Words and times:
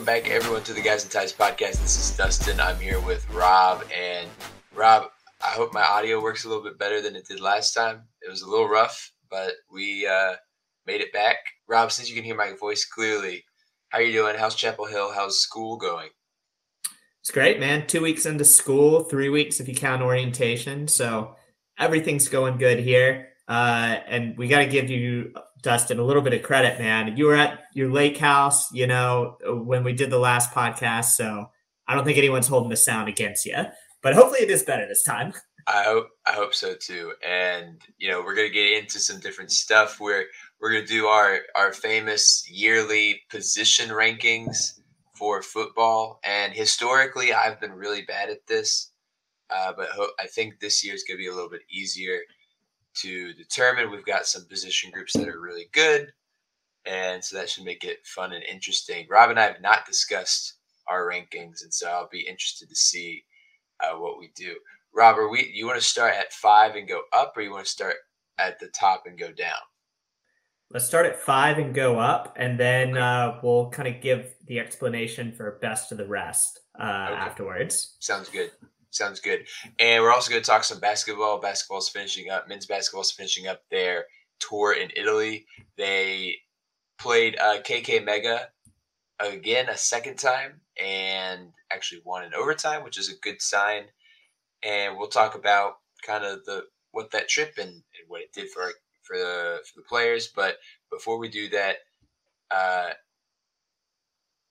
Welcome 0.00 0.22
back, 0.22 0.30
everyone, 0.30 0.62
to 0.62 0.72
the 0.72 0.80
Guys 0.80 1.02
and 1.02 1.12
Ties 1.12 1.30
podcast. 1.30 1.82
This 1.82 1.98
is 1.98 2.16
Dustin. 2.16 2.58
I'm 2.58 2.80
here 2.80 2.98
with 3.00 3.28
Rob. 3.34 3.84
And 3.94 4.26
Rob, 4.74 5.10
I 5.42 5.48
hope 5.48 5.74
my 5.74 5.82
audio 5.82 6.22
works 6.22 6.46
a 6.46 6.48
little 6.48 6.62
bit 6.64 6.78
better 6.78 7.02
than 7.02 7.14
it 7.16 7.28
did 7.28 7.38
last 7.38 7.74
time. 7.74 8.04
It 8.22 8.30
was 8.30 8.40
a 8.40 8.48
little 8.48 8.66
rough, 8.66 9.12
but 9.28 9.52
we 9.70 10.06
uh, 10.06 10.36
made 10.86 11.02
it 11.02 11.12
back. 11.12 11.36
Rob, 11.68 11.92
since 11.92 12.08
you 12.08 12.14
can 12.16 12.24
hear 12.24 12.34
my 12.34 12.54
voice 12.58 12.86
clearly, 12.86 13.44
how 13.90 13.98
are 13.98 14.02
you 14.02 14.12
doing? 14.12 14.36
How's 14.38 14.54
Chapel 14.54 14.86
Hill? 14.86 15.12
How's 15.14 15.42
school 15.42 15.76
going? 15.76 16.08
It's 17.20 17.30
great, 17.30 17.60
man. 17.60 17.86
Two 17.86 18.00
weeks 18.00 18.24
into 18.24 18.46
school, 18.46 19.04
three 19.04 19.28
weeks 19.28 19.60
if 19.60 19.68
you 19.68 19.74
count 19.74 20.00
orientation. 20.00 20.88
So 20.88 21.36
everything's 21.78 22.28
going 22.28 22.56
good 22.56 22.78
here. 22.78 23.28
Uh, 23.46 23.98
and 24.06 24.38
we 24.38 24.48
got 24.48 24.60
to 24.60 24.66
give 24.66 24.88
you, 24.88 25.34
Dustin, 25.62 25.98
a 25.98 26.04
little 26.04 26.22
bit 26.22 26.32
of 26.32 26.42
credit, 26.42 26.78
man. 26.78 27.16
You 27.16 27.26
were 27.26 27.36
at 27.36 27.64
your 27.74 27.90
lake 27.90 28.18
house, 28.18 28.72
you 28.72 28.86
know, 28.86 29.36
when 29.44 29.84
we 29.84 29.92
did 29.92 30.10
the 30.10 30.18
last 30.18 30.52
podcast. 30.52 31.16
So 31.16 31.50
I 31.86 31.94
don't 31.94 32.04
think 32.04 32.18
anyone's 32.18 32.48
holding 32.48 32.70
the 32.70 32.76
sound 32.76 33.08
against 33.08 33.44
you, 33.46 33.56
but 34.02 34.14
hopefully 34.14 34.40
it 34.40 34.50
is 34.50 34.62
better 34.62 34.86
this 34.86 35.02
time. 35.02 35.32
I 35.66 35.82
hope 35.84 36.08
I 36.26 36.32
hope 36.32 36.54
so 36.54 36.74
too. 36.74 37.12
And 37.26 37.80
you 37.98 38.10
know, 38.10 38.22
we're 38.22 38.34
gonna 38.34 38.48
get 38.48 38.82
into 38.82 38.98
some 38.98 39.20
different 39.20 39.52
stuff. 39.52 40.00
We're 40.00 40.24
we're 40.60 40.72
gonna 40.72 40.86
do 40.86 41.06
our 41.06 41.40
our 41.54 41.72
famous 41.72 42.44
yearly 42.50 43.20
position 43.30 43.90
rankings 43.90 44.80
for 45.14 45.42
football. 45.42 46.18
And 46.24 46.52
historically, 46.52 47.32
I've 47.32 47.60
been 47.60 47.72
really 47.72 48.02
bad 48.02 48.30
at 48.30 48.46
this, 48.46 48.92
uh, 49.50 49.72
but 49.76 49.90
ho- 49.90 50.12
I 50.18 50.26
think 50.26 50.58
this 50.58 50.82
year 50.82 50.94
is 50.94 51.04
gonna 51.06 51.18
be 51.18 51.28
a 51.28 51.34
little 51.34 51.50
bit 51.50 51.62
easier 51.70 52.20
to 52.94 53.32
determine. 53.34 53.90
We've 53.90 54.04
got 54.04 54.26
some 54.26 54.44
position 54.46 54.90
groups 54.90 55.12
that 55.14 55.28
are 55.28 55.40
really 55.40 55.68
good, 55.72 56.12
and 56.84 57.22
so 57.24 57.36
that 57.36 57.48
should 57.50 57.64
make 57.64 57.84
it 57.84 58.06
fun 58.06 58.32
and 58.32 58.44
interesting. 58.44 59.06
Rob 59.08 59.30
and 59.30 59.38
I 59.38 59.44
have 59.44 59.60
not 59.60 59.86
discussed 59.86 60.54
our 60.88 61.06
rankings, 61.06 61.62
and 61.62 61.72
so 61.72 61.88
I'll 61.88 62.08
be 62.10 62.20
interested 62.20 62.68
to 62.68 62.76
see 62.76 63.22
uh, 63.82 63.96
what 63.96 64.18
we 64.18 64.30
do. 64.34 64.54
Robert, 64.94 65.28
we 65.28 65.50
you 65.54 65.66
want 65.66 65.78
to 65.78 65.84
start 65.84 66.14
at 66.14 66.32
five 66.32 66.74
and 66.74 66.88
go 66.88 67.02
up, 67.12 67.34
or 67.36 67.42
you 67.42 67.50
want 67.52 67.64
to 67.64 67.70
start 67.70 67.96
at 68.38 68.58
the 68.58 68.68
top 68.68 69.04
and 69.06 69.18
go 69.18 69.30
down? 69.32 69.58
Let's 70.72 70.86
start 70.86 71.06
at 71.06 71.20
five 71.20 71.58
and 71.58 71.74
go 71.74 71.98
up, 71.98 72.34
and 72.36 72.58
then 72.58 72.96
uh, 72.96 73.40
we'll 73.42 73.70
kind 73.70 73.88
of 73.88 74.00
give 74.00 74.34
the 74.46 74.60
explanation 74.60 75.32
for 75.32 75.58
best 75.60 75.90
of 75.90 75.98
the 75.98 76.06
rest 76.06 76.60
uh, 76.78 77.08
Okay. 77.10 77.14
afterwards. 77.14 77.96
Sounds 77.98 78.28
good. 78.28 78.50
Sounds 78.90 79.20
good. 79.20 79.46
And 79.78 80.02
we're 80.02 80.12
also 80.12 80.30
going 80.30 80.42
to 80.42 80.46
talk 80.50 80.64
some 80.64 80.80
basketball. 80.80 81.40
Basketball's 81.40 81.88
finishing 81.88 82.30
up. 82.30 82.48
Men's 82.48 82.66
basketball's 82.66 83.12
finishing 83.12 83.46
up 83.46 83.62
their 83.70 84.06
tour 84.40 84.72
in 84.72 84.90
Italy. 84.96 85.46
They 85.76 86.38
played 86.98 87.38
uh, 87.38 87.60
KK 87.62 88.04
Mega 88.04 88.48
again 89.20 89.68
a 89.68 89.76
second 89.76 90.16
time 90.16 90.60
and 90.82 91.52
actually 91.70 92.02
won 92.04 92.24
in 92.24 92.34
overtime, 92.34 92.82
which 92.82 92.98
is 92.98 93.10
a 93.10 93.18
good 93.22 93.40
sign. 93.40 93.84
And 94.62 94.98
we'll 94.98 95.08
talk 95.08 95.36
about 95.36 95.74
kind 96.04 96.24
of 96.24 96.44
the 96.44 96.64
what 96.92 97.12
that 97.12 97.28
trip 97.28 97.54
and, 97.58 97.68
and 97.68 98.08
what 98.08 98.22
it 98.22 98.32
did 98.32 98.50
for 98.50 98.72
for 99.02 99.16
the 99.16 99.60
for 99.64 99.80
the 99.80 99.86
players. 99.88 100.28
But 100.34 100.56
before 100.90 101.18
we 101.18 101.28
do 101.28 101.48
that, 101.50 101.76
uh, 102.50 102.90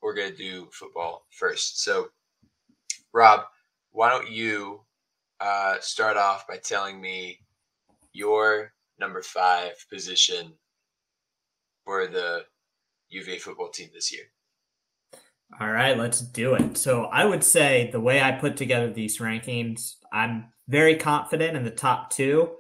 we're 0.02 0.16
going 0.16 0.32
to 0.32 0.38
do 0.38 0.70
football 0.72 1.26
first. 1.30 1.84
So, 1.84 2.10
Rob, 3.14 3.42
why 3.92 4.10
don't 4.10 4.30
you 4.30 4.82
uh, 5.40 5.76
start 5.82 6.18
off 6.18 6.48
by 6.48 6.58
telling 6.58 7.00
me 7.00 7.40
your 8.14 8.74
number 9.00 9.22
five 9.22 9.74
position 9.92 10.54
for 11.86 12.08
the 12.08 12.44
UVA 13.10 13.38
football 13.40 13.70
team 13.70 13.90
this 13.94 14.12
year? 14.12 14.24
All 15.60 15.72
right, 15.72 15.98
let's 15.98 16.22
do 16.22 16.54
it. 16.54 16.78
So 16.78 17.06
I 17.06 17.26
would 17.26 17.44
say 17.44 17.90
the 17.92 18.00
way 18.00 18.22
I 18.22 18.32
put 18.34 18.56
together 18.56 18.92
these 18.92 19.18
rankings, 19.18 19.96
I'm 20.14 20.46
very 20.68 20.96
confident 20.96 21.58
in 21.58 21.64
the 21.64 21.72
top 21.72 22.12
two, 22.12 22.52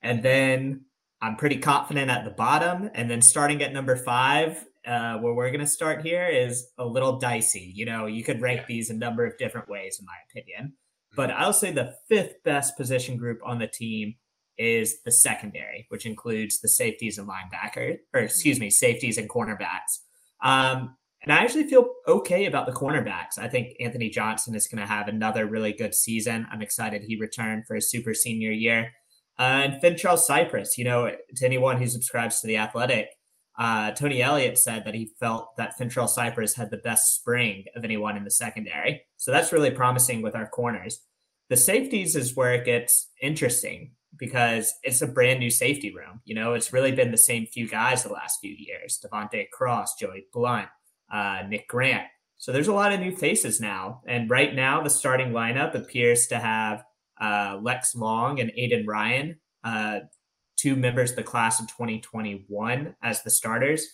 and 0.00 0.22
then 0.22 0.86
I'm 1.20 1.36
pretty 1.36 1.58
confident 1.58 2.10
at 2.10 2.24
the 2.24 2.30
bottom, 2.30 2.90
and 2.94 3.10
then 3.10 3.20
starting 3.20 3.62
at 3.62 3.72
number 3.72 3.96
five, 3.96 4.64
uh, 4.88 5.18
where 5.18 5.34
we're 5.34 5.50
going 5.50 5.60
to 5.60 5.66
start 5.66 6.02
here 6.02 6.26
is 6.26 6.66
a 6.78 6.84
little 6.84 7.18
dicey. 7.18 7.70
You 7.74 7.84
know, 7.84 8.06
you 8.06 8.24
could 8.24 8.40
rank 8.40 8.60
Yeah. 8.60 8.66
these 8.68 8.90
a 8.90 8.94
number 8.94 9.26
of 9.26 9.36
different 9.36 9.68
ways, 9.68 9.98
in 10.00 10.06
my 10.06 10.16
opinion. 10.30 10.72
But 11.14 11.30
I'll 11.30 11.52
say 11.52 11.70
the 11.70 11.94
fifth 12.08 12.42
best 12.44 12.76
position 12.76 13.16
group 13.16 13.40
on 13.44 13.58
the 13.58 13.66
team 13.66 14.14
is 14.56 15.02
the 15.02 15.12
secondary, 15.12 15.86
which 15.90 16.06
includes 16.06 16.60
the 16.60 16.68
safeties 16.68 17.18
and 17.18 17.28
linebackers, 17.28 17.98
or 18.14 18.20
excuse 18.20 18.58
me, 18.58 18.70
safeties 18.70 19.18
and 19.18 19.28
cornerbacks. 19.28 20.00
Um, 20.42 20.96
and 21.22 21.32
I 21.32 21.38
actually 21.38 21.68
feel 21.68 21.88
okay 22.06 22.46
about 22.46 22.66
the 22.66 22.72
cornerbacks. 22.72 23.38
I 23.38 23.48
think 23.48 23.74
Anthony 23.80 24.08
Johnson 24.08 24.54
is 24.54 24.68
going 24.68 24.80
to 24.80 24.86
have 24.86 25.08
another 25.08 25.46
really 25.46 25.72
good 25.72 25.94
season. 25.94 26.46
I'm 26.50 26.62
excited 26.62 27.02
he 27.02 27.18
returned 27.18 27.66
for 27.66 27.74
his 27.74 27.90
super 27.90 28.14
senior 28.14 28.52
year. 28.52 28.92
Uh, 29.38 29.42
and 29.64 29.82
Fentrell 29.82 30.18
Cypress, 30.18 30.78
you 30.78 30.84
know, 30.84 31.10
to 31.36 31.44
anyone 31.44 31.76
who 31.78 31.86
subscribes 31.86 32.40
to 32.40 32.46
the 32.46 32.56
Athletic, 32.56 33.08
uh, 33.58 33.90
Tony 33.90 34.22
Elliott 34.22 34.56
said 34.56 34.84
that 34.84 34.94
he 34.94 35.10
felt 35.18 35.56
that 35.56 35.76
Fentrell 35.78 36.08
Cypress 36.08 36.54
had 36.54 36.70
the 36.70 36.76
best 36.78 37.16
spring 37.16 37.64
of 37.74 37.84
anyone 37.84 38.16
in 38.16 38.24
the 38.24 38.30
secondary. 38.30 39.02
So 39.16 39.32
that's 39.32 39.52
really 39.52 39.72
promising 39.72 40.22
with 40.22 40.36
our 40.36 40.48
corners. 40.48 41.00
The 41.48 41.56
safeties 41.56 42.14
is 42.14 42.36
where 42.36 42.54
it 42.54 42.64
gets 42.64 43.08
interesting 43.20 43.92
because 44.16 44.74
it's 44.84 45.02
a 45.02 45.06
brand 45.06 45.40
new 45.40 45.50
safety 45.50 45.92
room. 45.94 46.20
You 46.24 46.36
know, 46.36 46.54
it's 46.54 46.72
really 46.72 46.92
been 46.92 47.10
the 47.10 47.18
same 47.18 47.46
few 47.46 47.68
guys 47.68 48.04
the 48.04 48.12
last 48.12 48.38
few 48.40 48.54
years 48.56 49.00
De'Vante 49.04 49.50
Cross, 49.50 49.96
Joey 49.96 50.26
Blount, 50.32 50.68
uh, 51.12 51.42
Nick 51.48 51.68
Grant. 51.68 52.06
So 52.36 52.52
there's 52.52 52.68
a 52.68 52.72
lot 52.72 52.92
of 52.92 53.00
new 53.00 53.14
faces 53.14 53.60
now. 53.60 54.02
And 54.06 54.30
right 54.30 54.54
now, 54.54 54.80
the 54.80 54.90
starting 54.90 55.30
lineup 55.30 55.74
appears 55.74 56.28
to 56.28 56.38
have 56.38 56.84
uh, 57.20 57.58
Lex 57.60 57.96
Long 57.96 58.38
and 58.38 58.52
Aiden 58.52 58.86
Ryan, 58.86 59.36
uh, 59.64 60.00
two 60.58 60.76
members 60.76 61.10
of 61.10 61.16
the 61.16 61.22
class 61.22 61.60
of 61.60 61.68
2021 61.68 62.94
as 63.02 63.22
the 63.22 63.30
starters. 63.30 63.86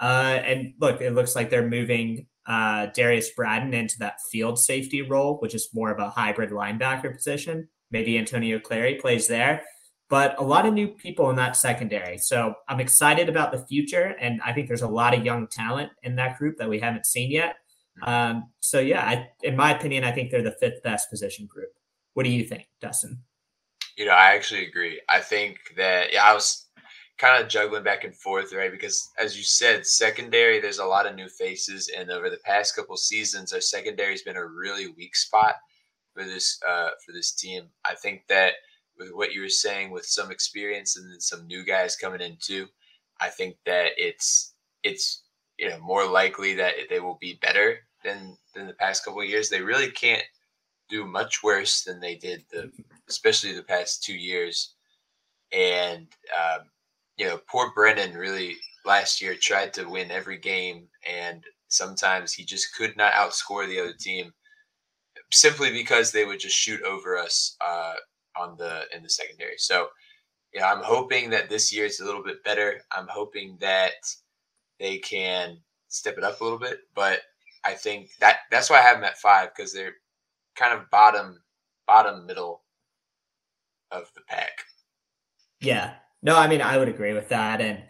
Uh, 0.00 0.40
and 0.44 0.74
look, 0.80 1.00
it 1.00 1.14
looks 1.14 1.34
like 1.34 1.50
they're 1.50 1.68
moving 1.68 2.26
uh, 2.46 2.86
Darrius 2.94 3.30
Bratton 3.30 3.74
into 3.74 3.98
that 3.98 4.20
field 4.30 4.58
safety 4.58 5.02
role, 5.02 5.38
which 5.38 5.54
is 5.54 5.68
more 5.74 5.90
of 5.90 5.98
a 5.98 6.10
hybrid 6.10 6.50
linebacker 6.50 7.14
position. 7.14 7.68
Maybe 7.90 8.18
Antonio 8.18 8.58
Clary 8.58 8.94
plays 8.94 9.26
there, 9.26 9.62
but 10.08 10.38
a 10.38 10.42
lot 10.42 10.66
of 10.66 10.72
new 10.72 10.88
people 10.88 11.28
in 11.30 11.36
that 11.36 11.56
secondary. 11.56 12.18
So 12.18 12.54
I'm 12.68 12.80
excited 12.80 13.28
about 13.28 13.52
the 13.52 13.66
future, 13.66 14.14
and 14.20 14.40
I 14.44 14.52
think 14.52 14.68
there's 14.68 14.82
a 14.82 14.88
lot 14.88 15.14
of 15.14 15.24
young 15.24 15.48
talent 15.48 15.90
in 16.02 16.16
that 16.16 16.38
group 16.38 16.56
that 16.58 16.68
we 16.68 16.78
haven't 16.78 17.06
seen 17.06 17.30
yet. 17.30 17.56
Um, 18.02 18.50
so 18.60 18.80
yeah, 18.80 19.04
I, 19.04 19.28
in 19.42 19.56
my 19.56 19.76
opinion, 19.76 20.04
I 20.04 20.12
think 20.12 20.30
they're 20.30 20.42
the 20.42 20.56
fifth 20.60 20.82
best 20.82 21.10
position 21.10 21.46
group. 21.46 21.70
What 22.14 22.24
do 22.24 22.30
you 22.30 22.44
think, 22.44 22.68
Dustin? 22.80 23.22
You 23.96 24.06
know, 24.06 24.12
I 24.12 24.34
actually 24.34 24.66
agree. 24.66 25.00
I 25.08 25.20
think 25.20 25.58
that 25.76 26.12
yeah, 26.12 26.24
I 26.24 26.34
was 26.34 26.66
kind 27.18 27.42
of 27.42 27.48
juggling 27.50 27.82
back 27.84 28.04
and 28.04 28.14
forth, 28.16 28.52
right? 28.52 28.70
Because 28.70 29.08
as 29.18 29.36
you 29.36 29.44
said, 29.44 29.86
secondary, 29.86 30.60
there's 30.60 30.78
a 30.78 30.84
lot 30.86 31.06
of 31.06 31.14
new 31.14 31.28
faces, 31.28 31.90
and 31.96 32.10
over 32.10 32.30
the 32.30 32.38
past 32.44 32.74
couple 32.76 32.96
seasons, 32.96 33.52
our 33.52 33.60
secondary 33.60 34.12
has 34.12 34.22
been 34.22 34.36
a 34.36 34.46
really 34.46 34.88
weak 34.88 35.16
spot. 35.16 35.56
for 36.14 36.24
this 36.24 36.60
uh, 36.68 36.90
for 37.06 37.12
this 37.12 37.32
team. 37.32 37.70
I 37.86 37.94
think 37.96 38.22
that 38.28 38.54
with 38.98 39.10
what 39.12 39.32
you 39.34 39.42
were 39.42 39.48
saying, 39.50 39.90
with 39.92 40.06
some 40.06 40.30
experience 40.32 40.96
and 40.96 41.10
then 41.12 41.20
some 41.20 41.46
new 41.46 41.64
guys 41.64 41.96
coming 41.96 42.20
in 42.22 42.36
too, 42.40 42.68
I 43.20 43.28
think 43.28 43.56
that 43.66 43.92
it's 43.98 44.54
it's 44.84 45.24
you 45.58 45.68
know 45.70 45.78
more 45.80 46.06
likely 46.06 46.54
that 46.54 46.74
they 46.90 47.00
will 47.00 47.18
be 47.20 47.38
better 47.42 47.80
than 48.04 48.36
than 48.54 48.66
the 48.66 48.74
past 48.74 49.04
couple 49.04 49.24
years. 49.24 49.48
They 49.50 49.62
really 49.62 49.90
can't 49.92 50.24
do 50.90 51.06
much 51.06 51.42
worse 51.42 51.82
than 51.84 52.00
they 52.00 52.16
did 52.16 52.44
the 52.50 52.70
especially 53.08 53.52
the 53.52 53.62
past 53.62 54.02
two 54.02 54.14
years. 54.14 54.74
And 55.52 56.06
um, 56.36 56.66
you 57.16 57.26
know, 57.26 57.40
poor 57.50 57.72
Brennan 57.74 58.14
really 58.14 58.56
last 58.84 59.20
year 59.20 59.34
tried 59.34 59.74
to 59.74 59.88
win 59.88 60.10
every 60.10 60.38
game, 60.38 60.88
and 61.08 61.44
sometimes 61.68 62.32
he 62.32 62.44
just 62.44 62.74
could 62.76 62.96
not 62.96 63.12
outscore 63.12 63.68
the 63.68 63.80
other 63.80 63.94
team 63.98 64.32
simply 65.32 65.72
because 65.72 66.10
they 66.10 66.24
would 66.24 66.40
just 66.40 66.56
shoot 66.56 66.82
over 66.82 67.16
us 67.16 67.56
uh, 67.66 67.94
on 68.38 68.56
the 68.58 68.84
in 68.94 69.02
the 69.02 69.10
secondary. 69.10 69.58
So, 69.58 69.88
yeah, 70.54 70.70
I'm 70.72 70.82
hoping 70.82 71.30
that 71.30 71.48
this 71.48 71.72
year 71.72 71.84
it's 71.86 72.00
a 72.00 72.04
little 72.04 72.22
bit 72.22 72.42
better. 72.44 72.80
I'm 72.96 73.08
hoping 73.08 73.56
that 73.60 73.92
they 74.78 74.98
can 74.98 75.58
step 75.88 76.16
it 76.18 76.24
up 76.24 76.40
a 76.40 76.44
little 76.44 76.58
bit, 76.58 76.80
but 76.94 77.20
I 77.64 77.74
think 77.74 78.10
that 78.20 78.38
that's 78.50 78.70
why 78.70 78.78
I 78.78 78.82
have 78.82 78.96
them 78.96 79.04
at 79.04 79.18
five 79.18 79.50
because 79.54 79.72
they're 79.72 79.94
kind 80.56 80.78
of 80.78 80.90
bottom 80.90 81.40
bottom 81.86 82.26
middle 82.26 82.62
of 83.90 84.04
the 84.14 84.20
pack. 84.28 84.64
Yeah. 85.60 85.94
No, 86.22 86.36
I 86.36 86.48
mean 86.48 86.60
I 86.60 86.76
would 86.76 86.88
agree 86.88 87.12
with 87.12 87.28
that. 87.30 87.60
And 87.60 87.82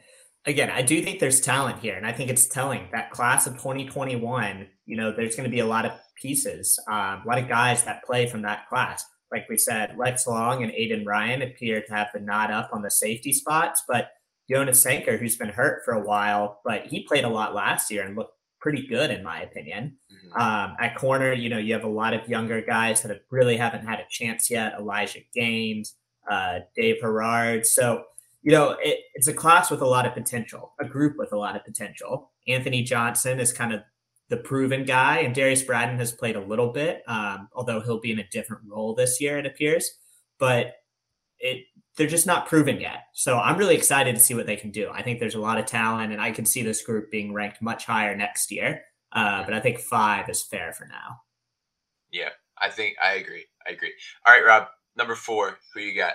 again, 0.47 0.71
I 0.71 0.83
do 0.83 1.03
think 1.03 1.21
there's 1.21 1.41
talent 1.41 1.81
here, 1.81 1.97
and 1.97 2.07
I 2.07 2.13
think 2.13 2.31
it's 2.31 2.47
telling 2.47 2.89
that 2.93 3.11
class 3.11 3.47
of 3.47 3.55
2021. 3.55 4.67
You 4.87 4.97
know, 4.97 5.13
there's 5.13 5.37
going 5.37 5.49
to 5.49 5.55
be 5.55 5.61
a 5.61 5.67
lot 5.67 5.87
of 5.87 5.93
pieces, 6.21 6.79
um, 6.89 7.23
a 7.25 7.25
lot 7.27 7.39
of 7.39 7.49
guys 7.49 7.85
that 7.85 8.05
play 8.05 8.27
from 8.27 8.43
that 8.43 8.69
class. 8.69 9.05
Like 9.33 9.49
we 9.49 9.57
said, 9.57 9.97
Lex 9.97 10.27
Long 10.27 10.63
and 10.63 10.73
Aiden 10.73 11.07
Ryan 11.07 11.43
appear 11.43 11.83
to 11.83 11.95
have 11.95 12.09
the 12.13 12.21
nod 12.21 12.51
up 12.51 12.71
on 12.73 12.83
the 12.83 12.91
safety 12.91 13.33
spots, 13.33 13.83
but 13.87 14.11
Jonas 14.51 14.83
Sanker, 14.83 15.17
who's 15.17 15.37
been 15.37 15.51
hurt 15.51 15.85
for 15.85 15.95
a 15.95 16.05
while, 16.05 16.61
but 16.65 16.87
he 16.87 17.05
played 17.05 17.25
a 17.25 17.29
lot 17.29 17.55
last 17.55 17.91
year 17.91 18.05
and 18.05 18.17
looked 18.17 18.35
pretty 18.61 18.87
good 18.87 19.11
in 19.11 19.23
my 19.23 19.43
opinion. 19.43 19.97
Mm-hmm. 20.13 20.41
Um, 20.41 20.77
at 20.81 20.97
corner, 20.97 21.33
you 21.33 21.49
know, 21.49 21.59
you 21.59 21.73
have 21.75 21.85
a 21.85 21.89
lot 21.89 22.15
of 22.15 22.29
younger 22.29 22.61
guys 22.63 23.03
that 23.03 23.09
have 23.09 23.21
really 23.31 23.57
haven't 23.57 23.87
had 23.87 23.99
a 23.99 24.07
chance 24.09 24.51
yet. 24.51 24.75
Elijah 24.79 25.21
Gaines, 25.35 25.95
uh, 26.31 26.61
Dave 26.77 26.97
Herrard. 27.01 27.67
So, 27.67 28.05
you 28.43 28.53
know, 28.53 28.77
it, 28.83 29.01
it's 29.15 29.29
a 29.29 29.35
class 29.35 29.71
with 29.71 29.81
a 29.81 29.87
lot 29.87 30.07
of 30.07 30.15
potential, 30.15 30.73
a 30.81 30.85
group 30.85 31.17
with 31.19 31.33
a 31.33 31.39
lot 31.39 31.57
of 31.57 31.65
potential. 31.65 32.31
Anthony 32.49 32.83
Johnson 32.83 33.41
is 33.41 33.53
kind 33.53 33.73
of 33.73 33.81
the 34.29 34.37
proven 34.37 34.85
guy, 34.85 35.19
and 35.19 35.35
Darrius 35.35 35.63
Bratton 35.63 35.99
has 35.99 36.13
played 36.13 36.37
a 36.37 36.41
little 36.41 36.73
bit, 36.73 37.03
um, 37.09 37.49
although 37.53 37.81
he'll 37.81 38.01
be 38.01 38.13
in 38.13 38.21
a 38.21 38.29
different 38.29 38.63
role 38.67 38.95
this 38.95 39.21
year, 39.21 39.39
it 39.39 39.45
appears. 39.45 39.99
But 40.39 40.75
it 41.41 41.65
they're 42.01 42.09
just 42.09 42.27
not 42.27 42.47
proven 42.47 42.81
yet. 42.81 43.09
So 43.13 43.39
I'm 43.39 43.59
really 43.59 43.77
excited 43.77 44.15
to 44.15 44.21
see 44.23 44.33
what 44.33 44.47
they 44.47 44.57
can 44.57 44.71
do. 44.71 44.89
I 44.91 45.03
think 45.03 45.21
there's 45.21 45.35
a 45.35 45.41
lot 45.41 45.59
of 45.59 45.67
talent, 45.67 46.13
and 46.13 46.21
I 46.21 46.31
can 46.31 46.47
see 46.47 46.63
this 46.63 46.81
group 46.81 47.11
being 47.11 47.35
ranked 47.35 47.61
much 47.61 47.85
higher 47.85 48.17
next 48.17 48.51
year. 48.51 48.85
Uh, 49.13 49.45
but 49.45 49.53
I 49.53 49.61
think 49.61 49.81
five 49.81 50.31
is 50.31 50.43
fair 50.43 50.73
for 50.73 50.87
now. 50.87 51.21
Yeah, 52.11 52.31
I 52.57 52.71
think 52.71 52.97
I 53.05 53.17
agree. 53.17 53.45
I 53.69 53.73
agree. 53.73 53.93
All 54.25 54.33
right, 54.33 54.43
Rob, 54.43 54.69
number 54.97 55.15
four, 55.15 55.59
who 55.75 55.81
you 55.81 55.95
got? 55.95 56.15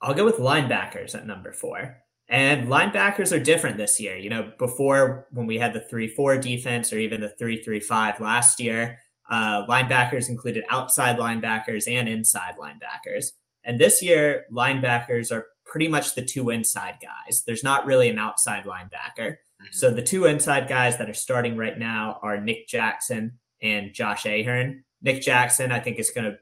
I'll 0.00 0.14
go 0.14 0.24
with 0.24 0.36
linebackers 0.36 1.14
at 1.14 1.26
number 1.26 1.52
four. 1.52 1.98
And 2.30 2.68
linebackers 2.68 3.36
are 3.36 3.44
different 3.44 3.76
this 3.76 4.00
year. 4.00 4.16
You 4.16 4.30
know, 4.30 4.52
before 4.58 5.26
when 5.30 5.46
we 5.46 5.58
had 5.58 5.74
the 5.74 5.80
3 5.90 6.08
4 6.08 6.38
defense 6.38 6.90
or 6.90 6.98
even 6.98 7.20
the 7.20 7.34
3 7.38 7.62
3 7.62 7.80
5 7.80 8.20
last 8.20 8.60
year, 8.60 8.98
uh, 9.28 9.66
linebackers 9.66 10.30
included 10.30 10.64
outside 10.70 11.18
linebackers 11.18 11.86
and 11.86 12.08
inside 12.08 12.54
linebackers. 12.58 13.32
And 13.64 13.80
this 13.80 14.02
year, 14.02 14.44
linebackers 14.52 15.30
are 15.32 15.46
pretty 15.64 15.88
much 15.88 16.14
the 16.14 16.24
two 16.24 16.50
inside 16.50 16.94
guys. 17.02 17.42
There's 17.46 17.64
not 17.64 17.86
really 17.86 18.08
an 18.08 18.18
outside 18.18 18.64
linebacker. 18.64 19.36
Mm-hmm. 19.60 19.66
So 19.72 19.90
the 19.90 20.02
two 20.02 20.24
inside 20.24 20.68
guys 20.68 20.98
that 20.98 21.10
are 21.10 21.14
starting 21.14 21.56
right 21.56 21.78
now 21.78 22.18
are 22.22 22.40
Nick 22.40 22.68
Jackson 22.68 23.38
and 23.62 23.92
Josh 23.92 24.24
Ahern. 24.26 24.84
Nick 25.02 25.22
Jackson, 25.22 25.70
I 25.70 25.80
think, 25.80 25.98
is 25.98 26.10
going 26.10 26.30
to 26.30 26.38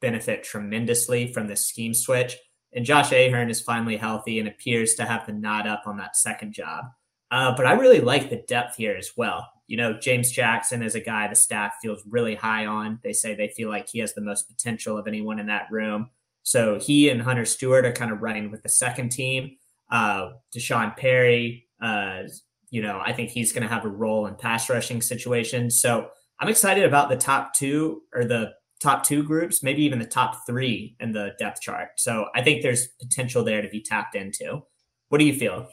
benefit 0.00 0.44
tremendously 0.44 1.32
from 1.32 1.46
the 1.46 1.56
scheme 1.56 1.94
switch. 1.94 2.36
And 2.74 2.84
Josh 2.84 3.12
Ahern 3.12 3.50
is 3.50 3.60
finally 3.60 3.96
healthy 3.96 4.38
and 4.38 4.48
appears 4.48 4.94
to 4.94 5.04
have 5.04 5.26
the 5.26 5.32
nod 5.32 5.66
up 5.66 5.82
on 5.86 5.98
that 5.98 6.16
second 6.16 6.52
job. 6.52 6.86
Uh, 7.30 7.54
but 7.56 7.66
I 7.66 7.72
really 7.72 8.00
like 8.00 8.28
the 8.28 8.42
depth 8.46 8.76
here 8.76 8.94
as 8.96 9.12
well. 9.16 9.50
You 9.66 9.78
know, 9.78 9.98
James 9.98 10.30
Jackson 10.30 10.82
is 10.82 10.94
a 10.94 11.00
guy 11.00 11.28
the 11.28 11.34
staff 11.34 11.74
feels 11.80 12.02
really 12.06 12.34
high 12.34 12.66
on. 12.66 12.98
They 13.02 13.14
say 13.14 13.34
they 13.34 13.48
feel 13.48 13.70
like 13.70 13.88
he 13.88 14.00
has 14.00 14.12
the 14.12 14.20
most 14.20 14.48
potential 14.48 14.98
of 14.98 15.06
anyone 15.06 15.38
in 15.38 15.46
that 15.46 15.68
room. 15.70 16.10
So 16.42 16.78
he 16.78 17.08
and 17.08 17.22
Hunter 17.22 17.44
Stewart 17.44 17.84
are 17.84 17.92
kind 17.92 18.10
of 18.10 18.20
running 18.20 18.50
with 18.50 18.62
the 18.62 18.68
second 18.68 19.10
team. 19.10 19.56
Uh, 19.90 20.30
D'Sean 20.52 20.92
Perry, 20.96 21.68
uh, 21.80 22.22
you 22.70 22.82
know, 22.82 23.00
I 23.04 23.12
think 23.12 23.30
he's 23.30 23.52
going 23.52 23.62
to 23.62 23.68
have 23.68 23.84
a 23.84 23.88
role 23.88 24.26
in 24.26 24.34
pass 24.34 24.70
rushing 24.70 25.02
situations. 25.02 25.80
So 25.80 26.08
I'm 26.40 26.48
excited 26.48 26.84
about 26.84 27.08
the 27.08 27.16
top 27.16 27.54
two 27.54 28.02
or 28.14 28.24
the 28.24 28.52
top 28.80 29.04
two 29.04 29.22
groups, 29.22 29.62
maybe 29.62 29.82
even 29.84 29.98
the 29.98 30.06
top 30.06 30.44
three 30.46 30.96
in 30.98 31.12
the 31.12 31.32
depth 31.38 31.60
chart. 31.60 31.90
So 31.98 32.26
I 32.34 32.42
think 32.42 32.62
there's 32.62 32.88
potential 33.00 33.44
there 33.44 33.62
to 33.62 33.68
be 33.68 33.82
tapped 33.82 34.16
into. 34.16 34.62
What 35.08 35.18
do 35.18 35.24
you 35.24 35.34
feel? 35.34 35.68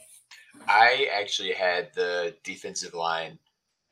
I 0.68 1.08
actually 1.12 1.52
had 1.52 1.88
the 1.94 2.36
defensive 2.44 2.94
line 2.94 3.38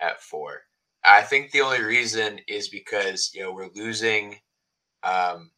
at 0.00 0.20
four. 0.20 0.62
I 1.04 1.22
think 1.22 1.50
the 1.50 1.62
only 1.62 1.82
reason 1.82 2.40
is 2.46 2.68
because 2.68 3.30
you 3.34 3.42
know 3.42 3.52
we're 3.52 3.70
losing 3.74 4.36
um, 5.02 5.50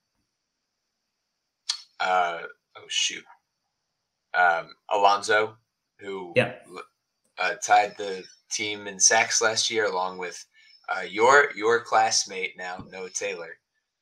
uh, 2.01 2.41
oh 2.77 2.85
shoot, 2.89 3.25
um, 4.35 4.69
Alonso, 4.91 5.57
who 5.99 6.33
yep. 6.37 6.67
uh, 7.39 7.55
tied 7.65 7.95
the 7.97 8.25
team 8.51 8.87
in 8.87 8.99
sacks 8.99 9.41
last 9.41 9.71
year, 9.71 9.87
along 9.87 10.19
with 10.19 10.45
uh, 10.89 11.03
your 11.03 11.51
your 11.55 11.81
classmate 11.81 12.57
now, 12.57 12.85
Noah 12.91 13.11
Taylor. 13.11 13.57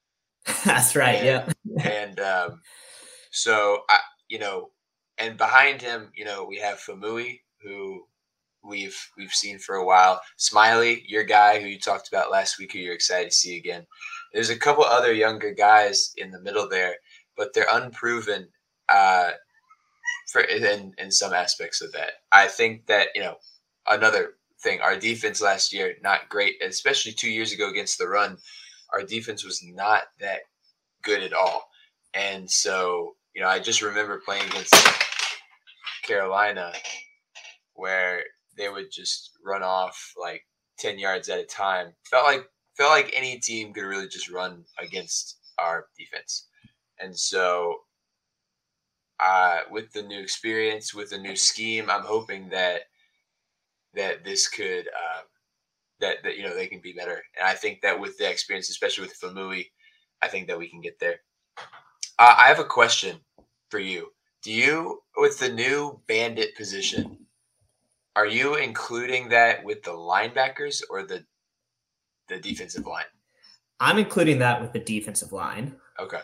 That's 0.64 0.96
right. 0.96 1.16
And, 1.16 1.54
yeah. 1.64 1.88
and 1.90 2.20
um, 2.20 2.60
so 3.30 3.82
I, 3.88 3.98
you 4.28 4.38
know, 4.38 4.70
and 5.18 5.36
behind 5.36 5.82
him, 5.82 6.10
you 6.14 6.24
know, 6.24 6.44
we 6.44 6.56
have 6.58 6.78
Faumui, 6.78 7.40
who 7.62 8.04
we've 8.64 8.98
we've 9.16 9.32
seen 9.32 9.58
for 9.58 9.76
a 9.76 9.84
while. 9.84 10.20
Smiley, 10.36 11.04
your 11.06 11.24
guy 11.24 11.60
who 11.60 11.66
you 11.66 11.78
talked 11.78 12.08
about 12.08 12.30
last 12.30 12.58
week, 12.58 12.72
who 12.72 12.78
you're 12.78 12.94
excited 12.94 13.30
to 13.30 13.36
see 13.36 13.56
again. 13.56 13.86
There's 14.32 14.50
a 14.50 14.58
couple 14.58 14.84
other 14.84 15.12
younger 15.12 15.52
guys 15.52 16.12
in 16.16 16.30
the 16.30 16.40
middle 16.40 16.68
there 16.68 16.96
but 17.38 17.54
they're 17.54 17.68
unproven 17.70 18.48
uh, 18.90 19.30
for 20.30 20.42
in, 20.42 20.92
in 20.98 21.10
some 21.10 21.32
aspects 21.32 21.80
of 21.80 21.92
that. 21.92 22.10
I 22.32 22.48
think 22.48 22.86
that 22.86 23.08
you 23.14 23.22
know 23.22 23.36
another 23.88 24.34
thing, 24.60 24.80
our 24.80 24.96
defense 24.96 25.40
last 25.40 25.72
year 25.72 25.94
not 26.02 26.28
great, 26.28 26.56
especially 26.62 27.12
two 27.12 27.30
years 27.30 27.52
ago 27.52 27.70
against 27.70 27.96
the 27.96 28.08
run. 28.08 28.36
Our 28.92 29.02
defense 29.02 29.44
was 29.44 29.62
not 29.64 30.04
that 30.20 30.40
good 31.02 31.22
at 31.22 31.32
all, 31.32 31.70
and 32.12 32.50
so 32.50 33.14
you 33.34 33.40
know 33.40 33.48
I 33.48 33.60
just 33.60 33.80
remember 33.80 34.20
playing 34.24 34.48
against 34.48 34.74
Carolina 36.02 36.72
where 37.74 38.24
they 38.56 38.68
would 38.68 38.90
just 38.90 39.30
run 39.44 39.62
off 39.62 40.12
like 40.20 40.44
10 40.80 40.98
yards 40.98 41.28
at 41.28 41.38
a 41.38 41.44
time. 41.44 41.92
Felt 42.10 42.24
like 42.24 42.48
felt 42.76 42.90
like 42.90 43.12
any 43.14 43.38
team 43.38 43.72
could 43.72 43.84
really 43.84 44.08
just 44.08 44.30
run 44.30 44.64
against 44.80 45.38
our 45.58 45.86
defense. 45.96 46.47
And 47.00 47.16
so, 47.16 47.76
uh, 49.20 49.60
with 49.70 49.92
the 49.92 50.02
new 50.02 50.20
experience, 50.20 50.94
with 50.94 51.10
the 51.10 51.18
new 51.18 51.36
scheme, 51.36 51.90
I'm 51.90 52.04
hoping 52.04 52.48
that 52.50 52.82
that 53.94 54.24
this 54.24 54.48
could 54.48 54.88
uh, 54.88 55.22
that 56.00 56.22
that 56.22 56.36
you 56.36 56.44
know 56.44 56.54
they 56.54 56.66
can 56.66 56.80
be 56.80 56.92
better. 56.92 57.22
And 57.38 57.48
I 57.48 57.54
think 57.54 57.80
that 57.82 57.98
with 57.98 58.16
the 58.18 58.30
experience, 58.30 58.68
especially 58.68 59.06
with 59.06 59.18
Faumui, 59.20 59.66
I 60.22 60.28
think 60.28 60.46
that 60.48 60.58
we 60.58 60.68
can 60.68 60.80
get 60.80 60.98
there. 60.98 61.20
Uh, 62.18 62.34
I 62.38 62.48
have 62.48 62.58
a 62.58 62.64
question 62.64 63.18
for 63.70 63.78
you. 63.78 64.08
Do 64.42 64.52
you, 64.52 65.02
with 65.16 65.38
the 65.38 65.48
new 65.48 66.00
bandit 66.06 66.56
position, 66.56 67.18
are 68.16 68.26
you 68.26 68.54
including 68.56 69.28
that 69.30 69.64
with 69.64 69.82
the 69.82 69.90
linebackers 69.90 70.82
or 70.90 71.02
the 71.02 71.24
the 72.28 72.38
defensive 72.38 72.86
line? 72.86 73.04
I'm 73.80 73.98
including 73.98 74.38
that 74.40 74.60
with 74.60 74.72
the 74.72 74.80
defensive 74.80 75.32
line. 75.32 75.74
Okay. 75.98 76.20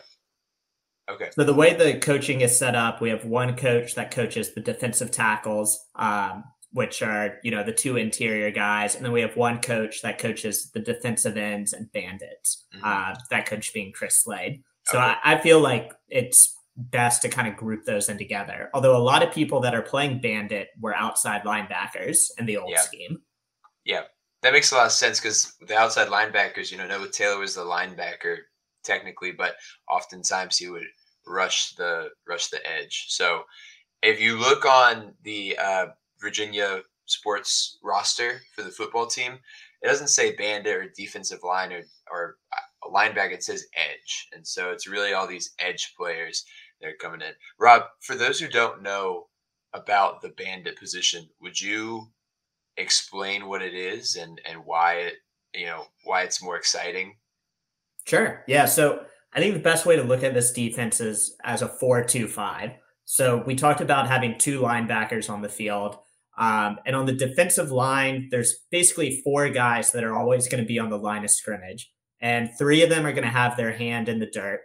Okay. 1.09 1.29
So 1.33 1.43
the 1.43 1.53
way 1.53 1.73
the 1.73 1.99
coaching 1.99 2.41
is 2.41 2.57
set 2.57 2.75
up, 2.75 2.99
we 2.99 3.09
have 3.09 3.25
one 3.25 3.55
coach 3.55 3.95
that 3.95 4.11
coaches 4.11 4.53
the 4.53 4.61
defensive 4.61 5.11
tackles, 5.11 5.79
um, 5.95 6.43
which 6.71 7.01
are 7.01 7.37
you 7.43 7.51
know 7.51 7.63
the 7.63 7.71
two 7.71 7.97
interior 7.97 8.51
guys, 8.51 8.95
and 8.95 9.05
then 9.05 9.11
we 9.11 9.21
have 9.21 9.37
one 9.37 9.61
coach 9.61 10.01
that 10.01 10.17
coaches 10.17 10.71
the 10.71 10.79
defensive 10.79 11.37
ends 11.37 11.73
and 11.73 11.91
bandits. 11.91 12.65
Mm-hmm. 12.75 12.83
Uh, 12.83 13.15
that 13.29 13.45
coach 13.45 13.73
being 13.73 13.91
Chris 13.91 14.23
Slade. 14.23 14.63
So 14.85 14.97
okay. 14.97 15.13
I, 15.23 15.35
I 15.35 15.41
feel 15.41 15.59
like 15.59 15.93
it's 16.09 16.55
best 16.77 17.21
to 17.21 17.29
kind 17.29 17.47
of 17.47 17.55
group 17.55 17.85
those 17.85 18.09
in 18.09 18.17
together. 18.17 18.69
Although 18.73 18.97
a 18.97 18.99
lot 18.99 19.23
of 19.23 19.31
people 19.31 19.59
that 19.61 19.73
are 19.75 19.81
playing 19.81 20.19
bandit 20.19 20.69
were 20.79 20.95
outside 20.95 21.43
linebackers 21.43 22.31
in 22.37 22.45
the 22.45 22.57
old 22.57 22.71
yeah. 22.71 22.81
scheme. 22.81 23.19
Yeah, 23.85 24.03
that 24.41 24.53
makes 24.53 24.71
a 24.71 24.75
lot 24.75 24.87
of 24.87 24.91
sense 24.91 25.19
because 25.19 25.53
the 25.67 25.77
outside 25.77 26.07
linebackers, 26.07 26.71
you 26.71 26.77
know, 26.77 26.87
Noah 26.87 27.09
Taylor 27.09 27.39
was 27.39 27.55
the 27.55 27.61
linebacker 27.61 28.37
technically, 28.85 29.31
but 29.31 29.55
oftentimes 29.89 30.57
he 30.57 30.69
would 30.69 30.87
rush 31.27 31.73
the 31.75 32.09
rush 32.27 32.47
the 32.47 32.59
edge. 32.65 33.05
So 33.09 33.43
if 34.01 34.19
you 34.21 34.37
look 34.37 34.65
on 34.65 35.13
the 35.23 35.57
uh, 35.57 35.87
Virginia 36.21 36.81
sports 37.05 37.77
roster 37.83 38.41
for 38.55 38.63
the 38.63 38.71
football 38.71 39.07
team, 39.07 39.39
it 39.81 39.87
doesn't 39.87 40.09
say 40.09 40.35
bandit 40.35 40.75
or 40.75 40.89
defensive 40.95 41.43
line 41.43 41.71
or 41.73 41.83
or 42.11 42.37
a 42.83 42.89
linebacker. 42.89 43.33
It 43.33 43.43
says 43.43 43.67
edge, 43.75 44.29
and 44.33 44.45
so 44.45 44.71
it's 44.71 44.87
really 44.87 45.13
all 45.13 45.27
these 45.27 45.53
edge 45.59 45.93
players 45.97 46.45
that 46.81 46.87
are 46.87 46.97
coming 46.99 47.21
in. 47.21 47.33
Rob, 47.59 47.83
for 48.01 48.15
those 48.15 48.39
who 48.39 48.47
don't 48.47 48.81
know 48.81 49.27
about 49.73 50.21
the 50.21 50.29
bandit 50.29 50.77
position, 50.77 51.27
would 51.41 51.59
you 51.59 52.07
explain 52.77 53.47
what 53.47 53.61
it 53.61 53.73
is 53.73 54.15
and 54.15 54.41
and 54.47 54.65
why 54.65 54.95
it 54.95 55.15
you 55.53 55.65
know 55.65 55.85
why 56.03 56.23
it's 56.23 56.43
more 56.43 56.57
exciting? 56.57 57.15
Sure. 58.05 58.43
Yeah. 58.47 58.65
So 58.65 59.05
I 59.33 59.39
think 59.39 59.53
the 59.53 59.59
best 59.59 59.85
way 59.85 59.95
to 59.95 60.03
look 60.03 60.23
at 60.23 60.33
this 60.33 60.53
defense 60.53 61.01
is 61.01 61.35
as 61.43 61.61
a 61.61 61.67
four-two-five. 61.67 62.71
So 63.05 63.43
we 63.45 63.55
talked 63.55 63.81
about 63.81 64.07
having 64.07 64.37
two 64.37 64.61
linebackers 64.61 65.29
on 65.29 65.41
the 65.41 65.49
field. 65.49 65.97
Um, 66.37 66.77
and 66.85 66.95
on 66.95 67.05
the 67.05 67.13
defensive 67.13 67.71
line, 67.71 68.27
there's 68.31 68.55
basically 68.71 69.21
four 69.23 69.49
guys 69.49 69.91
that 69.91 70.03
are 70.03 70.15
always 70.15 70.47
going 70.47 70.63
to 70.63 70.67
be 70.67 70.79
on 70.79 70.89
the 70.89 70.97
line 70.97 71.23
of 71.23 71.31
scrimmage. 71.31 71.91
And 72.21 72.49
three 72.57 72.83
of 72.83 72.89
them 72.89 73.05
are 73.05 73.13
going 73.13 73.23
to 73.23 73.29
have 73.29 73.57
their 73.57 73.73
hand 73.73 74.09
in 74.09 74.19
the 74.19 74.25
dirt. 74.25 74.61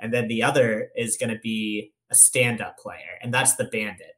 And 0.00 0.12
then 0.12 0.28
the 0.28 0.42
other 0.42 0.88
is 0.96 1.16
going 1.16 1.30
to 1.30 1.38
be 1.38 1.92
a 2.10 2.14
stand 2.14 2.60
up 2.60 2.76
player, 2.76 3.18
and 3.22 3.32
that's 3.32 3.56
the 3.56 3.64
bandit. 3.64 4.16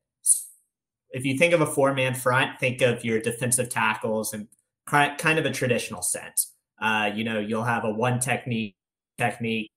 If 1.10 1.24
you 1.24 1.38
think 1.38 1.52
of 1.52 1.60
a 1.60 1.66
four 1.66 1.94
man 1.94 2.14
front, 2.14 2.58
think 2.58 2.80
of 2.80 3.04
your 3.04 3.20
defensive 3.20 3.68
tackles 3.68 4.32
and 4.32 4.48
kind 4.86 5.38
of 5.38 5.44
a 5.44 5.52
traditional 5.52 6.02
sense. 6.02 6.53
Uh, 6.80 7.10
you 7.14 7.24
know, 7.24 7.38
you'll 7.38 7.64
have 7.64 7.84
a 7.84 7.90
one 7.90 8.20
technique, 8.20 8.76
technique, 9.18 9.70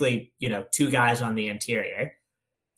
you 0.00 0.48
know, 0.48 0.64
two 0.72 0.90
guys 0.90 1.22
on 1.22 1.34
the 1.34 1.48
interior. 1.48 2.12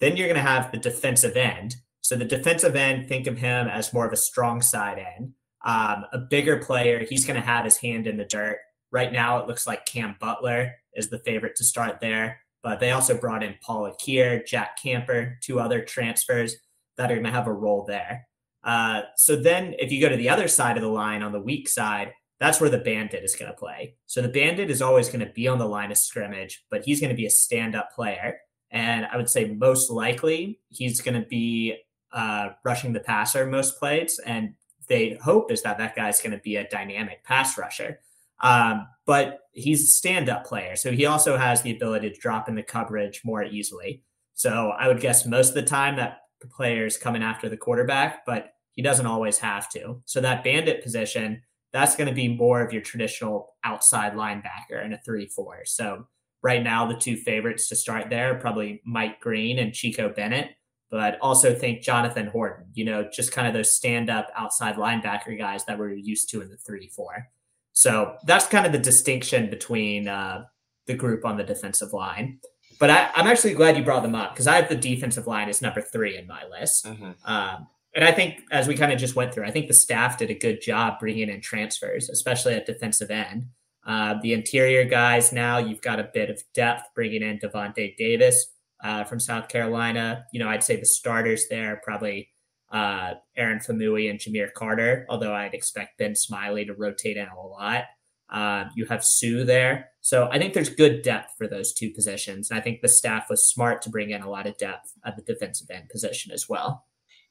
Then 0.01 0.17
you're 0.17 0.29
going 0.29 0.43
to 0.43 0.51
have 0.51 0.71
the 0.73 0.79
defensive 0.79 1.37
end. 1.37 1.77
So 2.01 2.17
the 2.17 2.25
defensive 2.25 2.77
end, 2.77 3.09
think 3.09 3.27
of 3.27 3.39
him 3.39 3.69
as 3.69 3.93
more 3.93 4.07
of 4.07 4.13
a 4.13 4.17
strong 4.17 4.63
side 4.63 4.99
end, 4.99 5.33
um, 5.65 6.05
a 6.13 6.19
bigger 6.19 6.59
player. 6.59 7.05
He's 7.09 7.25
going 7.27 7.41
to 7.41 7.47
have 7.47 7.65
his 7.65 7.77
hand 7.77 8.07
in 8.07 8.17
the 8.17 8.25
dirt. 8.25 8.59
Right 8.91 9.13
now, 9.13 9.39
it 9.39 9.47
looks 9.47 9.67
like 9.67 9.85
Cam 9.85 10.17
Butler 10.19 10.75
is 10.95 11.11
the 11.11 11.19
favorite 11.19 11.57
to 11.57 11.65
start 11.65 12.01
there. 12.01 12.41
But 12.63 12.81
they 12.81 12.93
also 12.93 13.17
brought 13.17 13.43
in 13.43 13.57
Paul 13.63 13.91
Akere, 13.91 14.47
Jack 14.47 14.79
Camper, 14.83 15.39
two 15.43 15.61
other 15.61 15.83
transfers 15.83 16.57
that 16.97 17.11
are 17.11 17.15
going 17.15 17.25
to 17.25 17.31
have 17.31 17.47
a 17.47 17.53
role 17.53 17.85
there. 17.87 18.27
Uh, 18.65 19.03
so 19.17 19.37
then, 19.37 19.75
if 19.79 19.93
you 19.93 20.01
go 20.01 20.09
to 20.09 20.17
the 20.17 20.29
other 20.29 20.49
side 20.49 20.77
of 20.77 20.83
the 20.83 20.89
line 20.89 21.23
on 21.23 21.33
the 21.33 21.41
weak 21.41 21.69
side, 21.69 22.13
that's 22.41 22.61
where 22.61 22.71
the 22.71 22.79
bandit 22.79 23.25
is 23.25 23.35
going 23.35 23.51
to 23.51 23.57
play. 23.57 23.95
So 24.07 24.23
the 24.23 24.29
bandit 24.29 24.71
is 24.71 24.83
always 24.83 25.09
going 25.09 25.27
to 25.27 25.33
be 25.33 25.49
on 25.49 25.59
the 25.59 25.67
line 25.67 25.91
of 25.91 25.99
scrimmage, 25.99 26.65
but 26.71 26.85
he's 26.85 27.01
going 27.01 27.11
to 27.11 27.17
be 27.17 27.27
a 27.27 27.31
stand 27.31 27.75
up 27.75 27.93
player. 27.95 28.39
And 28.71 29.07
I 29.07 29.17
would 29.17 29.29
say 29.29 29.47
most 29.47 29.91
likely 29.91 30.61
he's 30.69 31.01
going 31.01 31.21
to 31.21 31.27
be 31.27 31.79
uh, 32.13 32.51
rushing 32.65 32.93
the 32.93 33.01
passer 33.01 33.47
most 33.47 33.79
plays. 33.79 34.21
And 34.25 34.55
they 34.89 35.19
hope 35.23 35.51
is 35.51 35.63
that 35.63 35.79
that 35.79 35.97
guy's 35.97 36.21
going 36.21 36.33
to 36.33 36.43
be 36.43 36.57
a 36.57 36.69
dynamic 36.69 37.25
pass 37.25 37.59
rusher. 37.59 38.01
Um, 38.41 38.87
but 39.05 39.41
he's 39.53 39.83
a 39.83 39.87
stand 39.87 40.29
up 40.29 40.45
player. 40.45 40.77
So 40.77 40.93
he 40.93 41.07
also 41.07 41.37
has 41.37 41.63
the 41.63 41.75
ability 41.75 42.11
to 42.11 42.21
drop 42.21 42.49
in 42.49 42.55
the 42.55 42.63
coverage 42.63 43.23
more 43.25 43.43
easily. 43.43 44.03
So 44.35 44.71
I 44.79 44.87
would 44.87 45.01
guess 45.01 45.27
most 45.27 45.49
of 45.49 45.55
the 45.57 45.63
time 45.63 45.97
that 45.97 46.19
the 46.41 46.47
player 46.47 46.87
is 46.87 46.97
coming 46.97 47.23
after 47.23 47.49
the 47.49 47.57
quarterback, 47.57 48.25
but 48.25 48.53
he 48.75 48.83
doesn't 48.83 49.07
always 49.07 49.39
have 49.39 49.69
to. 49.71 50.01
So 50.05 50.21
that 50.21 50.45
bandit 50.45 50.85
position, 50.85 51.43
that's 51.73 51.97
going 51.97 52.09
to 52.09 52.15
be 52.15 52.29
more 52.29 52.63
of 52.63 52.73
your 52.73 52.83
traditional 52.83 53.55
outside 53.65 54.15
linebacker 54.15 54.85
in 54.85 54.93
a 54.93 54.99
3 55.05 55.27
4. 55.27 55.65
So 55.65 56.07
right 56.43 56.63
now, 56.63 56.87
the 56.87 56.97
two 56.97 57.17
favorites 57.17 57.69
to 57.69 57.77
start 57.77 58.11
there 58.11 58.35
probably 58.37 58.81
Mike 58.85 59.21
Green 59.21 59.59
and 59.59 59.73
Chico 59.73 60.09
Bennett, 60.09 60.51
but 60.91 61.19
also 61.21 61.55
think 61.55 61.83
Jonathan 61.83 62.27
Horton, 62.27 62.67
you 62.75 62.85
know, 62.85 63.09
just 63.13 63.33
kind 63.33 63.47
of 63.47 63.55
those 63.55 63.73
stand 63.73 64.09
up 64.09 64.31
outside 64.37 64.77
linebacker 64.77 65.37
guys 65.37 65.65
that 65.67 65.79
we're 65.79 65.93
used 65.93 66.31
to 66.31 66.41
in 66.41 66.49
the 66.49 66.57
3 66.57 66.89
4. 66.89 67.29
So 67.73 68.17
that's 68.25 68.47
kind 68.47 68.67
of 68.67 68.73
the 68.73 68.79
distinction 68.79 69.51
between 69.51 70.09
uh, 70.09 70.45
the 70.87 70.95
group 70.95 71.25
on 71.25 71.37
the 71.37 71.45
defensive 71.45 71.93
line. 71.93 72.41
But 72.81 72.91
I, 72.91 73.11
am 73.15 73.27
actually 73.27 73.55
glad 73.55 73.77
you 73.77 73.85
brought 73.85 74.03
them 74.03 74.15
up 74.15 74.33
because 74.33 74.47
I 74.47 74.57
have 74.57 74.69
the 74.69 74.77
defensive 74.77 75.27
line 75.27 75.49
as 75.49 75.61
number 75.61 75.81
three 75.81 76.17
in 76.17 76.27
my 76.27 76.45
list. 76.47 76.87
Mm-hmm. 76.87 77.11
Um, 77.25 77.67
and 77.95 78.05
I 78.05 78.13
think, 78.13 78.41
as 78.51 78.69
we 78.69 78.77
kind 78.77 78.93
of 78.93 78.99
just 78.99 79.17
went 79.17 79.33
through, 79.33 79.45
I 79.45 79.51
think 79.51 79.69
the 79.69 79.75
staff 79.75 80.19
did 80.19 80.31
a 80.31 80.35
good 80.35 80.61
job 80.61 80.99
bringing 81.01 81.29
in 81.29 81.41
transfers, 81.41 82.09
especially 82.09 82.55
at 82.55 82.67
defensive 82.67 83.11
end. 83.11 83.47
Uh, 83.87 84.17
the 84.23 84.35
interior 84.35 84.85
guys 84.85 85.33
now, 85.33 85.59
you've 85.59 85.81
got 85.81 85.99
a 85.99 86.11
bit 86.13 86.29
of 86.29 86.43
depth 86.55 86.85
bringing 86.95 87.23
in 87.23 87.39
Devontae 87.39 87.97
Davis 87.97 88.53
uh, 88.85 89.05
from 89.05 89.19
South 89.19 89.49
Carolina. 89.49 90.27
You 90.33 90.41
know, 90.41 90.49
I'd 90.49 90.63
say 90.63 90.77
the 90.77 90.87
starters 90.87 91.47
there 91.49 91.81
probably 91.83 92.29
uh, 92.71 93.15
Aaron 93.37 93.61
Faumui 93.61 94.11
and 94.11 94.19
Jahmeer 94.19 94.53
Carter, 94.53 95.07
although 95.09 95.35
I'd 95.35 95.55
expect 95.55 95.99
Ben 95.99 96.15
Smiley 96.15 96.67
to 96.67 96.75
rotate 96.75 97.17
in 97.17 97.29
a 97.29 97.41
lot. 97.41 97.85
Um, 98.31 98.71
you 98.77 98.85
have 98.87 99.03
Sue 99.03 99.45
there. 99.45 99.89
So 100.03 100.29
I 100.31 100.39
think 100.39 100.53
there's 100.53 100.69
good 100.69 101.03
depth 101.03 101.33
for 101.39 101.49
those 101.49 101.73
two 101.73 101.91
positions. 101.91 102.51
And 102.51 102.59
I 102.59 102.63
think 102.63 102.83
the 102.83 102.89
staff 102.89 103.31
was 103.31 103.49
smart 103.49 103.81
to 103.83 103.91
bring 103.91 104.11
in 104.11 104.21
a 104.21 104.29
lot 104.29 104.47
of 104.47 104.59
depth 104.59 104.93
at 105.05 105.17
the 105.17 105.23
defensive 105.23 105.71
end 105.71 105.89
position 105.89 106.31
as 106.31 106.47
well. 106.47 106.85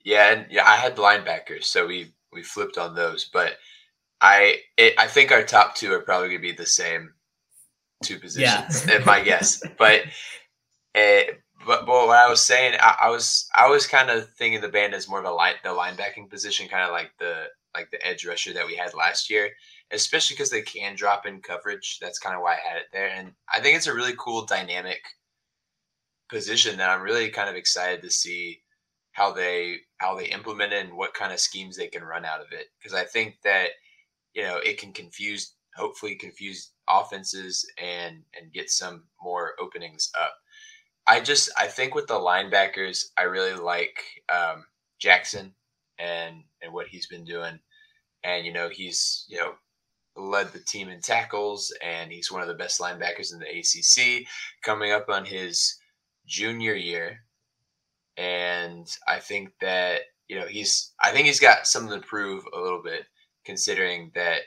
Yeah, 0.03 0.33
and 0.33 0.45
yeah, 0.49 0.65
I 0.65 0.75
had 0.75 0.95
linebackers, 0.97 1.65
so 1.65 1.87
we 1.87 2.13
we 2.31 2.43
flipped 2.43 2.77
on 2.77 2.95
those. 2.95 3.25
But 3.25 3.57
I 4.21 4.57
it, 4.77 4.93
I 4.97 5.07
think 5.07 5.31
our 5.31 5.43
top 5.43 5.75
two 5.75 5.91
are 5.93 6.01
probably 6.01 6.29
going 6.29 6.41
to 6.41 6.47
be 6.47 6.53
the 6.53 6.65
same 6.65 7.13
two 8.03 8.19
positions, 8.19 8.85
yeah. 8.87 8.99
my 9.05 9.21
guess. 9.21 9.61
But 9.77 10.03
uh, 10.95 11.23
but, 11.65 11.85
but 11.85 12.07
what 12.07 12.17
I 12.17 12.29
was 12.29 12.41
saying, 12.41 12.77
I, 12.79 12.95
I 13.03 13.09
was 13.09 13.47
I 13.55 13.67
was 13.67 13.87
kind 13.87 14.09
of 14.09 14.29
thinking 14.33 14.61
the 14.61 14.69
band 14.69 14.93
as 14.93 15.09
more 15.09 15.19
of 15.19 15.25
a 15.25 15.31
line 15.31 15.55
the 15.63 15.69
linebacking 15.69 16.29
position, 16.29 16.67
kind 16.67 16.83
of 16.83 16.91
like 16.91 17.11
the 17.19 17.45
like 17.75 17.91
the 17.91 18.05
edge 18.05 18.25
rusher 18.25 18.53
that 18.53 18.65
we 18.65 18.75
had 18.75 18.93
last 18.93 19.29
year, 19.29 19.49
especially 19.91 20.35
because 20.35 20.49
they 20.49 20.61
can 20.61 20.95
drop 20.95 21.25
in 21.25 21.41
coverage. 21.41 21.99
That's 22.01 22.19
kind 22.19 22.35
of 22.35 22.41
why 22.41 22.53
I 22.53 22.67
had 22.67 22.77
it 22.77 22.87
there, 22.91 23.09
and 23.09 23.31
I 23.53 23.59
think 23.59 23.77
it's 23.77 23.87
a 23.87 23.93
really 23.93 24.15
cool 24.17 24.45
dynamic 24.45 25.01
position 26.29 26.77
that 26.77 26.89
I'm 26.89 27.01
really 27.01 27.29
kind 27.29 27.49
of 27.49 27.55
excited 27.55 28.01
to 28.01 28.09
see 28.09 28.61
how 29.17 29.31
they 29.31 29.79
how 29.97 30.15
they 30.15 30.27
implement 30.27 30.71
it 30.71 30.85
and 30.85 30.95
what 30.95 31.15
kind 31.15 31.33
of 31.33 31.39
schemes 31.39 31.75
they 31.75 31.87
can 31.87 32.03
run 32.03 32.23
out 32.23 32.39
of 32.39 32.51
it. 32.51 32.67
Because 32.77 32.93
I 32.93 33.03
think 33.03 33.37
that 33.43 33.69
you 34.35 34.43
know 34.43 34.57
it 34.57 34.77
can 34.77 34.93
confuse, 34.93 35.55
hopefully 35.75 36.13
confuse 36.13 36.71
offenses 36.87 37.67
and 37.79 38.21
and 38.39 38.53
get 38.53 38.69
some 38.69 39.05
more 39.21 39.53
openings 39.59 40.11
up. 40.21 40.35
I 41.07 41.19
just 41.19 41.49
I 41.57 41.65
think 41.65 41.95
with 41.95 42.05
the 42.05 42.13
linebackers, 42.13 43.05
I 43.17 43.23
really 43.23 43.55
like 43.55 43.97
um, 44.31 44.65
Jackson 44.99 45.55
and 45.97 46.43
and 46.61 46.71
what 46.71 46.87
he's 46.87 47.07
been 47.07 47.25
doing, 47.25 47.59
and 48.23 48.45
you 48.45 48.53
know 48.53 48.69
he's 48.69 49.25
you 49.27 49.39
know 49.39 49.53
led 50.15 50.53
the 50.53 50.59
team 50.59 50.89
in 50.89 51.01
tackles, 51.01 51.73
and 51.83 52.11
he's 52.11 52.31
one 52.31 52.43
of 52.43 52.47
the 52.47 52.53
best 52.53 52.79
linebackers 52.79 53.33
in 53.33 53.39
the 53.39 53.47
ACC, 53.47 54.27
coming 54.63 54.91
up 54.91 55.09
on 55.09 55.25
his 55.25 55.75
junior 56.27 56.75
year, 56.75 57.23
and 58.17 58.87
I 59.07 59.19
think 59.19 59.49
that 59.61 60.01
you 60.27 60.39
know 60.39 60.45
he's 60.45 60.93
I 61.01 61.11
think 61.11 61.27
he's 61.27 61.39
got 61.39 61.67
something 61.67 61.99
to 61.99 62.05
prove 62.05 62.43
a 62.53 62.59
little 62.59 62.81
bit, 62.83 63.05
considering 63.45 64.11
that 64.15 64.41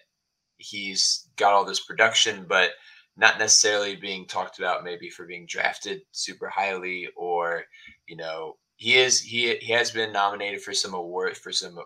he's 0.58 1.28
got 1.36 1.52
all 1.52 1.64
this 1.64 1.80
production, 1.84 2.46
but 2.48 2.72
not 3.16 3.38
necessarily 3.38 3.96
being 3.96 4.26
talked 4.26 4.58
about 4.58 4.84
maybe 4.84 5.10
for 5.10 5.26
being 5.26 5.46
drafted 5.46 6.00
super 6.12 6.48
highly 6.48 7.08
or 7.16 7.64
you 8.06 8.16
know 8.16 8.56
he 8.76 8.96
is 8.96 9.20
he 9.20 9.56
he 9.56 9.72
has 9.72 9.90
been 9.90 10.12
nominated 10.12 10.62
for 10.62 10.72
some 10.72 10.94
award 10.94 11.36
for 11.36 11.52
some 11.52 11.78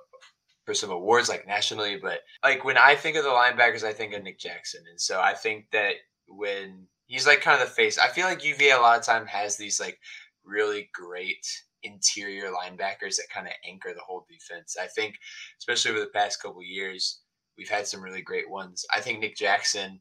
for 0.65 0.75
some 0.75 0.91
awards 0.91 1.29
like 1.29 1.47
nationally 1.47 1.97
but 2.01 2.21
like 2.43 2.65
when 2.65 2.79
i 2.79 2.95
think 2.95 3.17
of 3.17 3.25
the 3.25 3.31
linebackers 3.31 3.85
i 3.85 3.93
think 3.93 4.15
of 4.15 4.23
nick 4.23 4.39
jackson. 4.39 4.83
And 4.89 5.01
so 5.01 5.21
i 5.21 5.35
think 5.35 5.67
that 5.73 5.95
when 6.29 6.87
he's 7.07 7.27
like 7.27 7.41
kind 7.41 7.61
of 7.61 7.69
the 7.69 7.75
face 7.75 7.99
i 7.99 8.09
feel 8.09 8.27
like 8.27 8.45
uva 8.45 8.71
a 8.71 8.81
lot 8.81 8.99
of 8.99 9.05
time 9.05 9.27
has 9.27 9.57
these 9.57 9.81
like 9.81 9.99
really 10.45 10.89
great 10.95 11.45
interior 11.85 12.51
linebackers 12.51 13.17
that 13.17 13.29
kind 13.33 13.47
of 13.47 13.53
anchor 13.69 13.93
the 13.95 14.01
whole 14.01 14.27
defense 14.29 14.77
i 14.81 14.87
think 14.87 15.15
especially 15.59 15.91
over 15.91 16.01
the 16.01 16.07
past 16.07 16.43
couple 16.43 16.63
years 16.63 17.21
we've 17.57 17.69
had 17.69 17.87
some 17.87 18.03
really 18.03 18.23
great 18.23 18.49
ones 18.51 18.85
i 18.95 19.01
think 19.01 19.21
nick 19.21 19.37
jackson 19.37 20.01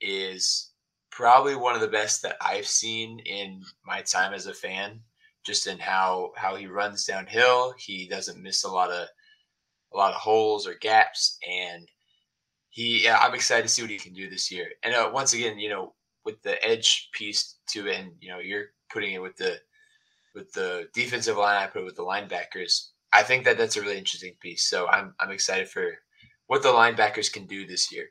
is 0.00 0.70
probably 1.16 1.56
one 1.56 1.74
of 1.74 1.80
the 1.80 1.88
best 1.88 2.20
that 2.22 2.36
I've 2.42 2.66
seen 2.66 3.20
in 3.20 3.62
my 3.86 4.02
time 4.02 4.34
as 4.34 4.46
a 4.46 4.54
fan. 4.54 5.00
Just 5.46 5.66
in 5.66 5.78
how 5.78 6.32
how 6.36 6.56
he 6.56 6.66
runs 6.66 7.04
downhill, 7.06 7.72
he 7.78 8.08
doesn't 8.08 8.42
miss 8.42 8.64
a 8.64 8.68
lot 8.68 8.90
of 8.90 9.06
a 9.94 9.96
lot 9.96 10.12
of 10.12 10.20
holes 10.20 10.66
or 10.66 10.74
gaps, 10.74 11.38
and 11.48 11.88
he. 12.70 13.04
Yeah, 13.04 13.18
I'm 13.20 13.34
excited 13.34 13.62
to 13.62 13.68
see 13.68 13.82
what 13.82 13.90
he 13.92 13.98
can 13.98 14.12
do 14.12 14.28
this 14.28 14.50
year. 14.50 14.66
And 14.82 14.92
uh, 14.92 15.08
once 15.14 15.34
again, 15.34 15.58
you 15.58 15.68
know, 15.68 15.94
with 16.24 16.42
the 16.42 16.62
edge 16.64 17.10
piece 17.12 17.58
to 17.70 17.86
it, 17.86 17.96
and 17.96 18.10
you 18.20 18.28
know, 18.28 18.40
you're 18.40 18.66
putting 18.92 19.14
it 19.14 19.22
with 19.22 19.36
the 19.36 19.56
with 20.36 20.52
the 20.52 20.88
defensive 20.94 21.36
line. 21.36 21.56
I 21.56 21.66
put 21.66 21.84
with 21.84 21.96
the 21.96 22.04
linebackers. 22.04 22.90
I 23.12 23.24
think 23.24 23.44
that 23.44 23.58
that's 23.58 23.76
a 23.76 23.80
really 23.80 23.98
interesting 23.98 24.34
piece. 24.40 24.68
So 24.68 24.86
I'm 24.86 25.14
I'm 25.18 25.32
excited 25.32 25.68
for 25.68 25.96
what 26.46 26.62
the 26.62 26.68
linebackers 26.68 27.32
can 27.32 27.46
do 27.46 27.66
this 27.66 27.90
year. 27.90 28.10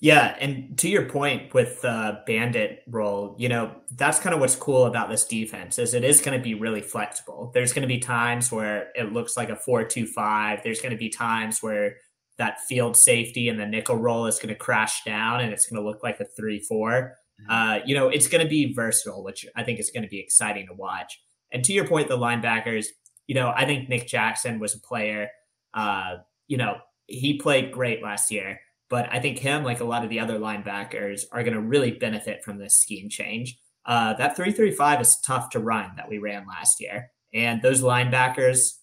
Yeah, 0.00 0.36
and 0.38 0.76
to 0.80 0.88
your 0.88 1.08
point 1.08 1.54
with 1.54 1.80
the 1.80 2.20
bandit 2.26 2.82
role, 2.88 3.36
you 3.38 3.48
know, 3.48 3.74
that's 3.96 4.18
kind 4.18 4.34
of 4.34 4.40
what's 4.40 4.56
cool 4.56 4.84
about 4.84 5.08
this 5.08 5.24
defense 5.24 5.78
is 5.78 5.94
it 5.94 6.04
is 6.04 6.20
going 6.20 6.36
to 6.36 6.42
be 6.42 6.54
really 6.54 6.82
flexible. 6.82 7.52
There's 7.54 7.72
going 7.72 7.88
to 7.88 7.88
be 7.88 8.00
times 8.00 8.50
where 8.50 8.88
it 8.96 9.12
looks 9.12 9.36
like 9.36 9.50
a 9.50 9.56
4-2-5. 9.56 10.62
There's 10.62 10.80
going 10.80 10.92
to 10.92 10.98
be 10.98 11.08
times 11.08 11.62
where 11.62 11.96
that 12.38 12.60
field 12.68 12.96
safety 12.96 13.48
and 13.48 13.58
the 13.58 13.66
nickel 13.66 13.96
roll 13.96 14.26
is 14.26 14.38
going 14.38 14.48
to 14.48 14.56
crash 14.56 15.04
down 15.04 15.40
and 15.40 15.52
it's 15.52 15.70
going 15.70 15.80
to 15.80 15.88
look 15.88 16.02
like 16.02 16.20
a 16.20 16.26
3-4. 16.38 17.12
Uh, 17.48 17.78
you 17.84 17.94
know, 17.94 18.08
it's 18.08 18.28
going 18.28 18.42
to 18.42 18.48
be 18.48 18.72
versatile, 18.72 19.22
which 19.22 19.46
I 19.56 19.62
think 19.62 19.78
is 19.78 19.90
going 19.90 20.02
to 20.02 20.08
be 20.08 20.20
exciting 20.20 20.66
to 20.68 20.74
watch. 20.74 21.20
And 21.52 21.64
to 21.64 21.72
your 21.72 21.86
point, 21.86 22.08
the 22.08 22.18
linebackers, 22.18 22.86
you 23.26 23.34
know, 23.34 23.52
I 23.54 23.64
think 23.64 23.88
Nick 23.88 24.06
Jackson 24.06 24.58
was 24.58 24.74
a 24.74 24.80
player. 24.80 25.28
Uh, 25.72 26.16
you 26.46 26.56
know, 26.56 26.76
he 27.06 27.38
played 27.38 27.72
great 27.72 28.02
last 28.02 28.30
year, 28.30 28.60
but 28.88 29.08
I 29.12 29.20
think 29.20 29.38
him, 29.38 29.64
like 29.64 29.80
a 29.80 29.84
lot 29.84 30.04
of 30.04 30.10
the 30.10 30.20
other 30.20 30.38
linebackers, 30.38 31.24
are 31.32 31.42
going 31.42 31.54
to 31.54 31.60
really 31.60 31.92
benefit 31.92 32.44
from 32.44 32.58
this 32.58 32.76
scheme 32.76 33.08
change. 33.08 33.58
Uh, 33.86 34.14
that 34.14 34.36
335 34.36 35.00
is 35.00 35.20
tough 35.20 35.50
to 35.50 35.60
run 35.60 35.92
that 35.96 36.08
we 36.08 36.18
ran 36.18 36.46
last 36.46 36.80
year. 36.80 37.10
And 37.34 37.60
those 37.60 37.82
linebackers 37.82 38.78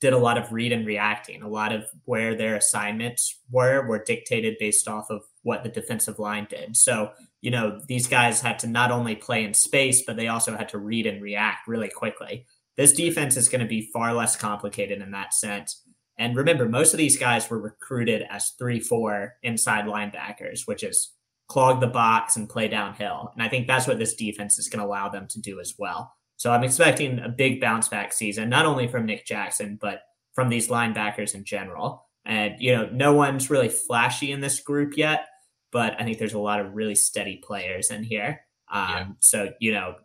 did 0.00 0.12
a 0.12 0.18
lot 0.18 0.38
of 0.38 0.52
read 0.52 0.72
and 0.72 0.86
reacting. 0.86 1.42
A 1.42 1.48
lot 1.48 1.72
of 1.72 1.84
where 2.04 2.34
their 2.34 2.56
assignments 2.56 3.40
were 3.50 3.86
were 3.86 4.02
dictated 4.02 4.56
based 4.58 4.88
off 4.88 5.10
of 5.10 5.22
what 5.44 5.62
the 5.62 5.68
defensive 5.68 6.18
line 6.18 6.46
did. 6.50 6.76
So, 6.76 7.12
you 7.40 7.50
know, 7.50 7.80
these 7.86 8.08
guys 8.08 8.40
had 8.40 8.58
to 8.60 8.66
not 8.66 8.90
only 8.90 9.14
play 9.14 9.44
in 9.44 9.54
space, 9.54 10.02
but 10.04 10.16
they 10.16 10.28
also 10.28 10.56
had 10.56 10.68
to 10.70 10.78
read 10.78 11.06
and 11.06 11.22
react 11.22 11.68
really 11.68 11.88
quickly. 11.88 12.46
This 12.76 12.92
defense 12.92 13.36
is 13.36 13.48
going 13.48 13.60
to 13.60 13.66
be 13.66 13.90
far 13.92 14.12
less 14.12 14.34
complicated 14.34 15.00
in 15.00 15.12
that 15.12 15.32
sense. 15.32 15.82
And 16.18 16.36
remember, 16.36 16.68
most 16.68 16.92
of 16.92 16.98
these 16.98 17.16
guys 17.16 17.48
were 17.48 17.60
recruited 17.60 18.24
as 18.30 18.50
3 18.58 18.80
4 18.80 19.34
inside 19.42 19.84
linebackers, 19.84 20.62
which 20.66 20.82
is 20.82 21.12
clog 21.48 21.80
the 21.80 21.86
box 21.86 22.36
and 22.36 22.48
play 22.48 22.68
downhill. 22.68 23.30
And 23.34 23.42
I 23.42 23.48
think 23.48 23.66
that's 23.66 23.86
what 23.86 23.98
this 23.98 24.14
defense 24.14 24.58
is 24.58 24.68
going 24.68 24.80
to 24.80 24.86
allow 24.86 25.08
them 25.08 25.26
to 25.28 25.40
do 25.40 25.60
as 25.60 25.74
well. 25.78 26.12
So 26.36 26.50
I'm 26.52 26.64
expecting 26.64 27.18
a 27.20 27.28
big 27.28 27.60
bounce 27.60 27.88
back 27.88 28.12
season, 28.12 28.48
not 28.48 28.66
only 28.66 28.88
from 28.88 29.06
Nick 29.06 29.26
Jackson, 29.26 29.78
but 29.80 30.00
from 30.34 30.48
these 30.48 30.68
linebackers 30.68 31.34
in 31.34 31.44
general. 31.44 32.06
And, 32.24 32.54
you 32.58 32.74
know, 32.74 32.88
no 32.90 33.12
one's 33.12 33.50
really 33.50 33.68
flashy 33.68 34.32
in 34.32 34.40
this 34.40 34.60
group 34.60 34.96
yet, 34.96 35.26
but 35.74 36.00
I 36.00 36.04
think 36.04 36.18
there's 36.18 36.34
a 36.34 36.38
lot 36.38 36.60
of 36.60 36.76
really 36.76 36.94
steady 36.94 37.42
players 37.44 37.90
in 37.90 38.04
here. 38.04 38.42
Um, 38.72 38.88
yeah. 38.88 39.06
So, 39.18 39.52
you 39.58 39.72
know, 39.72 39.96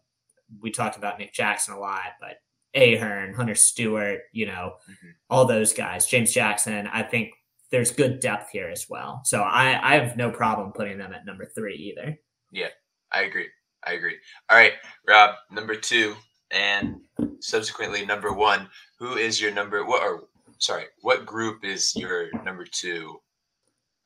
we 0.59 0.71
talked 0.71 0.97
about 0.97 1.19
Nick 1.19 1.31
Jackson 1.31 1.75
a 1.75 1.79
lot, 1.79 2.15
but 2.19 2.37
Ahern, 2.73 3.35
Hunter 3.35 3.53
Stewart, 3.53 4.21
you 4.33 4.47
know, 4.47 4.77
mm-hmm. 4.89 5.09
all 5.29 5.45
those 5.45 5.71
guys, 5.71 6.07
James 6.07 6.33
Jackson, 6.33 6.87
I 6.87 7.03
think 7.03 7.33
there's 7.69 7.91
good 7.91 8.19
depth 8.19 8.49
here 8.49 8.67
as 8.67 8.89
well. 8.89 9.21
So 9.23 9.43
I, 9.43 9.79
I 9.91 9.99
have 9.99 10.17
no 10.17 10.31
problem 10.31 10.71
putting 10.71 10.97
them 10.97 11.13
at 11.13 11.27
number 11.27 11.45
three 11.45 11.75
either. 11.75 12.17
Yeah, 12.51 12.69
I 13.11 13.21
agree. 13.21 13.47
I 13.85 13.93
agree. 13.93 14.15
All 14.49 14.57
right, 14.57 14.73
Rob, 15.07 15.35
number 15.51 15.75
two, 15.75 16.15
and 16.49 16.95
subsequently 17.41 18.07
number 18.07 18.33
one. 18.33 18.67
Who 18.97 19.17
is 19.17 19.39
your 19.39 19.51
number? 19.51 19.85
What 19.85 20.01
or 20.01 20.23
sorry, 20.57 20.85
what 21.01 21.27
group 21.27 21.63
is 21.63 21.95
your 21.95 22.29
number 22.43 22.65
two 22.65 23.21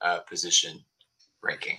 uh, 0.01 0.19
position 0.19 0.83
ranking? 1.43 1.77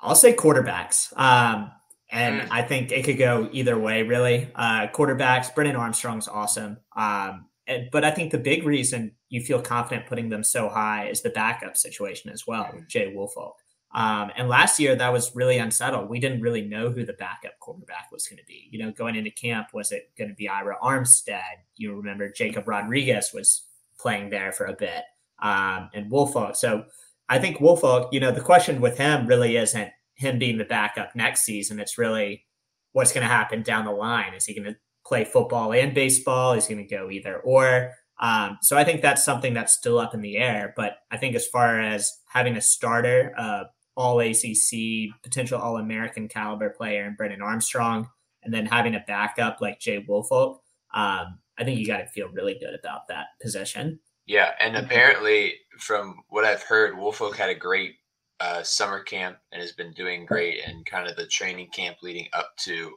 I'll 0.00 0.14
say 0.14 0.34
quarterbacks. 0.34 1.16
Um, 1.18 1.70
and 2.10 2.42
mm. 2.42 2.48
I 2.50 2.62
think 2.62 2.90
it 2.90 3.04
could 3.04 3.18
go 3.18 3.48
either 3.52 3.78
way, 3.78 4.02
really. 4.02 4.50
Uh, 4.54 4.86
quarterbacks, 4.88 5.54
Brennan 5.54 5.76
Armstrong's 5.76 6.28
awesome. 6.28 6.78
Um, 6.96 7.46
and, 7.66 7.88
but 7.92 8.04
I 8.04 8.10
think 8.10 8.32
the 8.32 8.38
big 8.38 8.64
reason 8.64 9.12
you 9.28 9.42
feel 9.42 9.60
confident 9.60 10.06
putting 10.06 10.30
them 10.30 10.42
so 10.42 10.68
high 10.68 11.08
is 11.08 11.20
the 11.20 11.30
backup 11.30 11.76
situation 11.76 12.30
as 12.30 12.46
well 12.46 12.70
with 12.74 12.88
Jay 12.88 13.12
Woolfolk. 13.14 13.56
Um, 13.94 14.30
and 14.36 14.48
last 14.48 14.78
year 14.78 14.94
that 14.96 15.12
was 15.12 15.34
really 15.34 15.58
unsettled. 15.58 16.08
We 16.08 16.20
didn't 16.20 16.42
really 16.42 16.62
know 16.62 16.90
who 16.90 17.04
the 17.04 17.14
backup 17.14 17.58
quarterback 17.58 18.10
was 18.12 18.26
going 18.26 18.38
to 18.38 18.44
be. 18.44 18.68
You 18.70 18.78
know, 18.78 18.92
going 18.92 19.16
into 19.16 19.30
camp, 19.30 19.68
was 19.72 19.92
it 19.92 20.10
going 20.16 20.28
to 20.28 20.34
be 20.34 20.48
Ira 20.48 20.76
Armstead? 20.82 21.40
You 21.76 21.94
remember 21.94 22.30
Jacob 22.30 22.68
Rodriguez 22.68 23.30
was 23.32 23.64
playing 23.98 24.30
there 24.30 24.52
for 24.52 24.66
a 24.66 24.74
bit, 24.74 25.04
um, 25.42 25.90
and 25.94 26.10
Woolfolk. 26.10 26.56
So 26.56 26.84
I 27.28 27.38
think 27.38 27.60
Woolfolk, 27.60 28.08
you 28.12 28.20
know, 28.20 28.32
the 28.32 28.40
question 28.40 28.80
with 28.80 28.98
him 28.98 29.26
really 29.26 29.56
isn't 29.56 29.90
him 30.14 30.38
being 30.38 30.58
the 30.58 30.64
backup 30.64 31.14
next 31.14 31.42
season. 31.42 31.78
It's 31.78 31.98
really 31.98 32.46
what's 32.92 33.12
going 33.12 33.26
to 33.26 33.32
happen 33.32 33.62
down 33.62 33.84
the 33.84 33.92
line. 33.92 34.34
Is 34.34 34.46
he 34.46 34.54
going 34.54 34.72
to 34.72 34.78
play 35.06 35.24
football 35.24 35.72
and 35.72 35.94
baseball? 35.94 36.52
Is 36.52 36.66
he 36.66 36.74
going 36.74 36.86
to 36.86 36.94
go 36.94 37.10
either 37.10 37.38
or? 37.40 37.92
Um, 38.20 38.58
so 38.62 38.76
I 38.76 38.84
think 38.84 39.00
that's 39.00 39.24
something 39.24 39.54
that's 39.54 39.74
still 39.74 39.98
up 39.98 40.14
in 40.14 40.22
the 40.22 40.38
air. 40.38 40.72
But 40.76 40.96
I 41.10 41.18
think 41.18 41.36
as 41.36 41.46
far 41.46 41.80
as 41.80 42.12
having 42.28 42.56
a 42.56 42.60
starter, 42.60 43.32
uh, 43.36 43.64
all 43.96 44.20
ACC, 44.20 45.10
potential 45.22 45.60
All 45.60 45.76
American 45.76 46.28
caliber 46.28 46.70
player 46.70 47.04
in 47.04 47.16
Brennan 47.16 47.42
Armstrong, 47.42 48.08
and 48.44 48.54
then 48.54 48.64
having 48.64 48.94
a 48.94 49.04
backup 49.06 49.60
like 49.60 49.80
Jay 49.80 50.04
Woolfolk, 50.06 50.60
um, 50.94 51.40
I 51.58 51.64
think 51.64 51.80
you 51.80 51.86
got 51.86 51.98
to 51.98 52.06
feel 52.06 52.28
really 52.28 52.56
good 52.58 52.78
about 52.78 53.08
that 53.08 53.26
position. 53.42 53.98
Yeah, 54.28 54.50
and 54.60 54.76
apparently, 54.76 55.54
from 55.78 56.20
what 56.28 56.44
I've 56.44 56.62
heard, 56.62 56.98
Woolfolk 56.98 57.34
had 57.34 57.48
a 57.48 57.54
great 57.54 57.94
uh, 58.40 58.62
summer 58.62 59.02
camp 59.02 59.38
and 59.50 59.62
has 59.62 59.72
been 59.72 59.94
doing 59.94 60.26
great 60.26 60.60
in 60.66 60.84
kind 60.84 61.08
of 61.08 61.16
the 61.16 61.26
training 61.26 61.70
camp 61.74 61.96
leading 62.02 62.28
up 62.34 62.50
to 62.64 62.92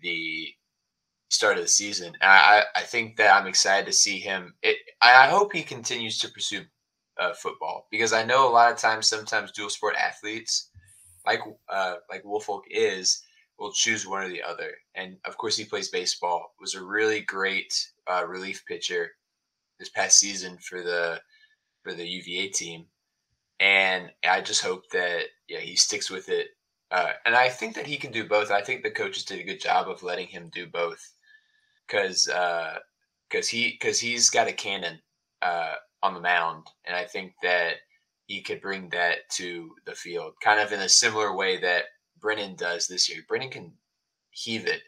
the 0.00 0.48
start 1.28 1.56
of 1.56 1.64
the 1.64 1.68
season. 1.68 2.12
I, 2.22 2.62
I 2.76 2.82
think 2.82 3.16
that 3.16 3.34
I'm 3.34 3.48
excited 3.48 3.86
to 3.86 3.92
see 3.92 4.20
him. 4.20 4.54
It, 4.62 4.76
I 5.02 5.26
hope 5.26 5.52
he 5.52 5.64
continues 5.64 6.18
to 6.20 6.28
pursue 6.28 6.62
uh, 7.18 7.32
football 7.34 7.88
because 7.90 8.12
I 8.12 8.24
know 8.24 8.48
a 8.48 8.52
lot 8.52 8.70
of 8.70 8.78
times, 8.78 9.08
sometimes 9.08 9.50
dual 9.50 9.70
sport 9.70 9.96
athletes, 9.96 10.70
like 11.26 11.40
uh, 11.68 11.96
like 12.08 12.24
Woolfolk 12.24 12.62
is, 12.70 13.24
will 13.58 13.72
choose 13.72 14.06
one 14.06 14.22
or 14.22 14.28
the 14.28 14.44
other. 14.44 14.70
And 14.94 15.16
of 15.24 15.36
course, 15.36 15.56
he 15.56 15.64
plays 15.64 15.88
baseball. 15.88 16.54
Was 16.60 16.76
a 16.76 16.84
really 16.84 17.22
great 17.22 17.74
uh, 18.06 18.24
relief 18.24 18.62
pitcher 18.68 19.10
this 19.78 19.88
past 19.90 20.18
season 20.18 20.58
for 20.58 20.82
the 20.82 21.20
for 21.82 21.94
the 21.94 22.06
UVA 22.06 22.48
team, 22.48 22.86
and 23.60 24.10
I 24.26 24.40
just 24.40 24.62
hope 24.62 24.88
that 24.90 25.24
yeah 25.48 25.60
he 25.60 25.76
sticks 25.76 26.10
with 26.10 26.28
it. 26.28 26.48
Uh, 26.90 27.12
and 27.26 27.34
I 27.34 27.48
think 27.48 27.74
that 27.74 27.86
he 27.86 27.96
can 27.96 28.12
do 28.12 28.28
both. 28.28 28.50
I 28.50 28.62
think 28.62 28.82
the 28.82 28.90
coaches 28.90 29.24
did 29.24 29.40
a 29.40 29.44
good 29.44 29.60
job 29.60 29.88
of 29.88 30.02
letting 30.02 30.28
him 30.28 30.50
do 30.52 30.66
both 30.66 31.14
because 31.86 32.26
because 32.26 33.48
uh, 33.48 33.50
he 33.50 33.76
because 33.78 34.00
he's 34.00 34.30
got 34.30 34.48
a 34.48 34.52
cannon 34.52 35.00
uh, 35.42 35.74
on 36.02 36.14
the 36.14 36.20
mound, 36.20 36.66
and 36.84 36.96
I 36.96 37.04
think 37.04 37.32
that 37.42 37.74
he 38.26 38.40
could 38.40 38.60
bring 38.60 38.88
that 38.90 39.28
to 39.32 39.70
the 39.86 39.94
field, 39.94 40.34
kind 40.42 40.60
of 40.60 40.72
in 40.72 40.80
a 40.80 40.88
similar 40.88 41.36
way 41.36 41.58
that 41.58 41.84
Brennan 42.20 42.56
does 42.56 42.86
this 42.86 43.08
year. 43.08 43.22
Brennan 43.28 43.50
can 43.50 43.72
heave 44.30 44.66
it, 44.66 44.82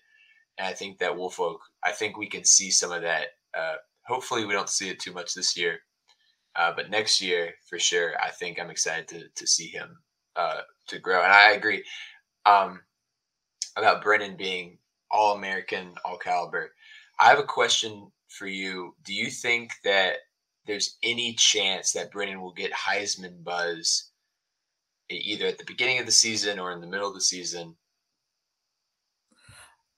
and 0.59 0.67
I 0.67 0.73
think 0.73 0.99
that 0.99 1.17
Woolfolk. 1.17 1.61
I 1.85 1.93
think 1.93 2.17
we 2.17 2.29
can 2.29 2.45
see 2.45 2.71
some 2.71 2.93
of 2.93 3.03
that. 3.03 3.29
Hopefully, 4.09 4.45
we 4.45 4.53
don't 4.53 4.69
see 4.69 4.89
it 4.89 5.01
too 5.01 5.13
much 5.13 5.35
this 5.35 5.57
year, 5.57 5.79
uh, 6.55 6.73
but 6.75 6.91
next 6.91 7.21
year 7.21 7.53
for 7.69 7.79
sure. 7.79 8.15
I 8.23 8.31
think 8.31 8.61
I'm 8.61 8.71
excited 8.71 9.09
to 9.09 9.25
to 9.35 9.47
see 9.47 9.69
him 9.69 9.97
uh, 10.37 10.61
to 10.89 10.99
grow, 10.99 11.23
and 11.23 11.33
I 11.33 11.53
agree 11.53 11.85
um, 12.45 12.81
about 13.77 14.03
Brennan 14.03 14.37
being 14.37 14.79
all 15.11 15.37
American, 15.37 15.95
all 16.05 16.19
caliber. 16.19 16.73
I 17.19 17.29
have 17.29 17.39
a 17.39 17.45
question 17.45 18.11
for 18.29 18.47
you. 18.47 18.95
Do 19.05 19.15
you 19.15 19.31
think 19.31 19.73
that 19.85 20.17
there's 20.67 20.99
any 21.03 21.35
chance 21.35 21.93
that 21.93 22.11
Brennan 22.11 22.41
will 22.41 22.53
get 22.53 22.73
Heisman 22.73 23.43
buzz 23.43 24.11
either 25.09 25.47
at 25.47 25.59
the 25.59 25.65
beginning 25.65 26.01
of 26.01 26.07
the 26.07 26.13
season 26.13 26.59
or 26.59 26.73
in 26.73 26.81
the 26.81 26.87
middle 26.87 27.09
of 27.09 27.15
the 27.15 27.21
season? 27.21 27.77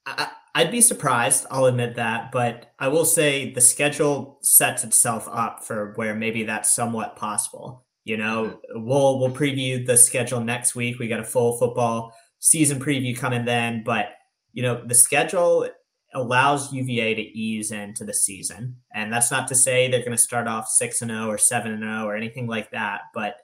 I, 0.05 0.63
would 0.63 0.71
be 0.71 0.81
surprised. 0.81 1.45
I'll 1.51 1.65
admit 1.65 1.95
that, 1.95 2.31
but 2.31 2.73
I 2.79 2.87
will 2.87 3.05
say 3.05 3.51
the 3.53 3.61
schedule 3.61 4.39
sets 4.41 4.83
itself 4.83 5.27
up 5.31 5.63
for 5.63 5.93
where 5.95 6.15
maybe 6.15 6.43
that's 6.43 6.73
somewhat 6.73 7.15
possible. 7.15 7.85
You 8.03 8.17
know, 8.17 8.45
mm-hmm. 8.45 8.85
we'll 8.85 9.19
we'll 9.19 9.31
preview 9.31 9.85
the 9.85 9.97
schedule 9.97 10.41
next 10.41 10.75
week. 10.75 10.99
We 10.99 11.07
got 11.07 11.19
a 11.19 11.25
full 11.25 11.57
football 11.57 12.13
season 12.39 12.79
preview 12.79 13.15
coming 13.15 13.45
then, 13.45 13.83
but 13.83 14.13
you 14.51 14.63
know 14.63 14.83
the 14.85 14.95
schedule 14.95 15.67
allows 16.13 16.73
UVA 16.73 17.13
to 17.15 17.21
ease 17.21 17.71
into 17.71 18.03
the 18.03 18.13
season. 18.13 18.77
And 18.93 19.13
that's 19.13 19.31
not 19.31 19.47
to 19.49 19.55
say 19.55 19.87
they're 19.87 19.99
going 19.99 20.11
to 20.11 20.17
start 20.17 20.47
off 20.47 20.67
6 20.67 21.01
and 21.01 21.11
0 21.11 21.27
or 21.27 21.37
7 21.37 21.71
and 21.71 21.83
0 21.83 22.05
or 22.05 22.15
anything 22.15 22.47
like 22.47 22.71
that, 22.71 23.01
but 23.13 23.35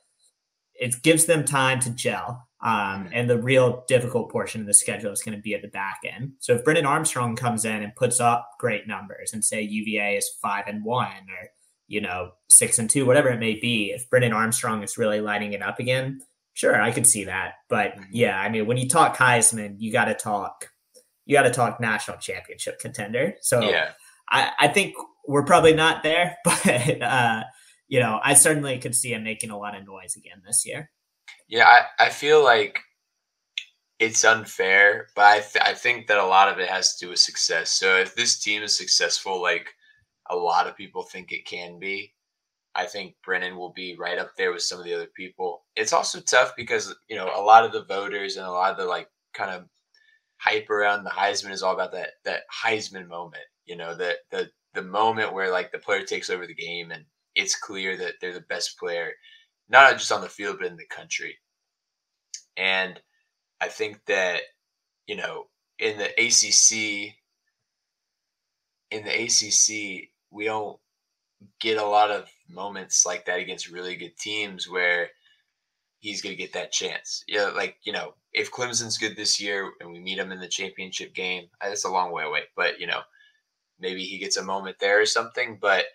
it 0.73 1.01
gives 1.03 1.25
them 1.25 1.45
time 1.45 1.79
to 1.81 1.89
gel. 1.91 2.47
Um, 2.65 3.09
and 3.13 3.29
the 3.29 3.39
real 3.39 3.85
difficult 3.87 4.31
portion 4.31 4.59
of 4.59 4.67
the 4.67 4.73
schedule 4.73 5.11
is 5.11 5.21
going 5.21 5.37
to 5.37 5.41
be 5.41 5.53
at 5.53 5.61
the 5.61 5.67
back 5.67 5.99
end. 6.03 6.31
So 6.39 6.55
if 6.55 6.63
Brennan 6.63 6.87
Armstrong 6.87 7.35
comes 7.35 7.63
in 7.63 7.83
and 7.83 7.95
puts 7.95 8.19
up 8.19 8.49
great 8.59 8.87
numbers 8.87 9.33
and 9.33 9.45
say 9.45 9.61
UVA 9.61 10.17
is 10.17 10.27
5 10.41 10.63
and 10.67 10.83
1 10.83 11.07
or 11.07 11.49
you 11.87 12.01
know, 12.01 12.31
6 12.49 12.79
and 12.79 12.89
2, 12.89 13.05
whatever 13.05 13.29
it 13.29 13.39
may 13.39 13.59
be, 13.59 13.91
if 13.91 14.09
Brennan 14.09 14.33
Armstrong 14.33 14.81
is 14.81 14.97
really 14.97 15.21
lighting 15.21 15.53
it 15.53 15.61
up 15.61 15.79
again, 15.79 16.19
sure, 16.53 16.81
I 16.81 16.91
could 16.91 17.05
see 17.05 17.25
that. 17.25 17.53
But 17.69 17.91
mm-hmm. 17.91 18.03
yeah, 18.11 18.39
I 18.39 18.49
mean, 18.49 18.65
when 18.65 18.77
you 18.77 18.89
talk 18.89 19.15
Heisman, 19.15 19.75
you 19.77 19.91
got 19.91 20.05
to 20.05 20.15
talk 20.15 20.69
you 21.25 21.35
got 21.35 21.43
to 21.43 21.51
talk 21.51 21.79
national 21.79 22.17
championship 22.17 22.79
contender. 22.79 23.35
So 23.41 23.61
yeah. 23.61 23.91
I, 24.29 24.51
I 24.59 24.67
think 24.67 24.93
we're 25.27 25.43
probably 25.43 25.73
not 25.73 26.03
there, 26.03 26.37
but 26.43 27.01
uh, 27.01 27.43
you 27.87 27.99
know, 27.99 28.19
I 28.23 28.33
certainly 28.33 28.77
could 28.79 28.95
see 28.95 29.13
him 29.13 29.23
making 29.23 29.49
a 29.49 29.57
lot 29.57 29.75
of 29.75 29.85
noise 29.85 30.15
again 30.15 30.41
this 30.45 30.65
year. 30.65 30.89
Yeah, 31.47 31.65
I, 31.67 32.05
I 32.05 32.09
feel 32.09 32.43
like 32.43 32.79
it's 33.99 34.25
unfair, 34.25 35.07
but 35.15 35.25
I, 35.25 35.39
th- 35.39 35.63
I 35.65 35.73
think 35.73 36.07
that 36.07 36.17
a 36.17 36.25
lot 36.25 36.49
of 36.51 36.59
it 36.59 36.69
has 36.69 36.95
to 36.95 37.05
do 37.05 37.09
with 37.11 37.19
success. 37.19 37.71
So 37.71 37.95
if 37.97 38.15
this 38.15 38.39
team 38.39 38.61
is 38.61 38.77
successful, 38.77 39.41
like 39.41 39.67
a 40.29 40.35
lot 40.35 40.67
of 40.67 40.75
people 40.77 41.03
think 41.03 41.31
it 41.31 41.45
can 41.45 41.79
be, 41.79 42.13
I 42.75 42.85
think 42.87 43.15
Brennan 43.25 43.57
will 43.57 43.73
be 43.73 43.97
right 43.97 44.19
up 44.19 44.31
there 44.37 44.53
with 44.53 44.63
some 44.63 44.79
of 44.79 44.85
the 44.85 44.93
other 44.95 45.09
people. 45.15 45.65
It's 45.75 45.93
also 45.93 46.21
tough 46.21 46.53
because, 46.57 46.95
you 47.09 47.17
know, 47.17 47.31
a 47.35 47.41
lot 47.41 47.65
of 47.65 47.73
the 47.73 47.85
voters 47.85 48.37
and 48.37 48.45
a 48.47 48.51
lot 48.51 48.71
of 48.71 48.77
the 48.77 48.85
like 48.85 49.09
kind 49.33 49.51
of 49.51 49.65
hype 50.37 50.69
around 50.69 51.03
the 51.03 51.09
Heisman 51.09 51.51
is 51.51 51.63
all 51.63 51.73
about 51.73 51.91
that 51.93 52.11
that 52.25 52.43
Heisman 52.63 53.07
moment. 53.07 53.43
You 53.65 53.75
know, 53.77 53.95
the 53.95 54.15
the 54.31 54.49
the 54.73 54.81
moment 54.83 55.33
where 55.33 55.51
like 55.51 55.71
the 55.71 55.79
player 55.79 56.03
takes 56.03 56.29
over 56.29 56.47
the 56.47 56.55
game 56.55 56.91
and 56.91 57.05
it's 57.35 57.57
clear 57.59 57.97
that 57.97 58.15
they're 58.21 58.33
the 58.33 58.41
best 58.41 58.77
player, 58.79 59.11
not 59.69 59.97
just 59.97 60.11
on 60.11 60.21
the 60.21 60.29
field 60.29 60.57
but 60.59 60.67
in 60.67 60.77
the 60.77 60.85
country. 60.85 61.37
And 62.57 62.99
I 63.61 63.67
think 63.67 64.05
that 64.05 64.41
you 65.07 65.15
know 65.15 65.47
in 65.79 65.97
the 65.97 66.09
ACC, 66.17 67.15
in 68.91 69.03
the 69.03 69.23
ACC, 69.23 70.09
we 70.31 70.45
don't 70.45 70.79
get 71.59 71.77
a 71.77 71.85
lot 71.85 72.11
of 72.11 72.29
moments 72.49 73.05
like 73.05 73.25
that 73.25 73.39
against 73.39 73.71
really 73.71 73.95
good 73.95 74.17
teams 74.17 74.69
where 74.69 75.09
he's 75.99 76.21
going 76.21 76.35
to 76.35 76.41
get 76.41 76.53
that 76.53 76.71
chance. 76.71 77.23
Yeah, 77.27 77.47
like 77.47 77.77
you 77.83 77.91
know, 77.91 78.13
if 78.33 78.51
Clemson's 78.51 78.97
good 78.97 79.15
this 79.15 79.41
year 79.41 79.71
and 79.79 79.91
we 79.91 79.99
meet 79.99 80.19
him 80.19 80.31
in 80.31 80.39
the 80.39 80.47
championship 80.47 81.13
game, 81.13 81.47
that's 81.61 81.85
a 81.85 81.89
long 81.89 82.11
way 82.11 82.23
away. 82.23 82.43
But 82.55 82.79
you 82.79 82.87
know, 82.87 83.01
maybe 83.79 84.03
he 84.03 84.17
gets 84.17 84.37
a 84.37 84.43
moment 84.43 84.77
there 84.79 85.01
or 85.01 85.05
something. 85.05 85.57
But 85.59 85.85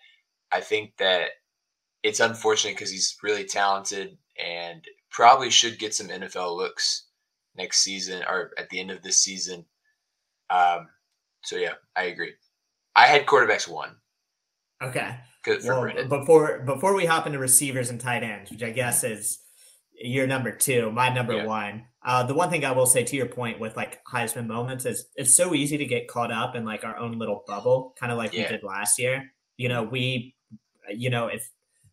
I 0.53 0.61
think 0.61 0.97
that 0.99 1.31
it's 2.03 2.21
unfortunate 2.21 2.75
because 2.75 2.91
he's 2.91 3.17
really 3.23 3.45
talented 3.45 4.17
and 4.39 4.85
probably 5.11 5.51
should 5.51 5.79
get 5.79 5.95
some 5.95 6.09
NFL 6.09 6.57
looks 6.57 7.07
next 7.57 7.79
season 7.81 8.23
or 8.29 8.53
at 8.59 8.71
the 8.71 8.81
end 8.81 8.91
of 8.91 9.03
this 9.03 9.23
season. 9.23 9.65
Um, 10.49 10.89
so 11.43 11.57
yeah, 11.57 11.75
I 11.97 12.05
agree. 12.05 12.33
I 12.97 13.07
had 13.07 13.27
quarterbacks 13.27 13.69
one. 13.69 13.97
Okay. 14.83 15.17
Well, 16.09 16.21
before 16.21 16.61
before 16.61 16.95
we 16.95 17.07
hop 17.07 17.27
into 17.27 17.39
receivers 17.39 17.91
and 17.91 18.01
tight 18.01 18.23
ends, 18.23 18.51
which 18.51 18.63
I 18.63 18.71
guess 18.71 19.05
is 19.05 19.39
your 19.93 20.27
number 20.27 20.53
two, 20.53 20.91
my 20.91 21.13
number 21.13 21.35
yeah. 21.35 21.47
one. 21.47 21.85
Uh, 22.03 22.23
the 22.23 22.35
one 22.35 22.49
thing 22.49 22.65
I 22.65 22.73
will 22.73 22.87
say 22.87 23.05
to 23.05 23.17
your 23.17 23.27
point 23.27 23.61
with 23.61 23.77
like 23.77 24.01
Heisman 24.11 24.47
moments 24.47 24.87
is 24.87 25.07
it's 25.17 25.35
so 25.35 25.55
easy 25.55 25.77
to 25.77 25.85
get 25.85 26.09
caught 26.09 26.33
up 26.33 26.57
in 26.57 26.65
like 26.65 26.83
our 26.83 26.97
own 26.97 27.19
little 27.19 27.45
bubble, 27.47 27.95
kind 27.99 28.11
of 28.11 28.17
like 28.17 28.33
yeah. 28.33 28.45
we 28.45 28.49
did 28.49 28.63
last 28.63 28.99
year. 28.99 29.31
You 29.59 29.69
know, 29.69 29.83
we, 29.83 30.35
you 30.89 31.11
know, 31.11 31.27
if 31.27 31.51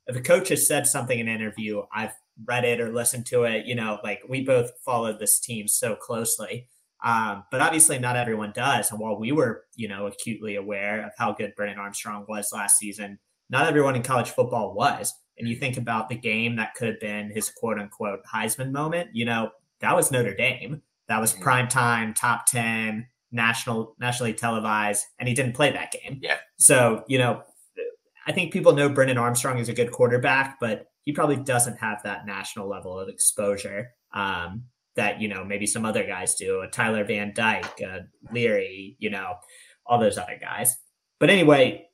if 0.07 0.15
a 0.15 0.21
coach 0.21 0.49
has 0.49 0.67
said 0.67 0.87
something 0.87 1.19
in 1.19 1.27
an 1.27 1.35
interview, 1.35 1.83
I've 1.93 2.13
read 2.45 2.65
it 2.65 2.79
or 2.79 2.93
listened 2.93 3.25
to 3.27 3.43
it. 3.43 3.65
You 3.65 3.75
know, 3.75 3.99
like 4.03 4.21
we 4.27 4.43
both 4.43 4.71
followed 4.83 5.19
this 5.19 5.39
team 5.39 5.67
so 5.67 5.95
closely. 5.95 6.67
Um, 7.03 7.43
but 7.51 7.61
obviously, 7.61 7.99
not 7.99 8.15
everyone 8.15 8.53
does. 8.55 8.89
And 8.89 8.99
while 8.99 9.19
we 9.19 9.31
were, 9.31 9.65
you 9.75 9.87
know, 9.87 10.07
acutely 10.07 10.55
aware 10.55 11.05
of 11.05 11.11
how 11.17 11.33
good 11.33 11.53
Brennan 11.55 11.77
Armstrong 11.77 12.25
was 12.27 12.49
last 12.51 12.77
season, 12.77 13.19
not 13.49 13.67
everyone 13.67 13.95
in 13.95 14.03
college 14.03 14.31
football 14.31 14.73
was. 14.73 15.13
And 15.37 15.47
you 15.47 15.55
think 15.55 15.77
about 15.77 16.09
the 16.09 16.15
game 16.15 16.55
that 16.55 16.73
could 16.73 16.87
have 16.87 16.99
been 16.99 17.29
his 17.29 17.49
quote 17.49 17.77
unquote 17.77 18.21
Heisman 18.33 18.71
moment, 18.71 19.09
you 19.13 19.25
know, 19.25 19.51
that 19.81 19.95
was 19.95 20.11
Notre 20.11 20.33
Dame. 20.33 20.81
That 21.07 21.21
was 21.21 21.33
mm-hmm. 21.33 21.43
prime 21.43 21.67
time, 21.67 22.13
top 22.13 22.47
10, 22.47 23.07
national, 23.31 23.95
nationally 23.99 24.33
televised, 24.33 25.05
and 25.19 25.29
he 25.29 25.35
didn't 25.35 25.53
play 25.53 25.71
that 25.71 25.91
game. 25.91 26.19
Yeah. 26.21 26.37
So, 26.57 27.03
you 27.07 27.17
know, 27.17 27.43
I 28.27 28.33
think 28.33 28.51
people 28.51 28.73
know 28.73 28.89
Brennan 28.89 29.17
Armstrong 29.17 29.57
is 29.57 29.69
a 29.69 29.73
good 29.73 29.91
quarterback, 29.91 30.59
but 30.59 30.87
he 31.05 31.13
probably 31.13 31.37
doesn't 31.37 31.77
have 31.77 32.03
that 32.03 32.25
national 32.25 32.67
level 32.67 32.99
of 32.99 33.07
exposure 33.07 33.91
um, 34.13 34.63
that, 34.97 35.21
you 35.21 35.29
know, 35.29 35.45
maybe 35.45 35.65
some 35.65 35.85
other 35.85 36.03
guys 36.03 36.35
do. 36.35 36.59
A 36.59 36.67
Tyler 36.67 37.05
Van 37.05 37.31
Dyke, 37.33 37.81
Leary, 38.33 38.97
you 38.99 39.09
know, 39.09 39.35
all 39.85 39.99
those 39.99 40.17
other 40.17 40.37
guys. 40.39 40.75
But 41.19 41.29
anyway, 41.29 41.87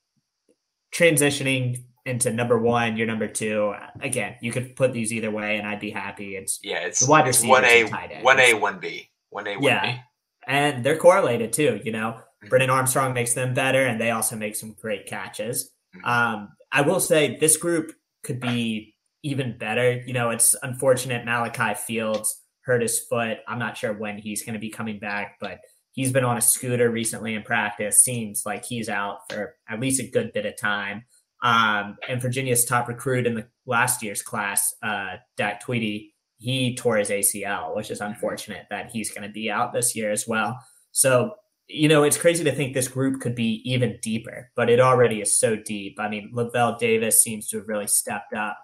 transitioning 0.92 1.84
into 2.04 2.32
number 2.32 2.58
one, 2.58 2.96
you're 2.96 3.06
number 3.06 3.28
two. 3.28 3.72
Again, 4.00 4.34
you 4.40 4.50
could 4.50 4.74
put 4.74 4.92
these 4.92 5.12
either 5.12 5.30
way, 5.30 5.56
and 5.56 5.66
I'd 5.66 5.80
be 5.80 5.90
happy. 5.90 6.36
It's 6.36 6.58
yeah, 6.62 6.80
it's 6.80 7.06
wide 7.06 7.26
receiver, 7.26 7.50
one 7.50 7.64
A, 7.64 7.84
one 8.22 8.40
A, 8.40 8.54
one 8.54 8.80
B, 8.80 9.08
one 9.30 9.46
A, 9.46 9.54
one 9.54 9.62
yeah. 9.62 9.92
B. 9.92 10.00
And 10.46 10.84
they're 10.84 10.98
correlated 10.98 11.52
too. 11.52 11.80
You 11.84 11.92
know, 11.92 12.16
mm-hmm. 12.18 12.48
Brennan 12.48 12.70
Armstrong 12.70 13.14
makes 13.14 13.34
them 13.34 13.54
better, 13.54 13.86
and 13.86 14.00
they 14.00 14.10
also 14.10 14.36
make 14.36 14.56
some 14.56 14.74
great 14.78 15.06
catches. 15.06 15.70
Mm-hmm. 15.96 16.04
Um, 16.04 16.48
I 16.72 16.82
will 16.82 17.00
say 17.00 17.36
this 17.38 17.56
group 17.56 17.92
could 18.22 18.40
be 18.40 18.94
even 19.22 19.56
better. 19.58 20.02
You 20.06 20.12
know, 20.12 20.30
it's 20.30 20.54
unfortunate 20.62 21.24
Malachi 21.24 21.74
Fields 21.74 22.40
hurt 22.62 22.82
his 22.82 23.00
foot. 23.00 23.38
I'm 23.46 23.58
not 23.58 23.76
sure 23.76 23.92
when 23.92 24.18
he's 24.18 24.42
going 24.42 24.54
to 24.54 24.60
be 24.60 24.70
coming 24.70 24.98
back, 24.98 25.36
but 25.40 25.58
he's 25.92 26.12
been 26.12 26.24
on 26.24 26.36
a 26.36 26.42
scooter 26.42 26.90
recently 26.90 27.34
in 27.34 27.42
practice. 27.42 28.02
Seems 28.02 28.42
like 28.44 28.64
he's 28.64 28.88
out 28.88 29.18
for 29.30 29.56
at 29.68 29.80
least 29.80 30.00
a 30.00 30.10
good 30.10 30.32
bit 30.32 30.46
of 30.46 30.56
time. 30.56 31.04
Um, 31.42 31.96
and 32.08 32.20
Virginia's 32.22 32.64
top 32.64 32.88
recruit 32.88 33.26
in 33.26 33.34
the 33.34 33.46
last 33.66 34.02
year's 34.02 34.22
class, 34.22 34.74
uh, 34.82 35.16
Dak 35.36 35.62
Twitty, 35.64 36.10
he 36.38 36.74
tore 36.74 36.96
his 36.96 37.10
ACL, 37.10 37.76
which 37.76 37.90
is 37.90 38.00
unfortunate 38.00 38.66
that 38.70 38.90
he's 38.90 39.10
going 39.10 39.26
to 39.26 39.32
be 39.32 39.50
out 39.50 39.72
this 39.72 39.94
year 39.94 40.10
as 40.10 40.26
well. 40.26 40.58
So, 40.92 41.34
you 41.68 41.88
know, 41.88 42.02
it's 42.02 42.18
crazy 42.18 42.44
to 42.44 42.52
think 42.52 42.74
this 42.74 42.88
group 42.88 43.20
could 43.20 43.34
be 43.34 43.62
even 43.64 43.98
deeper, 44.02 44.50
but 44.54 44.68
it 44.68 44.80
already 44.80 45.20
is 45.20 45.36
so 45.36 45.56
deep. 45.56 45.98
I 45.98 46.08
mean, 46.08 46.30
Lavel 46.34 46.78
Davis 46.78 47.22
seems 47.22 47.48
to 47.48 47.58
have 47.58 47.68
really 47.68 47.86
stepped 47.86 48.34
up. 48.34 48.58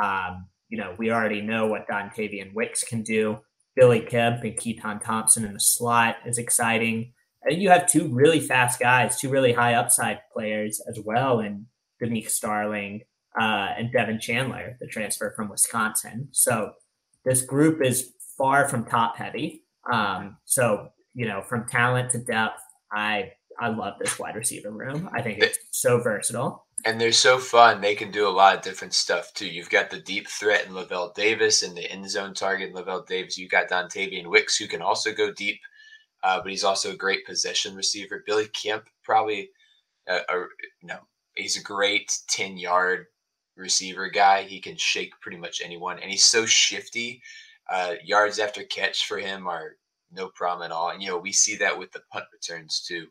Um, 0.00 0.46
you 0.68 0.78
know, 0.78 0.94
we 0.98 1.10
already 1.10 1.40
know 1.40 1.66
what 1.66 1.88
Dontayvion 1.88 2.54
Wicks 2.54 2.84
can 2.84 3.02
do. 3.02 3.38
Billy 3.76 4.00
Kemp 4.00 4.44
and 4.44 4.56
Keytaon 4.56 5.02
Thompson 5.02 5.44
in 5.44 5.54
the 5.54 5.60
slot 5.60 6.16
is 6.26 6.38
exciting. 6.38 7.12
And 7.42 7.60
you 7.60 7.70
have 7.70 7.90
two 7.90 8.08
really 8.08 8.40
fast 8.40 8.78
guys, 8.78 9.18
two 9.20 9.28
really 9.28 9.52
high 9.52 9.74
upside 9.74 10.20
players 10.32 10.80
as 10.88 10.98
well, 11.04 11.40
and 11.40 11.66
Demick 12.00 12.30
Starling 12.30 13.02
uh, 13.38 13.70
and 13.76 13.92
Devin 13.92 14.20
Chandler, 14.20 14.76
the 14.80 14.86
transfer 14.86 15.32
from 15.36 15.48
Wisconsin. 15.48 16.28
So 16.30 16.72
this 17.24 17.42
group 17.42 17.84
is 17.84 18.12
far 18.38 18.68
from 18.68 18.84
top 18.84 19.16
heavy. 19.16 19.64
Um, 19.92 20.38
so 20.44 20.90
you 21.14 21.26
know, 21.26 21.42
from 21.42 21.66
talent 21.66 22.10
to 22.12 22.18
depth, 22.18 22.60
I 22.92 23.32
I 23.58 23.68
love 23.68 23.94
this 24.00 24.18
wide 24.18 24.34
receiver 24.34 24.70
room. 24.70 25.08
I 25.14 25.22
think 25.22 25.38
it's 25.38 25.58
so 25.70 25.98
versatile. 25.98 26.66
And 26.84 27.00
they're 27.00 27.12
so 27.12 27.38
fun. 27.38 27.80
They 27.80 27.94
can 27.94 28.10
do 28.10 28.28
a 28.28 28.30
lot 28.30 28.56
of 28.56 28.62
different 28.62 28.94
stuff 28.94 29.32
too. 29.32 29.46
You've 29.46 29.70
got 29.70 29.90
the 29.90 30.00
deep 30.00 30.28
threat 30.28 30.66
in 30.66 30.72
Lavel 30.72 31.14
Davis 31.14 31.62
and 31.62 31.76
the 31.76 31.90
end 31.90 32.10
zone 32.10 32.34
target 32.34 32.70
in 32.70 32.74
Lavel 32.74 33.06
Davis. 33.06 33.38
You've 33.38 33.50
got 33.50 33.68
Dontayvion 33.68 34.26
Wicks 34.26 34.56
who 34.56 34.66
can 34.66 34.82
also 34.82 35.12
go 35.12 35.32
deep, 35.32 35.60
uh, 36.24 36.40
but 36.42 36.50
he's 36.50 36.64
also 36.64 36.92
a 36.92 36.96
great 36.96 37.24
possession 37.24 37.76
receiver. 37.76 38.24
Billy 38.26 38.48
Kemp 38.48 38.84
probably, 39.04 39.50
uh, 40.10 40.20
a, 40.28 40.34
you 40.80 40.88
know, 40.88 41.00
he's 41.36 41.56
a 41.56 41.62
great 41.62 42.18
ten 42.28 42.58
yard 42.58 43.06
receiver 43.56 44.08
guy. 44.10 44.42
He 44.42 44.60
can 44.60 44.76
shake 44.76 45.12
pretty 45.20 45.38
much 45.38 45.62
anyone, 45.64 45.98
and 46.00 46.10
he's 46.10 46.24
so 46.24 46.44
shifty. 46.44 47.22
Uh, 47.70 47.94
yards 48.04 48.38
after 48.38 48.62
catch 48.64 49.06
for 49.06 49.16
him 49.16 49.46
are 49.46 49.76
no 50.14 50.28
problem 50.28 50.64
at 50.64 50.72
all. 50.72 50.90
And 50.90 51.02
you 51.02 51.08
know 51.08 51.18
we 51.18 51.32
see 51.32 51.56
that 51.56 51.78
with 51.78 51.92
the 51.92 52.02
punt 52.12 52.26
returns 52.32 52.80
too 52.80 53.06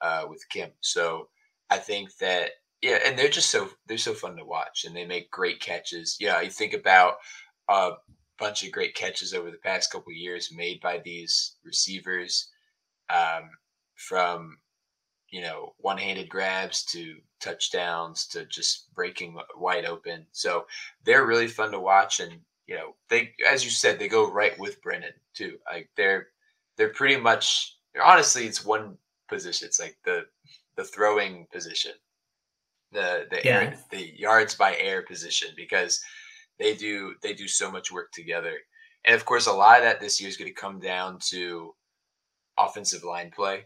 uh, 0.00 0.24
with 0.28 0.48
Kim. 0.48 0.70
So 0.80 1.28
I 1.70 1.78
think 1.78 2.16
that 2.18 2.52
yeah, 2.82 2.98
and 3.04 3.18
they're 3.18 3.28
just 3.28 3.50
so 3.50 3.68
they're 3.86 3.98
so 3.98 4.14
fun 4.14 4.36
to 4.36 4.44
watch, 4.44 4.84
and 4.84 4.94
they 4.94 5.06
make 5.06 5.30
great 5.30 5.60
catches. 5.60 6.16
Yeah, 6.20 6.40
you 6.40 6.50
think 6.50 6.74
about 6.74 7.16
a 7.68 7.92
bunch 8.38 8.64
of 8.64 8.72
great 8.72 8.94
catches 8.94 9.32
over 9.32 9.50
the 9.50 9.56
past 9.58 9.90
couple 9.90 10.12
years 10.12 10.52
made 10.54 10.80
by 10.80 10.98
these 10.98 11.56
receivers, 11.64 12.50
um, 13.10 13.50
from 13.94 14.58
you 15.30 15.40
know 15.40 15.74
one-handed 15.78 16.28
grabs 16.28 16.84
to 16.84 17.16
touchdowns 17.40 18.26
to 18.28 18.44
just 18.46 18.92
breaking 18.94 19.36
wide 19.56 19.86
open. 19.86 20.26
So 20.32 20.66
they're 21.04 21.26
really 21.26 21.48
fun 21.48 21.72
to 21.72 21.80
watch, 21.80 22.20
and 22.20 22.40
you 22.66 22.76
know 22.76 22.94
they, 23.08 23.34
as 23.50 23.64
you 23.64 23.70
said, 23.70 23.98
they 23.98 24.08
go 24.08 24.30
right 24.30 24.56
with 24.58 24.82
Brennan 24.82 25.14
too. 25.34 25.58
Like 25.72 25.88
they're 25.96 26.28
they're 26.76 26.92
pretty 26.92 27.16
much 27.16 27.76
honestly, 28.02 28.46
it's 28.46 28.64
one 28.64 28.96
position. 29.28 29.66
It's 29.66 29.80
like 29.80 29.96
the 30.04 30.24
the 30.76 30.84
throwing 30.84 31.46
position, 31.52 31.92
the 32.92 33.26
the 33.30 33.40
yeah. 33.44 33.60
air, 33.60 33.78
the 33.90 34.18
yards 34.18 34.54
by 34.54 34.76
air 34.76 35.02
position 35.02 35.50
because 35.56 36.00
they 36.58 36.74
do 36.74 37.14
they 37.22 37.34
do 37.34 37.48
so 37.48 37.70
much 37.70 37.92
work 37.92 38.10
together. 38.12 38.54
And 39.04 39.14
of 39.14 39.24
course, 39.24 39.46
a 39.46 39.52
lot 39.52 39.78
of 39.78 39.84
that 39.84 40.00
this 40.00 40.20
year 40.20 40.28
is 40.28 40.36
going 40.36 40.52
to 40.52 40.60
come 40.60 40.80
down 40.80 41.18
to 41.30 41.74
offensive 42.58 43.04
line 43.04 43.30
play. 43.30 43.64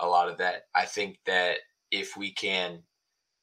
A 0.00 0.06
lot 0.06 0.28
of 0.28 0.38
that, 0.38 0.62
I 0.74 0.84
think 0.84 1.18
that 1.24 1.58
if 1.90 2.16
we 2.16 2.32
can 2.32 2.82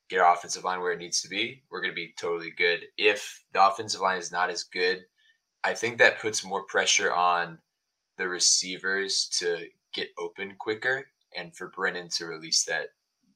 get 0.10 0.20
our 0.20 0.34
offensive 0.34 0.66
line 0.66 0.82
where 0.82 0.92
it 0.92 1.00
needs 1.00 1.22
to 1.22 1.30
be, 1.30 1.64
we're 1.72 1.82
going 1.82 1.92
to 1.92 1.96
be 1.96 2.14
totally 2.20 2.52
good. 2.52 2.82
If 2.98 3.44
the 3.54 3.66
offensive 3.66 4.02
line 4.02 4.20
is 4.20 4.32
not 4.32 4.50
as 4.50 4.64
good, 4.66 5.06
I 5.64 5.74
think 5.74 5.98
that 5.98 6.20
puts 6.20 6.44
more 6.44 6.66
pressure 6.66 7.14
on 7.14 7.58
the 8.22 8.30
receivers 8.30 9.28
to 9.40 9.66
get 9.94 10.10
open 10.20 10.54
quicker 10.60 11.08
and 11.36 11.56
for 11.56 11.70
Brennan 11.70 12.08
to 12.10 12.26
release 12.28 12.64
that 12.66 12.90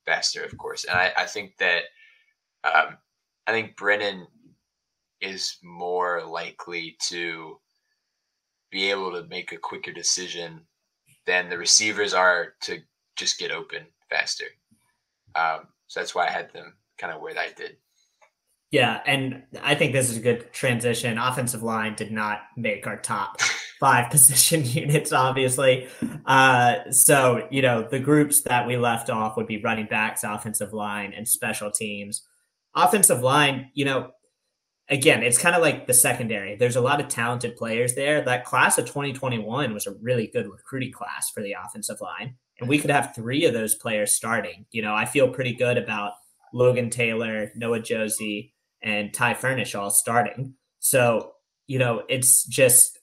faster, 0.05 0.43
of 0.43 0.55
course. 0.59 0.83
And 0.83 0.95
I, 0.95 1.11
I 1.17 1.25
think 1.25 1.57
that 1.57 1.83
um, 2.63 2.97
I 3.47 3.51
think 3.51 3.75
Brennan 3.75 4.27
is 5.21 5.57
more 5.63 6.23
likely 6.23 6.97
to 7.07 7.59
be 8.69 8.91
able 8.91 9.11
to 9.13 9.27
make 9.27 9.51
a 9.51 9.57
quicker 9.57 9.91
decision 9.91 10.61
than 11.25 11.49
the 11.49 11.57
receivers 11.57 12.13
are 12.13 12.53
to 12.61 12.79
just 13.15 13.39
get 13.39 13.51
open 13.51 13.87
faster. 14.09 14.45
Um, 15.33 15.67
so 15.87 15.99
that's 15.99 16.13
why 16.13 16.27
I 16.27 16.31
had 16.31 16.53
them 16.53 16.75
kind 16.99 17.11
of 17.11 17.21
where 17.21 17.37
I 17.37 17.49
did. 17.57 17.77
Yeah, 18.71 18.99
and 19.05 19.43
I 19.61 19.75
think 19.75 19.93
this 19.93 20.09
is 20.09 20.17
a 20.17 20.21
good 20.21 20.51
transition. 20.51 21.17
Offensive 21.17 21.63
line 21.63 21.95
did 21.95 22.11
not 22.11 22.41
make 22.57 22.87
our 22.87 22.97
top 22.97 23.39
five 23.79 24.09
position 24.11 24.65
units, 24.65 25.13
obviously. 25.13 25.87
Uh, 26.25 26.91
so, 26.91 27.47
you 27.51 27.61
know, 27.61 27.87
the 27.89 27.99
groups 27.99 28.41
that 28.43 28.67
we 28.67 28.77
left 28.77 29.09
off 29.09 29.37
would 29.37 29.47
be 29.47 29.61
running 29.61 29.85
backs, 29.85 30.23
offensive 30.23 30.73
line, 30.73 31.13
and 31.15 31.27
special 31.27 31.71
teams. 31.71 32.27
Offensive 32.75 33.21
line, 33.21 33.69
you 33.73 33.85
know, 33.85 34.11
again, 34.89 35.23
it's 35.23 35.37
kind 35.37 35.55
of 35.55 35.61
like 35.61 35.87
the 35.87 35.93
secondary. 35.93 36.55
There's 36.55 36.75
a 36.75 36.81
lot 36.81 36.99
of 36.99 37.07
talented 37.07 37.55
players 37.55 37.95
there. 37.95 38.21
That 38.21 38.45
class 38.45 38.77
of 38.77 38.85
2021 38.85 39.73
was 39.73 39.87
a 39.87 39.95
really 40.01 40.27
good 40.27 40.47
recruiting 40.47 40.91
class 40.91 41.29
for 41.29 41.41
the 41.41 41.55
offensive 41.63 42.01
line. 42.01 42.35
And 42.59 42.69
we 42.69 42.77
could 42.79 42.89
have 42.91 43.15
three 43.15 43.45
of 43.45 43.53
those 43.53 43.75
players 43.75 44.13
starting. 44.13 44.65
You 44.71 44.81
know, 44.81 44.93
I 44.93 45.05
feel 45.05 45.29
pretty 45.29 45.53
good 45.53 45.77
about 45.77 46.13
Logan 46.53 46.89
Taylor, 46.89 47.51
Noah 47.55 47.81
Josey, 47.81 48.53
and 48.85 49.13
Ty 49.13 49.33
Furnish 49.33 49.75
all 49.75 49.89
starting. 49.89 50.53
So, 50.79 51.33
you 51.67 51.79
know, 51.79 52.03
it's 52.07 52.45
just 52.45 52.99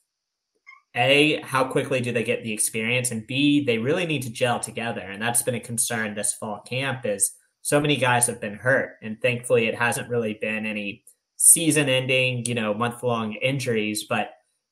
A, 0.95 1.43
how 1.43 1.65
quickly 1.65 2.01
do 2.01 2.13
they 2.13 2.23
get 2.23 2.45
the 2.45 2.53
experience? 2.53 3.11
And 3.11 3.27
B, 3.27 3.65
they 3.65 3.79
really 3.79 4.07
need 4.07 4.23
to 4.23 4.31
gel 4.31 4.61
together. 4.61 5.01
And 5.01 5.21
that's 5.21 5.43
been 5.43 5.57
a 5.57 5.61
concern 5.61 6.15
this 6.15 6.33
fall 6.33 6.61
camp 6.61 7.05
is 7.05 7.33
so 7.61 7.81
many 7.81 7.97
guys 7.97 8.27
have 8.29 8.41
been 8.41 8.55
hurt. 8.55 8.97
And 9.03 9.21
thankfully 9.21 9.67
it 9.67 9.75
hasn't 9.75 10.09
really 10.09 10.39
been 10.41 10.65
any 10.65 11.05
season 11.37 11.89
ending, 11.89 12.47
you 12.47 12.55
know, 12.55 12.73
month 12.73 13.03
long 13.03 13.35
injuries, 13.35 14.05
but 14.09 14.31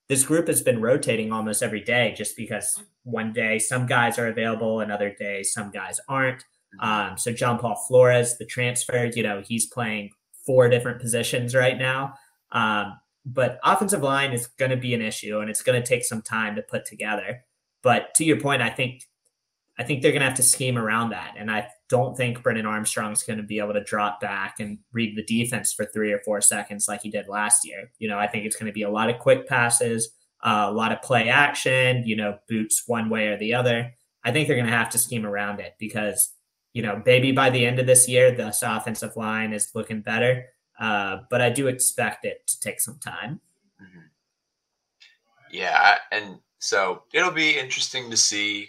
this 0.08 0.24
group 0.24 0.46
has 0.46 0.62
been 0.62 0.80
rotating 0.80 1.32
almost 1.32 1.62
every 1.62 1.80
day 1.80 2.14
just 2.16 2.36
because 2.36 2.80
one 3.02 3.32
day 3.32 3.58
some 3.58 3.86
guys 3.86 4.18
are 4.18 4.28
available, 4.28 4.80
another 4.80 5.14
day 5.18 5.42
some 5.42 5.70
guys 5.70 6.00
aren't. 6.08 6.44
Mm-hmm. 6.80 7.10
Um, 7.10 7.18
so 7.18 7.32
John 7.32 7.58
Paul 7.58 7.76
Flores, 7.88 8.38
the 8.38 8.46
transfer, 8.46 9.10
you 9.14 9.22
know, 9.22 9.42
he's 9.44 9.66
playing 9.66 10.10
four 10.50 10.68
different 10.68 11.00
positions 11.00 11.54
right 11.54 11.78
now. 11.78 12.12
Um, 12.50 12.98
but 13.24 13.60
offensive 13.62 14.02
line 14.02 14.32
is 14.32 14.48
going 14.48 14.72
to 14.72 14.76
be 14.76 14.94
an 14.94 15.00
issue, 15.00 15.38
and 15.38 15.48
it's 15.48 15.62
going 15.62 15.80
to 15.80 15.86
take 15.86 16.04
some 16.04 16.22
time 16.22 16.56
to 16.56 16.62
put 16.62 16.84
together. 16.84 17.44
But 17.84 18.16
to 18.16 18.24
your 18.24 18.40
point, 18.40 18.60
I 18.60 18.68
think 18.68 19.04
I 19.78 19.84
think 19.84 20.02
they're 20.02 20.10
going 20.10 20.22
to 20.22 20.26
have 20.26 20.36
to 20.38 20.42
scheme 20.42 20.76
around 20.76 21.10
that, 21.10 21.34
and 21.38 21.52
I 21.52 21.68
don't 21.88 22.16
think 22.16 22.42
Brennan 22.42 22.66
Armstrong's 22.66 23.22
going 23.22 23.36
to 23.36 23.44
be 23.44 23.60
able 23.60 23.74
to 23.74 23.84
drop 23.84 24.20
back 24.20 24.58
and 24.58 24.78
read 24.92 25.16
the 25.16 25.22
defense 25.22 25.72
for 25.72 25.84
three 25.84 26.10
or 26.10 26.18
four 26.24 26.40
seconds 26.40 26.88
like 26.88 27.02
he 27.02 27.10
did 27.10 27.28
last 27.28 27.64
year. 27.64 27.92
You 28.00 28.08
know, 28.08 28.18
I 28.18 28.26
think 28.26 28.44
it's 28.44 28.56
going 28.56 28.66
to 28.66 28.74
be 28.74 28.82
a 28.82 28.90
lot 28.90 29.08
of 29.08 29.20
quick 29.20 29.46
passes, 29.46 30.10
uh, 30.42 30.66
a 30.68 30.72
lot 30.72 30.90
of 30.90 31.00
play 31.00 31.28
action. 31.28 32.02
You 32.04 32.16
know, 32.16 32.38
boots 32.48 32.82
one 32.88 33.08
way 33.08 33.28
or 33.28 33.38
the 33.38 33.54
other. 33.54 33.92
I 34.24 34.32
think 34.32 34.48
they're 34.48 34.56
going 34.56 34.66
to 34.66 34.76
have 34.76 34.90
to 34.90 34.98
scheme 34.98 35.24
around 35.24 35.60
it 35.60 35.74
because 35.78 36.34
you 36.72 36.82
know, 36.82 37.02
maybe 37.04 37.32
by 37.32 37.50
the 37.50 37.66
end 37.66 37.78
of 37.78 37.86
this 37.86 38.08
year, 38.08 38.30
this 38.30 38.62
offensive 38.62 39.16
line 39.16 39.52
is 39.52 39.70
looking 39.74 40.02
better. 40.02 40.46
Uh, 40.78 41.18
but 41.28 41.40
I 41.40 41.50
do 41.50 41.66
expect 41.66 42.24
it 42.24 42.46
to 42.46 42.60
take 42.60 42.80
some 42.80 42.98
time. 42.98 43.40
Mm-hmm. 43.82 44.06
Yeah, 45.52 45.98
and 46.10 46.38
so 46.58 47.02
it'll 47.12 47.32
be 47.32 47.58
interesting 47.58 48.10
to 48.10 48.16
see 48.16 48.68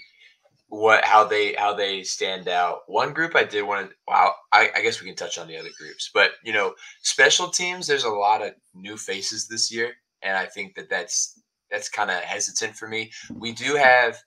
what 0.68 1.04
how 1.04 1.26
they 1.26 1.54
how 1.54 1.74
they 1.74 2.04
stand 2.04 2.48
out. 2.48 2.82
One 2.88 3.14
group 3.14 3.36
I 3.36 3.44
did 3.44 3.64
want 3.64 3.90
to 3.90 3.96
I, 4.10 4.70
I 4.76 4.82
guess 4.82 5.00
we 5.00 5.08
can 5.08 5.16
touch 5.16 5.38
on 5.38 5.48
the 5.48 5.58
other 5.58 5.70
groups, 5.78 6.10
but 6.14 6.32
you 6.44 6.54
know, 6.54 6.74
special 7.02 7.50
teams. 7.50 7.88
There's 7.88 8.04
a 8.04 8.10
lot 8.10 8.42
of 8.42 8.54
new 8.74 8.98
faces 8.98 9.48
this 9.48 9.72
year, 9.72 9.94
and 10.22 10.36
I 10.36 10.48
think 10.48 10.76
that 10.76 10.90
that's 10.90 11.40
that's 11.70 11.88
kind 11.88 12.10
of 12.10 12.18
hesitant 12.18 12.76
for 12.76 12.88
me. 12.88 13.12
We 13.34 13.54
do 13.54 13.76
have 13.76 14.18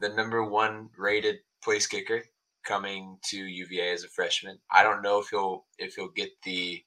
the 0.00 0.10
number 0.10 0.44
one 0.44 0.90
rated 0.98 1.36
place 1.62 1.86
kicker 1.86 2.22
coming 2.64 3.18
to 3.24 3.36
UVA 3.36 3.92
as 3.92 4.04
a 4.04 4.08
freshman. 4.08 4.58
I 4.72 4.82
don't 4.82 5.02
know 5.02 5.20
if 5.20 5.28
he'll 5.28 5.64
if 5.78 5.94
he'll 5.94 6.08
get 6.08 6.30
the 6.44 6.82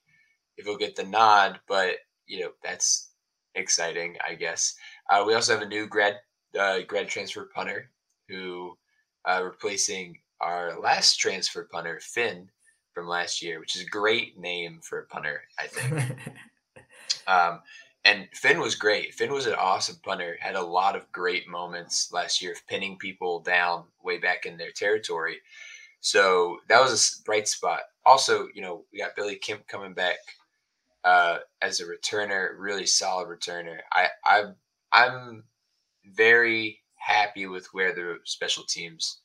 if 0.56 0.66
he'll 0.66 0.76
get 0.76 0.96
the 0.96 1.04
nod, 1.04 1.60
but 1.68 1.96
you 2.26 2.40
know 2.40 2.50
that's 2.62 3.10
exciting, 3.54 4.16
I 4.26 4.34
guess. 4.34 4.74
Uh, 5.10 5.24
we 5.26 5.34
also 5.34 5.52
have 5.52 5.62
a 5.62 5.68
new 5.68 5.86
grad 5.86 6.16
uh, 6.58 6.80
grad 6.86 7.08
transfer 7.08 7.50
punter 7.54 7.90
who 8.28 8.76
uh, 9.24 9.42
replacing 9.44 10.18
our 10.40 10.78
last 10.80 11.16
transfer 11.16 11.68
punter 11.70 12.00
Finn 12.00 12.48
from 12.92 13.08
last 13.08 13.42
year, 13.42 13.60
which 13.60 13.76
is 13.76 13.82
a 13.82 13.86
great 13.86 14.38
name 14.38 14.80
for 14.82 15.00
a 15.00 15.06
punter, 15.06 15.42
I 15.58 15.66
think. 15.66 16.18
um, 17.26 17.60
and 18.04 18.28
Finn 18.34 18.60
was 18.60 18.74
great. 18.74 19.14
Finn 19.14 19.32
was 19.32 19.46
an 19.46 19.54
awesome 19.54 19.96
punter. 20.02 20.36
Had 20.40 20.56
a 20.56 20.62
lot 20.62 20.94
of 20.96 21.10
great 21.10 21.48
moments 21.48 22.12
last 22.12 22.42
year 22.42 22.52
of 22.52 22.66
pinning 22.66 22.98
people 22.98 23.40
down 23.40 23.84
way 24.02 24.18
back 24.18 24.44
in 24.44 24.56
their 24.56 24.72
territory. 24.72 25.38
So 26.00 26.58
that 26.68 26.82
was 26.82 27.18
a 27.18 27.22
bright 27.24 27.48
spot. 27.48 27.80
Also, 28.04 28.48
you 28.54 28.60
know, 28.60 28.84
we 28.92 28.98
got 28.98 29.16
Billy 29.16 29.36
Kemp 29.36 29.66
coming 29.68 29.94
back 29.94 30.18
uh, 31.04 31.38
as 31.62 31.80
a 31.80 31.86
returner, 31.86 32.50
really 32.58 32.84
solid 32.84 33.28
returner. 33.28 33.78
I, 33.92 34.08
I 34.26 34.44
I'm 34.92 35.44
very 36.14 36.80
happy 36.96 37.46
with 37.46 37.66
where 37.72 37.94
the 37.94 38.18
special 38.24 38.64
teams 38.64 39.20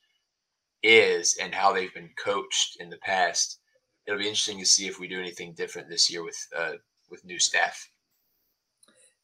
is 0.81 1.37
and 1.41 1.53
how 1.53 1.73
they've 1.73 1.93
been 1.93 2.11
coached 2.17 2.77
in 2.79 2.89
the 2.89 2.97
past. 2.97 3.59
It'll 4.05 4.19
be 4.19 4.25
interesting 4.25 4.59
to 4.59 4.65
see 4.65 4.87
if 4.87 4.99
we 4.99 5.07
do 5.09 5.19
anything 5.19 5.53
different 5.53 5.89
this 5.89 6.09
year 6.09 6.23
with 6.23 6.47
uh, 6.57 6.73
with 7.09 7.25
new 7.25 7.39
staff. 7.39 7.89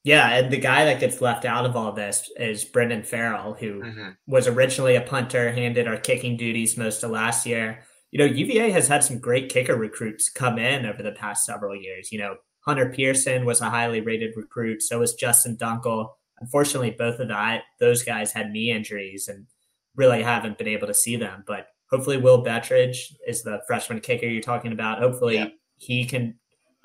Yeah, 0.06 0.36
and 0.36 0.54
the 0.54 0.60
guy 0.60 0.86
that 0.86 1.00
gets 1.00 1.20
left 1.20 1.46
out 1.46 1.66
of 1.66 1.76
all 1.76 1.92
this 1.92 2.30
is 2.38 2.64
Brendan 2.64 3.02
Farrell, 3.02 3.56
who 3.56 3.82
mm-hmm. 3.82 4.10
was 4.28 4.48
originally 4.48 4.96
a 4.96 5.02
punter, 5.02 5.52
handed 5.52 5.88
our 5.88 5.98
kicking 5.98 6.38
duties 6.38 6.78
most 6.78 7.02
of 7.02 7.10
last 7.10 7.48
year. 7.48 7.80
You 8.12 8.20
know, 8.20 8.26
UVA 8.26 8.70
has 8.70 8.88
had 8.88 9.04
some 9.04 9.18
great 9.18 9.50
kicker 9.50 9.76
recruits 9.76 10.30
come 10.30 10.60
in 10.60 10.86
over 10.86 11.02
the 11.02 11.14
past 11.14 11.44
several 11.44 11.76
years. 11.76 12.12
You 12.12 12.20
know, 12.20 12.36
Hunter 12.68 12.94
Pearson 12.96 13.46
was 13.46 13.62
a 13.62 13.70
highly 13.72 14.00
rated 14.00 14.34
recruit, 14.38 14.84
so 14.84 15.00
was 15.00 15.16
Justin 15.16 15.58
Duenkel. 15.58 16.10
Unfortunately, 16.40 16.92
both 16.92 17.20
of 17.20 17.30
that 17.30 17.64
those 17.80 18.04
guys 18.04 18.32
had 18.32 18.52
knee 18.52 18.70
injuries 18.70 19.28
and 19.28 19.48
really 19.96 20.22
haven't 20.22 20.60
been 20.60 20.68
able 20.68 20.86
to 20.86 20.94
see 20.94 21.16
them. 21.16 21.44
But 21.48 21.70
hopefully, 21.90 22.18
Will 22.18 22.46
Bettridge 22.46 23.16
is 23.28 23.42
the 23.42 23.62
freshman 23.66 24.02
kicker 24.02 24.28
you're 24.28 24.44
talking 24.44 24.72
about. 24.72 25.00
Hopefully, 25.00 25.38
yeah. 25.38 25.48
he 25.78 26.06
can 26.06 26.36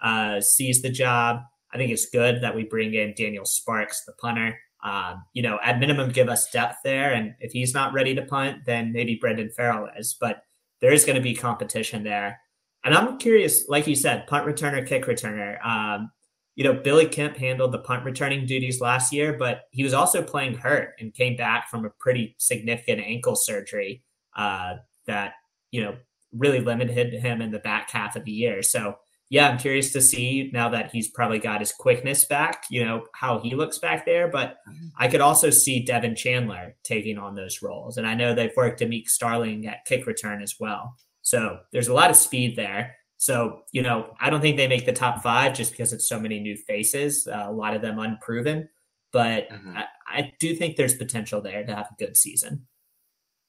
uh, 0.03 0.41
seize 0.41 0.81
the 0.81 0.89
job 0.89 1.43
I 1.73 1.77
think 1.77 1.93
it's 1.93 2.11
good 2.11 2.43
that 2.43 2.55
we 2.55 2.65
bring 2.65 2.95
in 2.95 3.15
Daniel 3.17 3.45
Sparks, 3.45 4.05
the 4.05 4.13
punter. 4.13 4.59
Um, 4.83 5.25
you 5.35 5.43
know, 5.43 5.59
at 5.63 5.79
minimum, 5.79 6.11
give 6.11 6.29
us 6.29 6.51
depth 6.51 6.79
there. 6.83 7.13
And 7.13 7.35
if 7.41 7.53
he's 7.53 7.75
not 7.75 7.93
ready 7.93 8.15
to 8.15 8.23
punt, 8.23 8.65
then 8.65 8.93
maybe 8.93 9.17
Brendan 9.17 9.51
Farrell 9.51 9.89
is. 9.97 10.17
But 10.19 10.43
there 10.81 10.93
is 10.93 11.05
going 11.05 11.17
to 11.17 11.23
be 11.23 11.35
competition 11.35 12.03
there. 12.03 12.41
And 12.83 12.95
I'm 12.95 13.19
curious, 13.19 13.69
like 13.69 13.87
you 13.87 13.95
said, 13.95 14.27
punt 14.27 14.47
returner, 14.47 14.87
kick 14.87 15.05
returner. 15.05 15.65
Um, 15.65 16.11
you 16.57 16.65
know, 16.65 16.75
Billy 16.75 17.07
Kemp 17.07 17.37
handled 17.37 17.73
the 17.73 17.79
punt 17.79 18.05
returning 18.05 18.47
duties 18.47 18.81
last 18.81 19.13
year, 19.13 19.35
but 19.35 19.63
he 19.71 19.83
was 19.83 19.95
also 19.95 20.23
playing 20.23 20.55
hurt 20.55 20.95
and 20.99 21.15
came 21.15 21.37
back 21.37 21.69
from 21.69 21.85
a 21.85 21.91
pretty 21.91 22.35
significant 22.39 23.01
ankle 23.01 23.37
surgery 23.37 24.03
uh, 24.37 24.75
that, 25.07 25.35
you 25.71 25.83
know, 25.83 25.95
really 26.33 26.61
limited 26.61 27.13
him 27.13 27.41
in 27.43 27.51
the 27.51 27.59
back 27.59 27.91
half 27.91 28.17
of 28.17 28.25
the 28.25 28.33
year. 28.33 28.63
So 28.63 28.97
yeah, 29.31 29.49
I'm 29.49 29.59
curious 29.59 29.93
to 29.93 30.03
see 30.03 30.51
now 30.53 30.69
that 30.71 30.91
he's 30.91 31.09
probably 31.09 31.39
got 31.39 31.61
his 31.61 31.73
quickness 31.73 32.25
back, 32.25 32.65
you 32.69 32.85
know, 32.85 33.05
how 33.15 33.39
he 33.39 33.55
looks 33.55 33.79
back 33.79 34.05
there. 34.05 34.27
But 34.27 34.57
mm-hmm. 34.69 34.89
I 34.99 35.07
could 35.07 35.21
also 35.21 35.51
see 35.51 35.85
Devin 35.85 36.17
Chandler 36.17 36.75
taking 36.83 37.17
on 37.17 37.37
those 37.37 37.63
roles. 37.63 37.97
And 37.97 38.09
I 38.09 38.15
know 38.15 38.35
they've 38.35 38.51
worked 38.57 38.81
Meek 38.81 39.09
Starling 39.09 39.69
at 39.69 39.85
kick 39.85 40.07
return 40.07 40.43
as 40.43 40.57
well. 40.59 40.97
So 41.23 41.61
there's 41.71 41.87
a 41.87 41.95
lot 41.95 42.11
of 42.11 42.17
speed 42.17 42.57
there. 42.57 42.97
So, 43.19 43.61
you 43.71 43.83
know, 43.83 44.15
I 44.21 44.31
don't 44.31 44.41
think 44.41 44.57
they 44.57 44.67
make 44.67 44.85
the 44.85 44.93
top 44.93 45.23
five 45.23 45.55
just 45.55 45.71
because 45.71 45.93
it's 45.93 46.09
so 46.09 46.19
many 46.19 46.41
new 46.41 46.57
faces, 46.57 47.29
uh, 47.29 47.45
a 47.47 47.53
lot 47.53 47.77
of 47.77 47.83
them 47.83 48.01
unproven. 48.01 48.69
But 49.13 49.49
mm-hmm. 49.49 49.77
I, 49.77 49.85
I, 50.09 50.33
do 50.41 50.57
think 50.57 50.77
there's 50.77 50.95
potential 50.95 51.41
there 51.41 51.65
to 51.65 51.75
have 51.75 51.89
a 51.91 52.05
good 52.05 52.17
season. 52.17 52.67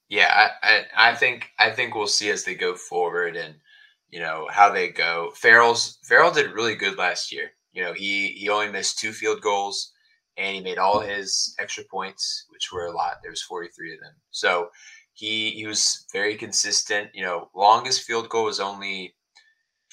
Yeah, 0.08 0.50
I, 0.62 0.68
I, 0.68 1.10
I 1.10 1.14
think 1.14 1.48
I 1.58 1.70
think 1.70 1.94
we'll 1.94 2.06
see 2.06 2.30
as 2.30 2.44
they 2.44 2.54
go 2.54 2.76
forward 2.76 3.34
and– 3.34 3.56
you 4.12 4.20
know 4.20 4.46
how 4.50 4.70
they 4.70 4.90
go. 4.90 5.32
Farrell's 5.34 5.98
Farrell 6.04 6.30
did 6.30 6.52
really 6.52 6.76
good 6.76 6.98
last 6.98 7.32
year. 7.32 7.50
You 7.72 7.82
know 7.82 7.92
he 7.94 8.28
he 8.28 8.48
only 8.48 8.70
missed 8.70 8.98
two 8.98 9.12
field 9.12 9.40
goals 9.40 9.92
and 10.36 10.54
he 10.54 10.62
made 10.62 10.78
all 10.78 11.00
his 11.00 11.54
extra 11.58 11.84
points, 11.90 12.46
which 12.50 12.72
were 12.72 12.86
a 12.86 12.92
lot. 12.92 13.16
There 13.22 13.30
was 13.30 13.42
43 13.42 13.94
of 13.94 14.00
them. 14.00 14.14
So 14.30 14.68
he 15.14 15.50
he 15.50 15.66
was 15.66 16.06
very 16.12 16.36
consistent. 16.36 17.10
You 17.14 17.24
know, 17.24 17.50
longest 17.54 18.02
field 18.02 18.28
goal 18.28 18.44
was 18.44 18.60
only 18.60 19.14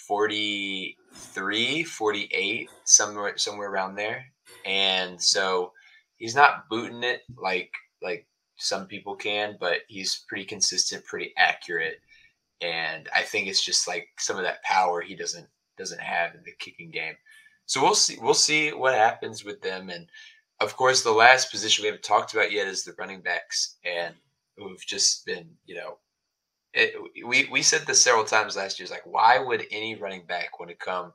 43, 0.08 1.84
48, 1.84 2.70
somewhere 2.84 3.38
somewhere 3.38 3.70
around 3.70 3.96
there. 3.96 4.26
And 4.66 5.22
so 5.22 5.72
he's 6.18 6.36
not 6.36 6.70
booting 6.70 7.04
it 7.04 7.22
like 7.38 7.72
like 8.02 8.28
some 8.58 8.88
people 8.88 9.16
can, 9.16 9.56
but 9.60 9.80
he's 9.88 10.26
pretty 10.28 10.46
consistent, 10.46 11.06
pretty 11.06 11.34
accurate 11.38 12.00
and 12.62 13.08
I 13.16 13.24
think 13.24 13.48
it's 13.48 13.64
just 13.64 13.88
like 13.88 14.08
some 14.18 14.38
of 14.38 14.44
that 14.44 14.64
power 14.64 15.02
he 15.02 15.16
doesn't 15.16 15.48
doesn't 15.78 16.02
have 16.02 16.36
in 16.36 16.42
the 16.44 16.52
kicking 16.60 16.92
game. 16.92 17.16
So 17.66 17.82
we'll 17.82 17.96
see. 17.96 18.18
We'll 18.20 18.34
see 18.34 18.72
what 18.72 18.96
happens 18.96 19.46
with 19.46 19.62
them. 19.62 19.90
And 19.90 20.08
of 20.60 20.76
course, 20.76 21.04
the 21.04 21.12
last 21.12 21.52
position 21.52 21.84
we 21.84 21.88
haven't 21.88 22.04
talked 22.04 22.34
about 22.34 22.52
yet 22.52 22.68
is 22.68 22.84
the 22.84 22.96
running 22.98 23.22
backs, 23.22 23.78
and 23.86 24.14
who've 24.58 24.86
just 24.86 25.26
been, 25.26 25.48
you 25.66 25.76
know, 25.76 25.98
it, 26.74 26.94
we 27.26 27.48
we 27.52 27.62
said 27.62 27.82
this 27.86 28.02
several 28.02 28.26
times 28.26 28.58
last 28.58 28.80
year. 28.80 28.86
It's 28.86 28.92
like, 28.92 29.06
why 29.06 29.40
would 29.40 29.66
any 29.72 29.96
running 29.96 30.26
back 30.26 30.60
want 30.60 30.70
to 30.70 30.76
come 30.76 31.14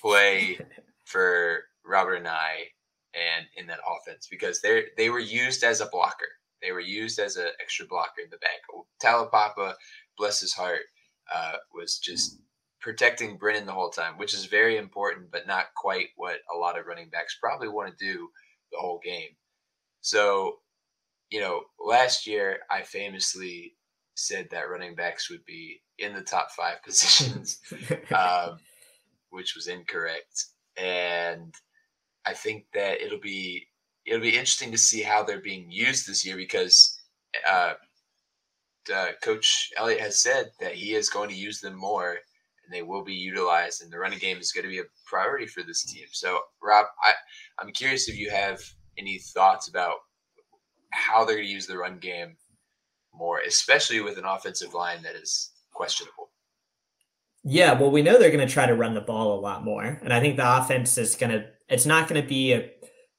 play 0.00 0.58
for 1.04 1.64
Robert 1.84 2.22
Anae 2.22 2.70
and 3.14 3.46
in 3.56 3.66
that 3.66 3.80
offense 3.86 4.26
because 4.30 4.60
they 4.60 4.84
they 4.96 5.10
were 5.10 5.20
used 5.20 5.62
as 5.62 5.80
a 5.80 5.86
blocker. 5.86 6.28
They 6.62 6.72
were 6.72 6.80
used 6.80 7.18
as 7.18 7.36
an 7.36 7.48
extra 7.60 7.86
blocker 7.86 8.22
in 8.24 8.30
the 8.30 8.38
back. 8.38 8.60
Taulapapa, 9.02 9.74
bless 10.16 10.40
his 10.40 10.52
heart, 10.52 10.82
uh, 11.32 11.54
was 11.74 11.98
just 11.98 12.38
protecting 12.80 13.36
Brennan 13.36 13.66
the 13.66 13.72
whole 13.72 13.90
time, 13.90 14.18
which 14.18 14.34
is 14.34 14.46
very 14.46 14.76
important, 14.76 15.30
but 15.30 15.46
not 15.46 15.66
quite 15.76 16.08
what 16.16 16.40
a 16.52 16.56
lot 16.56 16.78
of 16.78 16.86
running 16.86 17.08
backs 17.10 17.38
probably 17.40 17.68
want 17.68 17.96
to 17.96 18.04
do 18.04 18.28
the 18.72 18.78
whole 18.78 19.00
game. 19.02 19.30
So, 20.00 20.58
you 21.30 21.40
know, 21.40 21.62
last 21.78 22.26
year 22.26 22.60
I 22.70 22.82
famously 22.82 23.76
said 24.14 24.48
that 24.50 24.68
running 24.68 24.94
backs 24.94 25.30
would 25.30 25.44
be 25.44 25.80
in 25.98 26.12
the 26.14 26.22
top 26.22 26.50
five 26.50 26.82
positions, 26.84 27.60
um, 28.14 28.58
which 29.30 29.54
was 29.54 29.68
incorrect. 29.68 30.46
And 30.76 31.54
I 32.26 32.34
think 32.34 32.66
that 32.74 33.00
it'll 33.00 33.20
be 33.20 33.68
it'll 34.04 34.20
be 34.20 34.30
interesting 34.30 34.72
to 34.72 34.78
see 34.78 35.02
how 35.02 35.22
they're 35.22 35.40
being 35.40 35.70
used 35.70 36.08
this 36.08 36.26
year 36.26 36.36
because 36.36 36.98
uh, 37.48 37.74
uh, 38.90 39.08
Coach 39.22 39.70
Elliott 39.76 40.00
has 40.00 40.20
said 40.20 40.50
that 40.60 40.74
he 40.74 40.94
is 40.94 41.08
going 41.08 41.28
to 41.28 41.34
use 41.34 41.60
them 41.60 41.74
more 41.74 42.10
and 42.64 42.72
they 42.72 42.82
will 42.82 43.02
be 43.02 43.14
utilized, 43.14 43.82
and 43.82 43.92
the 43.92 43.98
running 43.98 44.18
game 44.18 44.38
is 44.38 44.52
going 44.52 44.64
to 44.64 44.70
be 44.70 44.78
a 44.78 44.84
priority 45.06 45.46
for 45.46 45.62
this 45.62 45.84
team. 45.84 46.06
So, 46.12 46.38
Rob, 46.62 46.86
I, 47.04 47.12
I'm 47.58 47.72
curious 47.72 48.08
if 48.08 48.16
you 48.16 48.30
have 48.30 48.60
any 48.98 49.18
thoughts 49.18 49.68
about 49.68 49.96
how 50.90 51.24
they're 51.24 51.36
going 51.36 51.48
to 51.48 51.52
use 51.52 51.66
the 51.66 51.78
run 51.78 51.98
game 51.98 52.36
more, 53.14 53.40
especially 53.40 54.00
with 54.00 54.18
an 54.18 54.24
offensive 54.24 54.74
line 54.74 55.02
that 55.02 55.16
is 55.16 55.50
questionable. 55.72 56.30
Yeah, 57.44 57.72
well, 57.72 57.90
we 57.90 58.02
know 58.02 58.18
they're 58.18 58.30
going 58.30 58.46
to 58.46 58.52
try 58.52 58.66
to 58.66 58.74
run 58.74 58.94
the 58.94 59.00
ball 59.00 59.38
a 59.38 59.40
lot 59.40 59.64
more, 59.64 59.98
and 60.02 60.12
I 60.12 60.20
think 60.20 60.36
the 60.36 60.58
offense 60.58 60.96
is 60.96 61.16
going 61.16 61.32
to. 61.32 61.46
It's 61.68 61.86
not 61.86 62.08
going 62.08 62.22
to 62.22 62.28
be 62.28 62.52
a 62.52 62.70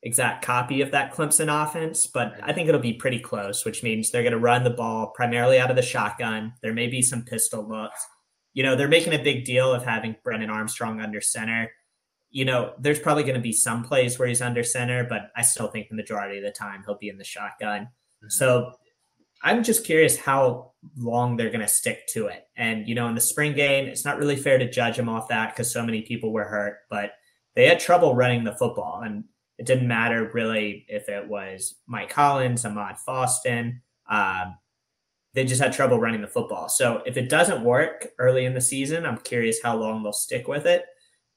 exact 0.04 0.44
copy 0.46 0.82
of 0.82 0.92
that 0.92 1.13
Clemson 1.13 1.48
offense, 1.63 2.08
but 2.08 2.36
I 2.44 2.52
think 2.54 2.68
it'll 2.68 2.82
be 2.82 2.94
pretty 2.94 3.20
close, 3.20 3.63
which 3.66 3.84
means 3.84 4.12
they're 4.12 4.22
going 4.22 4.34
to 4.34 4.39
run 4.39 4.63
the 4.63 4.70
ball 4.70 5.13
primarily 5.16 5.60
out 5.60 5.70
of 5.70 5.76
the 5.76 5.82
shotgun. 5.82 6.54
There 6.62 6.74
may 6.74 6.88
be 6.88 7.02
some 7.02 7.24
pistol 7.24 7.68
looks. 7.68 8.06
You 8.54 8.63
know, 8.63 8.76
they're 8.76 8.88
making 8.88 9.13
a 9.13 9.24
big 9.24 9.46
deal 9.46 9.74
of 9.74 9.84
having 9.84 10.16
Brennan 10.24 10.50
Armstrong 10.50 11.00
under 11.00 11.22
center. 11.22 11.72
You 12.30 12.46
know, 12.46 12.74
there's 12.80 13.00
probably 13.00 13.24
going 13.24 13.36
to 13.36 13.42
be 13.42 13.54
some 13.54 13.84
plays 13.84 14.20
where 14.20 14.28
he's 14.28 14.42
under 14.42 14.63
center, 14.63 15.06
but 15.06 15.32
I 15.36 15.42
still 15.42 15.68
think 15.68 15.88
the 15.89 15.96
majority 15.96 16.38
of 16.38 16.44
the 16.44 16.52
time 16.52 16.84
he'll 16.86 16.98
be 16.98 17.10
in 17.10 17.18
the 17.18 17.24
shotgun. 17.24 17.84
Mm-hmm. 17.84 18.30
So 18.30 18.74
I'm 19.42 19.63
just 19.63 19.86
curious 19.86 20.18
how 20.18 20.72
long 20.98 21.38
they're 21.38 21.50
going 21.50 21.62
to 21.62 21.68
stick 21.68 22.08
to 22.10 22.28
it. 22.28 22.48
And, 22.58 22.88
you 22.88 22.96
know, 22.96 23.08
in 23.08 23.16
the 23.16 23.22
spring 23.22 23.54
game, 23.54 23.88
it's 23.88 24.06
not 24.06 24.18
really 24.18 24.36
fair 24.36 24.58
to 24.58 24.70
judge 24.70 24.98
them 24.98 25.10
off 25.10 25.30
that 25.30 25.52
because 25.52 25.72
so 25.72 25.86
many 25.86 26.02
people 26.02 26.32
were 26.32 26.46
hurt, 26.46 26.80
but 26.89 27.12
they 27.56 27.68
had 27.68 27.80
trouble 27.80 28.16
running 28.16 28.44
the 28.44 28.56
football. 28.56 29.02
And 29.04 29.26
it 29.58 29.66
didn't 29.66 29.88
matter 29.88 30.30
really 30.34 30.86
if 30.88 31.10
it 31.10 31.28
was 31.28 31.76
Mike 31.88 32.12
Hollins, 32.12 32.63
Amaad 32.63 32.98
Foston. 33.08 33.80
Um, 34.10 34.58
they 35.34 35.46
just 35.46 35.62
had 35.62 35.74
trouble 35.74 36.00
running 36.00 36.22
the 36.22 36.28
football. 36.28 36.70
So 36.70 37.02
if 37.06 37.18
it 37.18 37.30
doesn't 37.30 37.63
work 37.63 38.08
early 38.20 38.46
in 38.46 38.54
the 38.54 38.62
season, 38.62 39.06
I'm 39.06 39.18
curious 39.18 39.62
how 39.63 39.76
long 39.76 40.04
they'll 40.04 40.13
stick 40.13 40.48
with 40.48 40.66
it. 40.66 40.86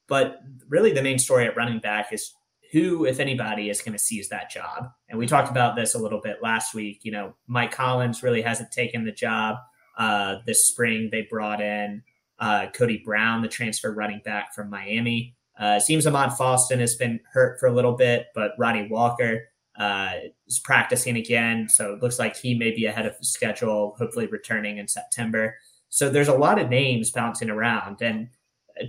But 0.07 0.39
really, 0.69 0.93
the 0.93 1.01
main 1.01 1.19
story 1.19 1.45
at 1.45 1.57
running 1.57 1.79
back 1.79 2.13
is 2.13 2.33
who, 2.71 3.05
if 3.05 3.19
anybody, 3.19 3.69
is 3.69 3.81
going 3.81 3.93
to 3.93 3.99
seize 3.99 4.29
that 4.29 4.49
job. 4.49 4.89
And 5.09 5.17
we 5.17 5.25
talked 5.25 5.49
about 5.49 5.75
this 5.75 5.95
a 5.95 5.99
little 5.99 6.21
bit 6.21 6.43
last 6.43 6.73
week. 6.73 7.01
You 7.03 7.11
know, 7.11 7.35
Mike 7.47 7.73
Hollins 7.73 8.23
really 8.23 8.41
hasn't 8.41 8.71
taken 8.71 9.03
the 9.03 9.11
job. 9.11 9.57
Uh, 9.97 10.37
this 10.45 10.67
spring, 10.67 11.09
they 11.11 11.27
brought 11.29 11.61
in 11.61 12.03
uh, 12.39 12.67
Cody 12.73 13.01
Brown, 13.03 13.41
the 13.41 13.47
transfer 13.47 13.93
running 13.93 14.21
back 14.23 14.53
from 14.53 14.69
Miami. 14.69 15.36
Uh, 15.59 15.79
seems 15.79 16.05
Amaad 16.05 16.37
Foston 16.37 16.79
has 16.79 16.95
been 16.95 17.19
hurt 17.31 17.59
for 17.59 17.67
a 17.67 17.73
little 17.73 17.93
bit, 17.93 18.27
but 18.35 18.51
Ronnie 18.57 18.87
Walker 18.89 19.49
uh, 19.77 20.11
is 20.47 20.59
practicing 20.59 21.17
again. 21.17 21.67
So 21.69 21.93
it 21.93 22.01
looks 22.01 22.19
like 22.19 22.35
he 22.35 22.57
may 22.57 22.71
be 22.71 22.85
ahead 22.85 23.05
of 23.05 23.15
schedule, 23.21 23.95
hopefully 23.97 24.27
returning 24.27 24.77
in 24.77 24.87
September. 24.87 25.55
So 25.89 26.09
there's 26.09 26.27
a 26.27 26.33
lot 26.33 26.59
of 26.59 26.69
names 26.69 27.11
bouncing 27.11 27.49
around. 27.49 28.01
And 28.01 28.29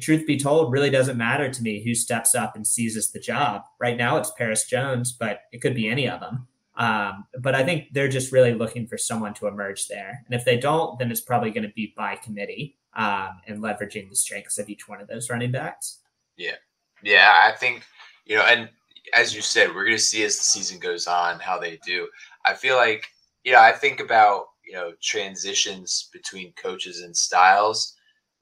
truth 0.01 0.27
be 0.27 0.39
told, 0.39 0.73
really 0.73 0.91
doesn't 0.91 1.17
matter 1.17 1.51
to 1.51 1.63
me 1.63 1.83
who 1.83 1.95
steps 1.95 2.35
up 2.35 2.57
and 2.57 2.67
seizes 2.67 3.11
the 3.11 3.21
job. 3.21 3.63
Right 3.81 3.97
now, 3.97 4.17
it's 4.17 4.33
Perris 4.39 4.67
Jones, 4.67 5.13
but 5.13 5.41
it 5.53 5.61
could 5.61 5.75
be 5.75 5.89
any 5.89 6.09
of 6.09 6.21
them. 6.21 6.47
Um, 6.77 7.27
but 7.41 7.55
I 7.55 7.65
think 7.65 7.89
they're 7.93 8.09
just 8.09 8.31
really 8.33 8.55
looking 8.55 8.87
for 8.87 8.97
someone 8.97 9.35
to 9.35 9.49
emerge 9.49 9.89
there. 9.89 10.23
And 10.27 10.35
if 10.39 10.45
they 10.45 10.57
don't, 10.57 10.99
then 10.99 11.11
it's 11.11 11.21
probably 11.21 11.51
going 11.51 11.67
to 11.67 11.73
be 11.75 11.93
by 11.97 12.17
committee 12.17 12.79
um, 12.95 13.41
and 13.47 13.63
leveraging 13.63 14.09
the 14.09 14.17
strengths 14.17 14.59
of 14.59 14.69
each 14.69 14.89
one 14.89 15.01
of 15.01 15.09
those 15.09 15.29
running 15.29 15.51
backs. 15.51 15.99
Yeah. 16.39 16.57
Yeah. 17.03 17.35
I 17.43 17.53
think, 17.55 17.83
you 18.25 18.37
know, 18.37 18.45
and 18.45 18.71
as 19.15 19.35
you 19.35 19.43
said, 19.43 19.69
we're 19.75 19.85
going 19.85 19.97
to 19.97 20.03
see 20.03 20.25
as 20.25 20.39
the 20.39 20.45
season 20.45 20.79
goes 20.79 21.07
on 21.07 21.41
how 21.41 21.59
they 21.59 21.79
do. 21.85 22.09
I 22.47 22.55
feel 22.55 22.77
like, 22.77 23.07
you 23.45 23.53
know, 23.53 23.61
I 23.61 23.73
think 23.73 24.01
about, 24.01 24.47
you 24.67 24.73
know, 24.73 24.93
transitions 25.03 26.09
between 26.13 26.53
coaches 26.55 27.03
and 27.03 27.15
styles 27.15 27.95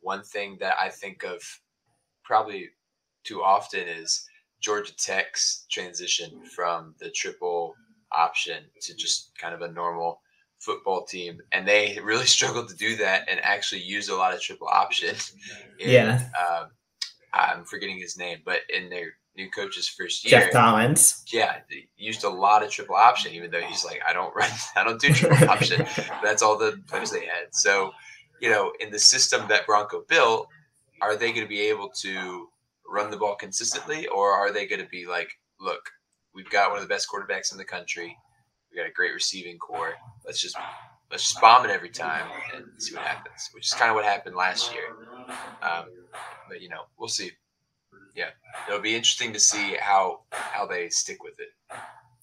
one 0.06 0.22
thing 0.22 0.56
that 0.61 0.76
I 0.80 0.88
think 0.88 1.24
of 1.24 1.42
probably 2.22 2.70
too 3.24 3.42
often 3.42 3.80
is 3.88 4.24
Georgia 4.61 4.94
Tech's 4.96 5.66
transition 5.68 6.44
from 6.54 6.94
the 7.00 7.11
triple 7.11 7.74
option 8.12 8.62
to 8.82 8.94
just 8.94 9.32
kind 9.37 9.52
of 9.52 9.62
a 9.62 9.72
normal 9.72 10.20
football 10.61 11.04
team, 11.04 11.40
and 11.50 11.66
they 11.66 11.98
really 12.04 12.24
struggled 12.24 12.68
to 12.68 12.76
do 12.76 12.94
that 12.96 13.28
and 13.28 13.40
actually 13.40 13.82
use 13.82 14.09
a 14.09 14.14
lot 14.14 14.32
of 14.32 14.40
triple 14.40 14.68
option. 14.68 15.16
In, 15.80 15.90
yeah, 15.90 16.28
um, 16.40 16.68
I'm 17.37 17.64
forgetting 17.64 17.99
his 17.99 18.18
name, 18.18 18.38
but 18.44 18.61
in 18.72 18.88
their 18.90 19.14
new 19.37 19.51
coach's 19.51 19.88
first 19.88 20.25
year, 20.25 20.40
Geoff 20.40 20.53
Collins. 20.53 21.25
Yeah, 21.33 21.59
used 21.96 22.25
a 22.25 22.29
lot 22.29 22.62
of 22.62 22.70
triple 22.70 22.96
option, 22.96 23.33
even 23.33 23.51
though 23.51 23.61
he's 23.61 23.85
like, 23.85 24.01
I 24.09 24.12
don't 24.12 24.35
run, 24.37 24.51
I 24.75 24.85
don't 24.85 25.01
do 25.01 25.12
triple 25.12 25.49
option. 25.51 25.87
That's 26.22 26.42
all 26.42 26.57
the 26.57 26.81
players 26.88 27.11
they 27.11 27.27
had. 27.27 27.53
So 27.53 27.92
you 28.40 28.51
know, 28.51 28.72
in 28.81 28.90
the 28.90 28.99
system 28.99 29.46
that 29.49 29.66
Bronco 29.66 30.05
built, 30.09 30.49
are 31.01 31.16
they 31.16 31.33
going 31.33 31.42
to 31.42 31.49
be 31.49 31.61
able 31.62 31.90
to 32.01 32.49
run 32.88 33.11
the 33.11 33.16
ball 33.16 33.35
consistently, 33.35 34.07
or 34.09 34.31
are 34.31 34.53
they 34.53 34.66
going 34.66 34.83
to 34.83 34.88
be 34.88 35.07
like, 35.07 35.31
look, 35.61 35.90
we've 36.35 36.51
got 36.51 36.70
one 36.70 36.79
of 36.79 36.85
the 36.85 36.92
best 36.92 37.09
quarterbacks 37.09 37.53
in 37.53 37.59
the 37.59 37.64
country, 37.64 38.16
we 38.70 38.77
got 38.77 38.88
a 38.88 38.92
great 38.92 39.14
receiving 39.14 39.59
core, 39.59 39.94
let's 40.25 40.40
just 40.40 40.57
let's 41.11 41.25
just 41.25 41.40
bomb 41.40 41.64
it 41.64 41.71
every 41.71 41.90
time 41.90 42.27
and 42.55 42.64
see 42.79 42.95
what 42.95 43.05
happens, 43.05 43.51
which 43.53 43.66
is 43.66 43.73
kind 43.73 43.90
of 43.90 43.95
what 43.95 44.05
happened 44.05 44.37
last 44.37 44.73
year. 44.73 44.97
Um, 45.62 45.87
but 46.49 46.61
you 46.61 46.69
know, 46.69 46.83
we'll 46.99 47.09
see. 47.09 47.31
Yeah, 48.14 48.31
it'll 48.69 48.81
be 48.81 48.95
interesting 48.95 49.33
to 49.33 49.40
see 49.40 49.77
how 49.81 50.21
how 50.31 50.66
they 50.66 50.88
stick 50.88 51.23
with 51.23 51.38
it. 51.38 51.49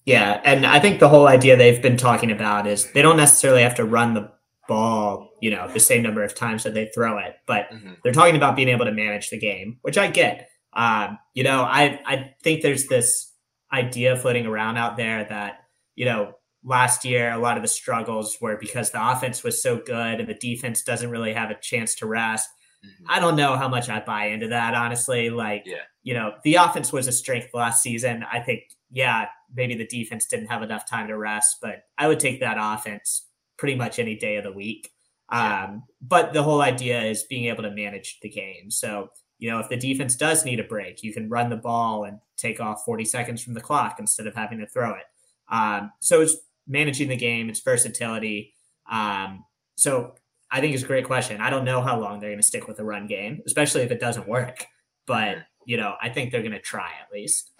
Yeah, 0.06 0.42
and 0.44 0.66
I 0.66 0.80
think 0.80 1.00
the 1.00 1.10
whole 1.10 1.28
idea 1.28 1.56
they've 1.56 1.82
been 1.82 1.98
talking 1.98 2.32
about 2.32 2.68
is 2.68 2.92
they 2.92 3.02
don't 3.02 3.18
necessarily 3.18 3.62
have 3.62 3.76
to 3.76 3.86
run 3.86 4.14
the 4.14 4.32
ball, 4.68 5.30
you 5.40 5.52
know, 5.52 5.68
the 5.68 5.80
same 5.80 6.04
number 6.04 6.24
of 6.24 6.36
times 6.36 6.64
that 6.64 6.74
they 6.74 6.90
throw 6.94 7.18
it. 7.20 7.36
But 7.46 7.70
mm-hmm. 7.72 7.94
they're 8.04 8.14
talking 8.14 8.36
about 8.36 8.56
being 8.56 8.70
able 8.70 8.86
to 8.86 8.92
manage 8.92 9.30
the 9.30 9.38
game, 9.38 9.78
which 9.82 9.98
I 9.98 10.08
get. 10.08 10.50
Um, 10.74 11.20
you 11.34 11.44
know, 11.44 11.62
I 11.62 12.00
I 12.06 12.34
think 12.44 12.62
there's 12.62 12.88
this 12.88 13.32
idea 13.72 14.16
floating 14.16 14.46
around 14.46 14.78
out 14.78 14.98
there 14.98 15.24
that, 15.26 15.64
you 15.96 16.06
know, 16.06 16.34
last 16.64 17.04
year 17.04 17.32
a 17.32 17.38
lot 17.38 17.58
of 17.58 17.64
the 17.64 17.70
struggles 17.70 18.38
were 18.40 18.58
because 18.58 18.92
the 18.92 19.12
offense 19.12 19.44
was 19.44 19.62
so 19.62 19.78
good 19.78 20.20
and 20.20 20.28
the 20.28 20.36
defense 20.36 20.82
doesn't 20.84 21.10
really 21.10 21.34
have 21.34 21.52
a 21.52 21.56
chance 21.56 21.96
to 21.96 22.06
rest. 22.06 22.50
Mm-hmm. 22.86 23.06
I 23.10 23.20
don't 23.20 23.36
know 23.36 23.56
how 23.56 23.68
much 23.68 23.90
I 23.90 24.00
buy 24.00 24.28
into 24.28 24.48
that, 24.50 24.74
honestly. 24.74 25.30
Like, 25.30 25.64
yeah. 25.66 25.84
you 26.04 26.14
know, 26.14 26.34
the 26.44 26.56
offense 26.56 26.92
was 26.92 27.08
a 27.08 27.12
strength 27.12 27.54
last 27.54 27.82
season. 27.82 28.26
I 28.32 28.40
think, 28.40 28.64
yeah, 28.92 29.28
maybe 29.54 29.76
the 29.76 29.88
defense 29.88 30.26
didn't 30.26 30.48
have 30.48 30.62
enough 30.62 30.90
time 30.90 31.08
to 31.08 31.18
rest, 31.18 31.58
but 31.62 31.84
I 31.98 32.08
would 32.08 32.20
take 32.20 32.40
that 32.40 32.58
offense 32.60 33.28
pretty 33.58 33.76
much 33.76 34.00
any 34.00 34.16
day 34.16 34.38
of 34.38 34.44
the 34.44 34.52
week. 34.52 34.90
Um, 35.30 35.84
but 36.02 36.34
the 36.34 36.44
whole 36.44 36.62
idea 36.62 37.02
is 37.02 37.24
being 37.24 37.46
able 37.46 37.64
to 37.64 37.72
manage 37.72 38.20
the 38.22 38.30
game. 38.30 38.70
So, 38.70 39.10
you 39.40 39.50
know, 39.50 39.60
if 39.60 39.70
the 39.70 39.78
defense 39.78 40.16
does 40.16 40.46
need 40.46 40.60
a 40.60 40.64
break, 40.64 41.02
you 41.02 41.14
can 41.14 41.30
run 41.30 41.50
the 41.50 41.56
ball 41.56 42.04
and 42.04 42.20
take 42.38 42.60
off 42.60 42.84
40 42.86 43.06
seconds 43.06 43.42
from 43.42 43.54
the 43.54 43.62
clock 43.62 43.98
instead 44.00 44.28
of 44.28 44.36
having 44.36 44.60
to 44.60 44.68
throw 44.68 44.92
it. 44.92 45.06
Um, 45.50 45.92
so 46.00 46.22
it's 46.22 46.36
managing 46.68 47.10
the 47.10 47.16
game, 47.16 47.50
it's 47.50 47.62
versatility. 47.62 48.54
Um, 48.92 49.46
so 49.76 50.16
I 50.52 50.62
think 50.62 50.74
it's 50.74 50.84
a 50.84 50.88
great 50.88 51.06
question. 51.06 51.42
I 51.42 51.50
don't 51.50 51.66
know 51.66 51.82
how 51.82 52.00
long 52.00 52.20
they're 52.20 52.30
going 52.30 52.42
to 52.42 52.48
stick 52.48 52.68
with 52.68 52.78
the 52.78 52.84
run 52.84 53.08
game, 53.08 53.42
especially 53.46 53.82
if 53.82 53.92
it 53.92 54.00
doesn't 54.00 54.28
work. 54.28 54.66
But, 55.08 55.38
you 55.66 55.78
know, 55.78 55.96
I 56.02 56.10
think 56.10 56.32
they're 56.32 56.42
going 56.42 56.54
to 56.54 56.60
try 56.60 56.92
at 57.02 57.12
least. 57.12 57.52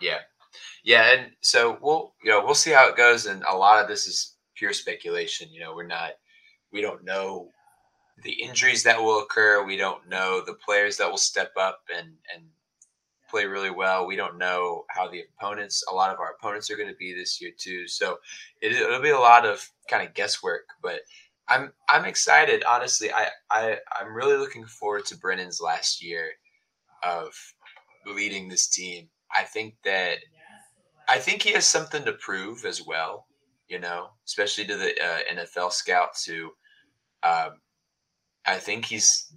Yeah. 0.00 0.18
Yeah. 0.84 1.12
And 1.12 1.30
so 1.40 1.78
we'll, 1.80 2.14
you 2.22 2.30
know, 2.30 2.44
we'll 2.44 2.54
see 2.54 2.72
how 2.72 2.88
it 2.88 2.96
goes. 2.96 3.26
And 3.26 3.42
a 3.48 3.56
lot 3.56 3.82
of 3.82 3.88
this 3.88 4.06
is 4.06 4.36
pure 4.56 4.72
speculation. 4.72 5.48
You 5.50 5.60
know, 5.60 5.74
we're 5.74 5.86
not, 5.86 6.12
we 6.72 6.80
don't 6.80 7.04
know 7.04 7.50
the 8.22 8.32
injuries 8.32 8.82
that 8.82 9.00
will 9.00 9.20
occur. 9.20 9.64
We 9.64 9.76
don't 9.76 10.08
know 10.08 10.42
the 10.44 10.54
players 10.54 10.96
that 10.96 11.10
will 11.10 11.18
step 11.18 11.52
up 11.58 11.80
and 11.94 12.08
and 12.34 12.44
play 13.30 13.46
really 13.46 13.70
well. 13.70 14.06
We 14.06 14.16
don't 14.16 14.38
know 14.38 14.84
how 14.88 15.08
the 15.08 15.22
opponents, 15.38 15.84
a 15.90 15.94
lot 15.94 16.12
of 16.12 16.20
our 16.20 16.32
opponents 16.32 16.70
are 16.70 16.76
going 16.76 16.88
to 16.88 16.96
be 16.96 17.14
this 17.14 17.40
year 17.40 17.52
too. 17.56 17.86
So 17.86 18.18
it, 18.60 18.88
will 18.88 19.02
be 19.02 19.10
a 19.10 19.18
lot 19.18 19.46
of 19.46 19.68
kind 19.88 20.06
of 20.06 20.14
guesswork, 20.14 20.64
but 20.82 21.00
I'm 21.48 21.72
I'm 21.88 22.04
excited. 22.04 22.62
Honestly, 22.64 23.12
I 23.12 23.28
I 23.50 23.78
I'm 23.98 24.14
really 24.14 24.36
looking 24.36 24.64
forward 24.66 25.04
to 25.06 25.18
Brennan's 25.18 25.60
last 25.60 26.02
year 26.02 26.30
of 27.02 27.34
leading 28.06 28.48
this 28.48 28.68
team. 28.68 29.08
I 29.36 29.42
think 29.42 29.74
that 29.84 30.18
I 31.08 31.18
think 31.18 31.42
he 31.42 31.52
has 31.52 31.66
something 31.66 32.04
to 32.04 32.12
prove 32.12 32.64
as 32.64 32.86
well. 32.86 33.26
You 33.68 33.80
know, 33.80 34.10
especially 34.26 34.64
to 34.66 34.76
the 34.76 34.90
uh, 34.90 35.34
NFL 35.34 35.72
scouts 35.72 36.24
who. 36.24 36.50
Um, 37.22 37.60
I 38.46 38.56
think 38.56 38.86
he's 38.86 39.32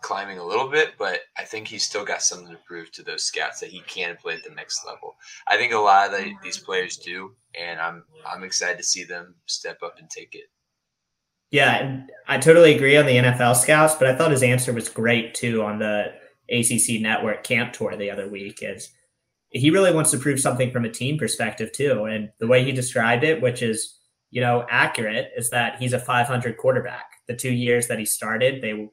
climbing 0.00 0.38
a 0.38 0.44
little 0.44 0.68
bit, 0.68 0.94
but 0.98 1.20
I 1.36 1.44
think 1.44 1.66
he's 1.66 1.84
still 1.84 2.04
got 2.04 2.22
something 2.22 2.50
to 2.50 2.58
prove 2.66 2.92
to 2.92 3.02
those 3.02 3.24
scouts 3.24 3.60
that 3.60 3.70
he 3.70 3.80
can 3.80 4.16
play 4.16 4.34
at 4.34 4.44
the 4.44 4.54
next 4.54 4.86
level. 4.86 5.16
I 5.46 5.56
think 5.56 5.72
a 5.72 5.78
lot 5.78 6.06
of 6.06 6.12
the, 6.12 6.32
these 6.42 6.58
players 6.58 6.96
do, 6.96 7.34
and 7.58 7.80
I'm 7.80 8.04
I'm 8.26 8.44
excited 8.44 8.78
to 8.78 8.84
see 8.84 9.04
them 9.04 9.34
step 9.46 9.82
up 9.82 9.96
and 9.98 10.08
take 10.08 10.34
it. 10.34 10.50
Yeah, 11.50 12.02
I 12.26 12.38
totally 12.38 12.74
agree 12.74 12.96
on 12.96 13.06
the 13.06 13.16
NFL 13.16 13.56
scouts, 13.56 13.94
but 13.94 14.06
I 14.06 14.14
thought 14.14 14.30
his 14.30 14.42
answer 14.42 14.72
was 14.72 14.88
great 14.88 15.34
too 15.34 15.62
on 15.62 15.78
the 15.78 16.12
ACC 16.50 17.00
Network 17.00 17.42
camp 17.42 17.72
tour 17.72 17.96
the 17.96 18.10
other 18.10 18.28
week. 18.28 18.58
Is 18.62 18.90
he 19.50 19.70
really 19.70 19.94
wants 19.94 20.10
to 20.10 20.18
prove 20.18 20.40
something 20.40 20.70
from 20.70 20.84
a 20.84 20.90
team 20.90 21.18
perspective 21.18 21.72
too, 21.72 22.04
and 22.04 22.30
the 22.38 22.46
way 22.46 22.64
he 22.64 22.72
described 22.72 23.24
it, 23.24 23.40
which 23.40 23.62
is 23.62 23.96
you 24.30 24.40
know 24.40 24.66
accurate, 24.70 25.30
is 25.36 25.50
that 25.50 25.80
he's 25.80 25.92
a 25.92 25.98
500 25.98 26.56
quarterback. 26.56 27.06
The 27.26 27.36
two 27.36 27.52
years 27.52 27.88
that 27.88 27.98
he 27.98 28.04
started, 28.04 28.62
they 28.62 28.88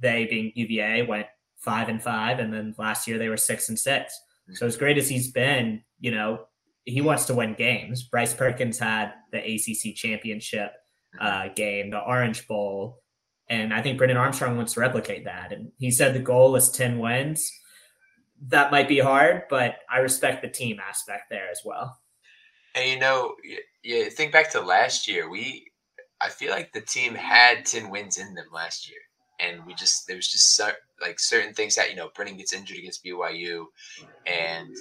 they 0.00 0.26
being 0.26 0.52
UVA 0.54 1.02
went 1.02 1.26
five 1.56 1.88
and 1.88 2.02
five, 2.02 2.38
and 2.38 2.52
then 2.52 2.74
last 2.78 3.06
year 3.06 3.18
they 3.18 3.28
were 3.28 3.36
six 3.36 3.68
and 3.68 3.78
6 3.78 4.20
So 4.54 4.66
as 4.66 4.76
great 4.76 4.98
as 4.98 5.08
he's 5.08 5.30
been, 5.30 5.82
you 5.98 6.10
know, 6.10 6.46
he 6.84 7.00
wants 7.00 7.24
to 7.26 7.34
win 7.34 7.54
games. 7.54 8.04
Bryce 8.04 8.32
Perkins 8.32 8.78
had 8.78 9.12
the 9.32 9.38
ACC 9.38 9.96
championship 9.96 10.72
uh, 11.20 11.48
game, 11.56 11.90
the 11.90 11.98
Orange 11.98 12.46
Bowl, 12.46 13.02
and 13.48 13.74
I 13.74 13.82
think 13.82 13.98
Brennan 13.98 14.16
Armstrong 14.16 14.56
wants 14.56 14.74
to 14.74 14.80
replicate 14.80 15.24
that. 15.24 15.52
And 15.52 15.72
he 15.78 15.90
said 15.90 16.14
the 16.14 16.20
goal 16.20 16.54
is 16.56 16.70
ten 16.70 16.98
wins. 16.98 17.50
That 18.48 18.70
might 18.70 18.88
be 18.88 18.98
hard, 18.98 19.44
but 19.48 19.76
I 19.90 19.98
respect 19.98 20.42
the 20.42 20.48
team 20.48 20.78
aspect 20.78 21.24
there 21.30 21.48
as 21.50 21.62
well. 21.64 21.98
And 22.74 22.88
you 22.88 22.98
know, 22.98 23.34
you 23.82 24.10
think 24.10 24.32
back 24.32 24.50
to 24.52 24.60
last 24.60 25.08
year, 25.08 25.28
we 25.28 25.70
I 26.20 26.28
feel 26.28 26.50
like 26.50 26.72
the 26.72 26.80
team 26.80 27.14
had 27.14 27.64
ten 27.64 27.90
wins 27.90 28.18
in 28.18 28.34
them 28.34 28.46
last 28.52 28.88
year 28.88 29.00
and 29.40 29.64
we 29.66 29.74
just 29.74 30.06
there 30.06 30.16
was 30.16 30.28
just 30.28 30.60
like 31.00 31.18
certain 31.20 31.54
things 31.54 31.74
that 31.74 31.90
you 31.90 31.96
know 31.96 32.10
Brennan 32.14 32.36
gets 32.36 32.52
injured 32.52 32.78
against 32.78 33.04
BYU, 33.04 33.66
and 34.26 34.74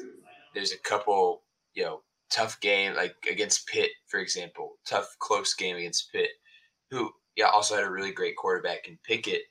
there's 0.53 0.71
a 0.71 0.79
couple 0.79 1.43
you 1.73 1.83
know 1.83 2.01
tough 2.29 2.59
game 2.59 2.95
like 2.95 3.15
against 3.29 3.67
Pitt 3.67 3.91
for 4.07 4.19
example, 4.19 4.77
tough 4.85 5.15
close 5.19 5.53
game 5.53 5.75
against 5.75 6.11
Pitt, 6.11 6.29
who 6.89 7.11
yeah 7.35 7.47
also 7.47 7.75
had 7.75 7.83
a 7.83 7.89
really 7.89 8.11
great 8.11 8.35
quarterback 8.35 8.87
in 8.87 8.97
Pickett, 9.03 9.43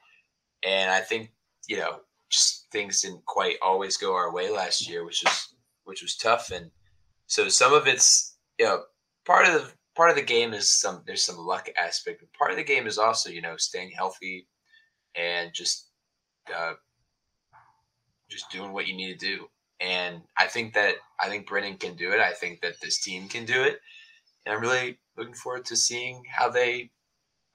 and 0.66 0.90
I 0.90 1.00
think 1.00 1.32
you 1.66 1.76
know 1.76 2.00
just 2.30 2.66
things 2.72 3.02
didn't 3.02 3.24
quite 3.26 3.56
always 3.62 3.96
go 3.96 4.14
our 4.14 4.32
way 4.32 4.50
last 4.50 4.88
year, 4.88 5.04
which 5.04 5.22
was 5.24 5.54
which 5.84 6.02
was 6.02 6.16
tough, 6.16 6.50
and 6.50 6.70
so 7.26 7.48
some 7.48 7.74
of 7.74 7.86
it's 7.86 8.36
you 8.58 8.66
know 8.66 8.82
part 9.26 9.46
of 9.46 9.52
the 9.54 9.72
part 9.94 10.10
of 10.10 10.16
the 10.16 10.22
game 10.22 10.54
is 10.54 10.70
some 10.70 11.02
there's 11.06 11.22
some 11.22 11.38
luck 11.38 11.68
aspect, 11.76 12.20
but 12.20 12.32
part 12.32 12.50
of 12.50 12.56
the 12.56 12.64
game 12.64 12.86
is 12.86 12.98
also 12.98 13.30
you 13.30 13.42
know 13.42 13.56
staying 13.56 13.90
healthy 13.90 14.46
and 15.16 15.52
just 15.52 15.88
uh, 16.54 16.74
just 18.30 18.50
doing 18.50 18.72
what 18.72 18.86
you 18.86 18.96
need 18.96 19.18
to 19.18 19.26
do. 19.26 19.46
And 19.80 20.22
I 20.36 20.46
think 20.46 20.74
that 20.74 20.96
I 21.20 21.28
think 21.28 21.46
Brennan 21.46 21.76
can 21.76 21.94
do 21.94 22.12
it. 22.12 22.20
I 22.20 22.32
think 22.32 22.60
that 22.62 22.80
this 22.80 23.00
team 23.00 23.28
can 23.28 23.44
do 23.44 23.62
it. 23.62 23.80
And 24.46 24.54
I'm 24.54 24.60
really 24.60 24.98
looking 25.16 25.34
forward 25.34 25.64
to 25.66 25.76
seeing 25.76 26.22
how 26.28 26.50
they 26.50 26.90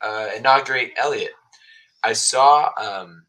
uh, 0.02 0.30
inaugurate 0.36 0.94
Elliott. 0.98 1.34
I 2.04 2.14
saw 2.14 2.72
um, 2.78 3.24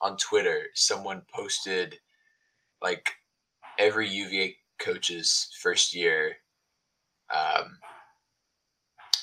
on 0.00 0.16
Twitter 0.16 0.64
someone 0.74 1.22
posted 1.32 1.98
like 2.82 3.10
every 3.78 4.08
UVA 4.08 4.56
coach's 4.78 5.48
first 5.60 5.94
year. 5.94 6.36
Um, 7.34 7.78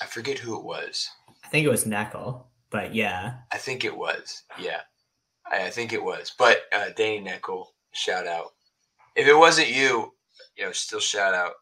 I 0.00 0.06
forget 0.06 0.38
who 0.38 0.56
it 0.56 0.64
was. 0.64 1.08
I 1.44 1.48
think 1.48 1.66
it 1.66 1.70
was 1.70 1.84
Neckel. 1.84 2.42
But 2.70 2.94
yeah, 2.94 3.34
I 3.52 3.58
think 3.58 3.84
it 3.84 3.96
was. 3.96 4.42
Yeah, 4.58 4.80
I, 5.50 5.66
I 5.66 5.70
think 5.70 5.92
it 5.92 6.02
was. 6.02 6.32
But 6.38 6.62
uh, 6.72 6.90
Danny 6.96 7.20
Neckel, 7.20 7.66
shout 7.92 8.26
out. 8.26 8.52
If 9.16 9.26
it 9.26 9.36
wasn't 9.36 9.70
you, 9.74 10.12
you 10.56 10.64
know, 10.64 10.72
still 10.72 11.00
shout 11.00 11.34
out. 11.34 11.52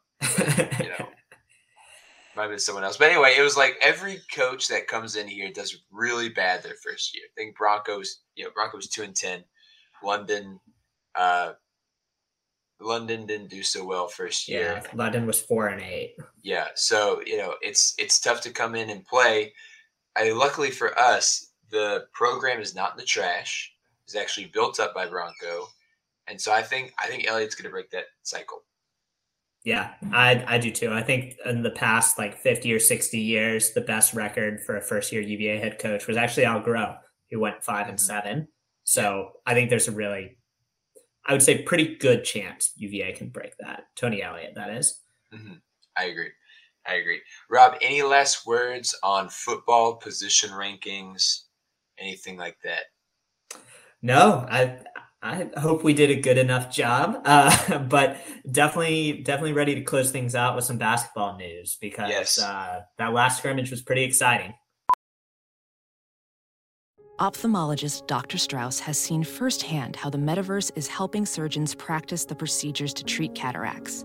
you 0.81 0.89
know, 0.89 1.07
might 2.37 2.43
have 2.43 2.51
been 2.51 2.59
someone 2.59 2.85
else. 2.85 2.97
But 2.97 3.11
anyway, 3.11 3.35
it 3.39 3.43
was 3.43 3.57
like 3.57 3.77
every 3.81 4.21
coach 4.35 4.69
that 4.69 4.89
comes 4.89 5.17
in 5.17 5.29
here 5.29 5.51
does 5.53 5.83
really 5.91 6.29
bad 6.29 6.63
their 6.63 6.75
first 6.83 7.15
year. 7.15 7.25
I 7.27 7.33
think 7.37 7.57
Broncos, 7.57 8.23
you 8.35 8.45
know, 8.45 8.51
Broncos 8.55 8.89
two 8.89 9.03
and 9.03 9.15
ten. 9.15 9.45
London, 10.03 10.61
uh, 11.15 11.53
London 12.81 13.27
didn't 13.27 13.49
do 13.49 13.63
so 13.63 13.85
well 13.87 14.09
first 14.09 14.49
year. 14.49 14.83
Yeah, 14.83 14.91
London 14.95 15.27
was 15.27 15.41
four 15.41 15.69
and 15.69 15.81
eight. 15.81 16.17
Yeah, 16.43 16.69
so 16.75 17.23
you 17.25 17.39
know 17.39 17.55
it's 17.63 17.95
it's 17.99 18.21
tough 18.21 18.41
to 18.43 18.51
come 18.51 18.75
in 18.75 18.91
and 18.91 19.05
play 19.05 19.53
I 20.17 20.31
luckily 20.31 20.71
for 20.71 20.99
us, 20.99 21.53
the 21.71 22.07
program 22.13 22.61
is 22.61 22.75
not 22.75 22.93
in 22.93 22.99
the 22.99 23.05
trash. 23.05 23.73
It's 24.05 24.17
actually 24.17 24.47
built 24.47 24.81
up 24.81 24.95
by 24.95 25.07
Bronco, 25.07 25.69
and 26.29 26.41
so 26.41 26.53
I 26.53 26.63
think 26.63 26.93
I 26.99 27.09
think 27.09 27.27
Elliott's 27.27 27.55
going 27.55 27.65
to 27.65 27.71
break 27.71 27.91
that 27.91 28.05
cycle. 28.23 28.63
Yeah, 29.65 29.95
I 30.13 30.45
I 30.47 30.59
do 30.59 30.71
too. 30.71 30.93
I 30.93 31.03
think 31.03 31.35
in 31.45 31.63
the 31.63 31.71
past 31.71 32.19
like 32.19 32.39
fifty 32.39 32.73
or 32.73 32.79
sixty 32.79 33.19
years, 33.19 33.73
the 33.73 33.81
best 33.81 34.15
record 34.15 34.61
for 34.65 34.77
a 34.77 34.83
first 34.83 35.13
year 35.13 35.21
UVA 35.23 35.59
head 35.59 35.79
coach 35.81 36.07
was 36.07 36.17
actually 36.17 36.45
Al 36.45 36.63
Groh, 36.63 36.99
who 37.31 37.41
went 37.41 37.63
5 37.63 37.89
and 37.89 37.99
mm-hmm. 37.99 38.05
seven. 38.05 38.49
So 38.85 39.33
I 39.45 39.55
think 39.55 39.71
there's 39.71 39.89
a 39.89 39.93
really, 39.93 40.39
I 41.27 41.33
would 41.33 41.43
say, 41.43 41.63
pretty 41.63 41.97
good 41.97 42.25
chance 42.25 42.73
UVA 42.77 43.13
can 43.13 43.31
break 43.31 43.57
that. 43.59 43.85
Tony 43.97 44.23
Elliott, 44.23 44.55
that 44.55 44.71
is. 44.71 45.01
Mm-hmm. 45.35 45.55
I 45.97 46.05
agree. 46.05 46.31
I 46.89 46.95
agree. 46.95 47.21
Rob, 47.51 47.75
any 47.81 48.03
last 48.03 48.47
words 48.47 48.95
on 49.03 49.29
football 49.29 49.97
position 49.97 50.51
rankings, 50.51 51.43
anything 51.99 52.37
like 52.37 52.57
that? 52.65 52.85
No, 54.03 54.47
I 54.49 54.79
I 55.23 55.49
hope 55.57 55.83
we 55.83 55.95
did 55.95 56.11
a 56.11 56.21
good 56.21 56.39
enough 56.39 56.73
job, 56.73 57.23
uh, 57.25 57.79
but 57.79 58.19
definitely 58.51 59.23
definitely 59.23 59.55
ready 59.55 59.75
to 59.75 59.83
close 59.83 60.11
things 60.11 60.35
out 60.35 60.55
with 60.55 60.65
some 60.65 60.79
basketball 60.79 61.37
news 61.37 61.77
because 61.81 62.11
yes. 62.11 62.39
uh, 62.39 62.83
that 62.99 63.13
last 63.13 63.39
scrimmage 63.39 63.71
was 63.71 63.83
pretty 63.83 64.05
exciting. 64.05 64.55
Ophthalmologist 67.19 68.07
Dr. 68.07 68.37
Strauss 68.37 68.79
has 68.79 68.99
seen 68.99 69.25
firsthand 69.25 69.97
how 69.97 70.11
the 70.11 70.19
metaverse 70.19 70.71
is 70.77 70.87
helping 70.87 71.25
surgeons 71.25 71.75
practice 71.75 72.27
the 72.27 72.35
procedures 72.35 72.93
to 72.93 73.05
treat 73.05 73.35
cataracts 73.35 74.05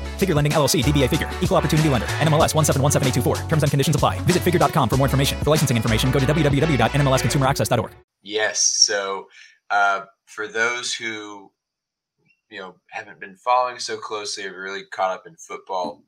Figure 0.21 0.35
Lending 0.35 0.53
LLC, 0.53 0.83
DBA 0.83 1.09
Figure, 1.09 1.29
Equal 1.41 1.57
Opportunity 1.57 1.89
Lender, 1.89 2.07
NMLS 2.21 2.53
1717824. 2.53 3.49
Terms 3.49 3.63
and 3.63 3.71
conditions 3.71 3.95
apply. 3.95 4.19
Visit 4.21 4.43
figure.com 4.43 4.87
for 4.87 4.97
more 4.97 5.07
information. 5.07 5.39
For 5.39 5.49
licensing 5.49 5.75
information, 5.75 6.11
go 6.11 6.19
to 6.19 6.25
www.nmlsconsumeraccess.org. 6.25 7.91
Yes. 8.21 8.61
So, 8.61 9.27
uh, 9.71 10.05
for 10.25 10.47
those 10.47 10.93
who 10.93 11.51
you 12.51 12.59
know 12.59 12.75
haven't 12.91 13.19
been 13.19 13.35
following 13.35 13.79
so 13.79 13.97
closely 13.97 14.45
or 14.45 14.61
really 14.61 14.83
caught 14.91 15.11
up 15.11 15.25
in 15.25 15.35
football, 15.37 16.03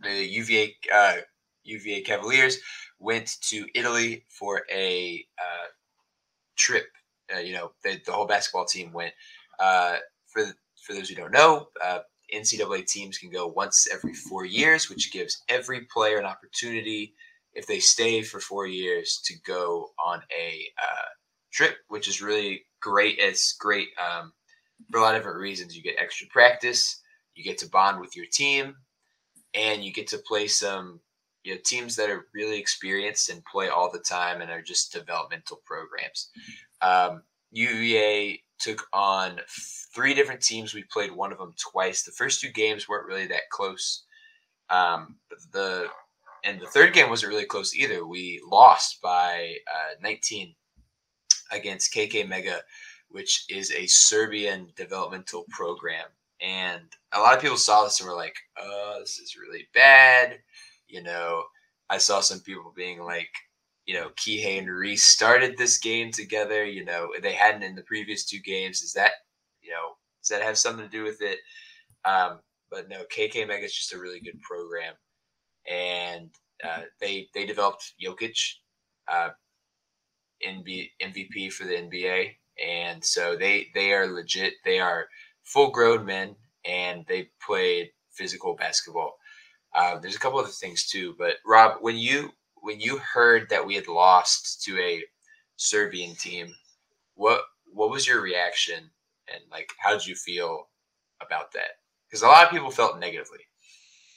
the 0.00 0.24
UVA 0.24 0.76
uh, 0.94 1.16
UVA 1.64 2.02
Cavaliers 2.02 2.58
went 2.98 3.40
to 3.42 3.66
Italy 3.74 4.24
for 4.28 4.62
a 4.70 5.24
uh, 5.38 5.68
trip. 6.56 6.86
Uh, 7.34 7.38
you 7.38 7.54
know, 7.54 7.72
the, 7.82 7.98
the 8.04 8.12
whole 8.12 8.26
basketball 8.26 8.66
team 8.66 8.92
went. 8.92 9.14
Uh, 9.58 9.96
for 10.26 10.44
for 10.84 10.94
those 10.94 11.08
who 11.08 11.14
don't 11.14 11.32
know, 11.32 11.68
uh, 11.82 12.00
NCAA 12.34 12.86
teams 12.86 13.18
can 13.18 13.30
go 13.30 13.46
once 13.46 13.86
every 13.92 14.14
four 14.14 14.44
years, 14.44 14.88
which 14.88 15.12
gives 15.12 15.42
every 15.48 15.86
player 15.92 16.18
an 16.18 16.24
opportunity, 16.24 17.14
if 17.54 17.66
they 17.66 17.78
stay 17.78 18.22
for 18.22 18.40
four 18.40 18.66
years, 18.66 19.20
to 19.24 19.34
go 19.46 19.90
on 20.02 20.22
a 20.36 20.66
uh, 20.82 21.08
trip, 21.52 21.76
which 21.88 22.08
is 22.08 22.22
really 22.22 22.64
great. 22.80 23.16
It's 23.18 23.54
great 23.54 23.88
um, 23.98 24.32
for 24.90 24.98
a 24.98 25.02
lot 25.02 25.14
of 25.14 25.20
different 25.20 25.40
reasons. 25.40 25.76
You 25.76 25.82
get 25.82 25.96
extra 25.98 26.26
practice, 26.28 27.00
you 27.34 27.44
get 27.44 27.58
to 27.58 27.68
bond 27.68 28.00
with 28.00 28.16
your 28.16 28.26
team, 28.32 28.74
and 29.54 29.84
you 29.84 29.92
get 29.92 30.06
to 30.08 30.18
play 30.18 30.46
some 30.46 31.00
you 31.44 31.54
know 31.54 31.60
teams 31.64 31.96
that 31.96 32.10
are 32.10 32.26
really 32.34 32.58
experienced 32.58 33.28
and 33.28 33.44
play 33.44 33.68
all 33.68 33.90
the 33.90 33.98
time 33.98 34.40
and 34.40 34.50
are 34.50 34.62
just 34.62 34.92
developmental 34.92 35.60
programs. 35.66 36.30
Um, 36.80 37.22
UVA 37.52 38.40
took 38.62 38.86
on 38.92 39.40
three 39.94 40.14
different 40.14 40.40
teams. 40.40 40.74
We 40.74 40.84
played 40.84 41.10
one 41.10 41.32
of 41.32 41.38
them 41.38 41.54
twice. 41.58 42.02
The 42.02 42.12
first 42.12 42.40
two 42.40 42.50
games 42.50 42.88
weren't 42.88 43.06
really 43.06 43.26
that 43.26 43.50
close. 43.50 44.04
Um, 44.70 45.16
the 45.52 45.88
and 46.44 46.60
the 46.60 46.66
third 46.66 46.92
game 46.92 47.10
wasn't 47.10 47.32
really 47.32 47.44
close 47.44 47.74
either. 47.74 48.06
We 48.06 48.40
lost 48.48 49.00
by 49.00 49.56
uh, 49.72 49.94
19 50.02 50.54
against 51.52 51.94
KK 51.94 52.28
Mega, 52.28 52.60
which 53.10 53.44
is 53.48 53.70
a 53.72 53.86
Serbian 53.86 54.68
developmental 54.76 55.44
program. 55.50 56.06
And 56.40 56.82
a 57.12 57.20
lot 57.20 57.36
of 57.36 57.40
people 57.40 57.56
saw 57.56 57.84
this 57.84 58.00
and 58.00 58.08
were 58.08 58.16
like, 58.16 58.36
"Oh, 58.58 58.96
this 59.00 59.18
is 59.18 59.36
really 59.36 59.68
bad." 59.74 60.38
You 60.88 61.02
know, 61.02 61.44
I 61.90 61.98
saw 61.98 62.20
some 62.20 62.40
people 62.40 62.72
being 62.74 63.02
like, 63.02 63.30
you 63.86 63.94
know, 63.94 64.10
Kihei 64.10 64.58
and 64.58 64.68
Reece 64.68 65.06
started 65.06 65.56
this 65.56 65.78
game 65.78 66.10
together. 66.10 66.64
You 66.64 66.84
know, 66.84 67.08
they 67.20 67.32
hadn't 67.32 67.62
in 67.62 67.74
the 67.74 67.82
previous 67.82 68.24
two 68.24 68.40
games. 68.40 68.82
Is 68.82 68.92
that, 68.92 69.12
you 69.60 69.70
know, 69.70 69.96
does 70.20 70.28
that 70.28 70.42
have 70.42 70.58
something 70.58 70.84
to 70.84 70.90
do 70.90 71.02
with 71.02 71.20
it? 71.20 71.38
Um, 72.04 72.40
but 72.70 72.88
no, 72.88 73.04
KK 73.04 73.46
Mega 73.46 73.64
is 73.64 73.74
just 73.74 73.92
a 73.92 73.98
really 73.98 74.20
good 74.20 74.40
program, 74.40 74.94
and 75.70 76.30
uh, 76.64 76.82
they 77.00 77.28
they 77.34 77.44
developed 77.44 77.92
Jokic, 78.02 78.38
uh, 79.08 79.30
NB, 80.46 80.90
MVP 81.02 81.52
for 81.52 81.64
the 81.64 81.74
NBA, 81.74 82.30
and 82.64 83.04
so 83.04 83.36
they 83.36 83.68
they 83.74 83.92
are 83.92 84.06
legit. 84.06 84.54
They 84.64 84.80
are 84.80 85.06
full 85.44 85.70
grown 85.70 86.06
men, 86.06 86.34
and 86.64 87.04
they 87.08 87.30
played 87.44 87.90
physical 88.10 88.54
basketball. 88.54 89.16
Uh, 89.74 89.98
there's 89.98 90.16
a 90.16 90.18
couple 90.18 90.38
other 90.38 90.48
things 90.48 90.86
too, 90.86 91.14
but 91.18 91.36
Rob, 91.46 91.78
when 91.80 91.96
you 91.96 92.30
when 92.62 92.80
you 92.80 92.98
heard 92.98 93.48
that 93.50 93.66
we 93.66 93.74
had 93.74 93.88
lost 93.88 94.62
to 94.62 94.78
a 94.78 95.02
Serbian 95.56 96.14
team, 96.16 96.54
what 97.14 97.42
what 97.66 97.90
was 97.90 98.06
your 98.06 98.22
reaction 98.22 98.90
and 99.32 99.42
like 99.50 99.70
how 99.78 99.92
did 99.92 100.06
you 100.06 100.14
feel 100.14 100.68
about 101.20 101.52
that? 101.52 101.78
Because 102.08 102.22
a 102.22 102.26
lot 102.26 102.44
of 102.44 102.50
people 102.50 102.70
felt 102.70 102.98
negatively. 102.98 103.40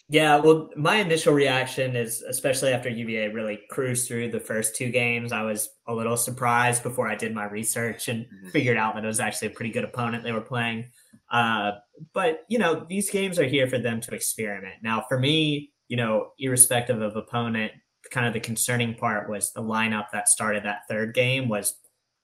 Yeah, 0.07 0.37
well, 0.37 0.69
my 0.75 0.97
initial 0.97 1.33
reaction 1.33 1.95
is, 1.95 2.21
especially 2.21 2.71
after 2.71 2.89
UVA 2.89 3.29
really 3.29 3.61
cruised 3.71 4.07
through 4.07 4.29
the 4.29 4.39
first 4.39 4.75
two 4.75 4.89
games, 4.89 5.31
I 5.31 5.41
was 5.41 5.69
a 5.87 5.95
little 5.95 6.15
surprised 6.15 6.83
before 6.83 7.07
I 7.07 7.15
did 7.15 7.33
my 7.33 7.45
research 7.45 8.07
and 8.07 8.25
mm-hmm. 8.25 8.49
figured 8.49 8.77
out 8.77 8.93
that 8.93 9.03
it 9.03 9.07
was 9.07 9.19
actually 9.19 9.47
a 9.47 9.51
pretty 9.51 9.71
good 9.71 9.83
opponent 9.83 10.23
they 10.23 10.31
were 10.31 10.41
playing. 10.41 10.85
Uh, 11.31 11.71
but 12.13 12.41
you 12.49 12.59
know, 12.59 12.85
these 12.87 13.09
games 13.09 13.39
are 13.39 13.47
here 13.47 13.67
for 13.67 13.79
them 13.79 13.99
to 14.01 14.13
experiment. 14.13 14.75
Now, 14.83 15.03
for 15.09 15.17
me, 15.17 15.71
you 15.87 15.97
know, 15.97 16.29
irrespective 16.37 17.01
of 17.01 17.15
opponent, 17.15 17.71
kind 18.12 18.28
of 18.28 18.34
the 18.34 18.39
concerning 18.39 18.95
part 18.95 19.30
was 19.30 19.51
the 19.53 19.62
lineup 19.62 20.08
that 20.14 20.28
started 20.28 20.64
that 20.64 20.88
third 20.88 21.14
game 21.14 21.49
was 21.49 21.76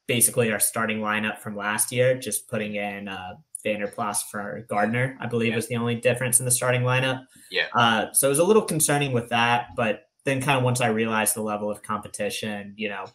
basically 0.08 0.52
our 0.52 0.60
starting 0.60 1.00
lineup 1.00 1.40
from 1.40 1.56
last 1.56 1.92
year, 1.92 2.18
just 2.18 2.48
putting 2.50 2.76
in 2.76 3.08
uh, 3.08 3.36
Vander 3.64 3.88
Plas 3.88 4.24
for 4.24 4.66
Gardner, 4.70 5.18
I 5.20 5.28
believe 5.28 5.50
yeah. 5.50 5.56
was 5.56 5.68
the 5.68 5.78
only 5.78 5.96
difference 5.96 6.40
in 6.40 6.46
the 6.46 6.52
starting 6.52 6.82
lineup. 6.82 7.26
Yeah. 7.50 7.68
Uh, 7.74 8.12
so 8.12 8.28
it 8.28 8.30
was 8.30 8.40
a 8.40 8.44
little 8.44 8.64
concerning 8.64 9.12
with 9.12 9.30
that, 9.30 9.68
but 9.76 10.04
then 10.26 10.42
kind 10.42 10.58
of 10.58 10.64
once 10.64 10.82
I 10.82 10.88
realized 10.88 11.36
the 11.36 11.42
level 11.42 11.72
of 11.72 11.82
competition, 11.82 12.74
you 12.78 12.90
know, 12.90 13.06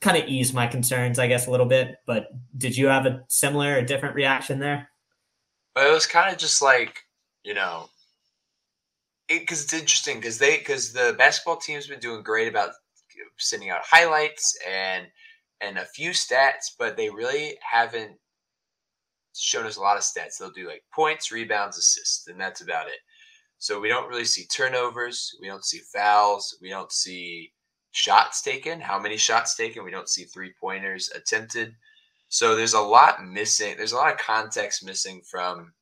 kind 0.00 0.16
of 0.16 0.28
eased 0.28 0.54
my 0.54 0.66
concerns, 0.66 1.18
I 1.18 1.26
guess, 1.26 1.46
a 1.46 1.50
little 1.50 1.66
bit. 1.66 1.96
But 2.06 2.28
did 2.56 2.76
you 2.76 2.88
have 2.88 3.06
a 3.06 3.24
similar 3.28 3.78
or 3.78 3.82
different 3.82 4.14
reaction 4.14 4.58
there? 4.58 4.90
But 5.74 5.86
it 5.86 5.92
was 5.92 6.06
kind 6.06 6.32
of 6.32 6.38
just 6.38 6.62
like, 6.62 7.04
you 7.42 7.54
know, 7.54 7.88
because 9.28 9.60
it, 9.60 9.64
it's 9.64 9.74
interesting 9.74 10.16
because 10.16 10.38
they 10.38 10.58
because 10.58 10.92
the 10.92 11.14
basketball 11.18 11.56
team's 11.56 11.86
been 11.86 12.00
doing 12.00 12.22
great 12.22 12.48
about 12.48 12.70
sending 13.38 13.70
out 13.70 13.80
highlights 13.84 14.56
and 14.68 15.06
and 15.60 15.78
a 15.78 15.86
few 15.86 16.10
stats, 16.10 16.72
but 16.78 16.96
they 16.96 17.08
really 17.08 17.56
haven't 17.60 18.12
shown 19.34 19.66
us 19.66 19.76
a 19.76 19.80
lot 19.80 19.96
of 19.96 20.02
stats. 20.02 20.38
They'll 20.38 20.50
do 20.50 20.68
like 20.68 20.82
points, 20.94 21.32
rebounds, 21.32 21.78
assists, 21.78 22.28
and 22.28 22.40
that's 22.40 22.60
about 22.60 22.88
it. 22.88 22.98
So 23.58 23.80
we 23.80 23.88
don't 23.88 24.08
really 24.08 24.24
see 24.24 24.46
turnovers, 24.46 25.34
we 25.40 25.48
don't 25.48 25.64
see 25.64 25.80
fouls, 25.92 26.58
we 26.60 26.68
don't 26.68 26.92
see 26.92 27.52
shots 27.92 28.42
taken. 28.42 28.80
How 28.80 28.98
many 28.98 29.16
shots 29.16 29.56
taken? 29.56 29.82
We 29.82 29.90
don't 29.90 30.08
see 30.08 30.24
three 30.24 30.52
pointers 30.60 31.10
attempted. 31.14 31.74
So 32.28 32.54
there's 32.54 32.74
a 32.74 32.80
lot 32.80 33.24
missing. 33.24 33.76
There's 33.76 33.92
a 33.92 33.96
lot 33.96 34.12
of 34.12 34.18
context 34.18 34.84
missing 34.84 35.22
from 35.30 35.72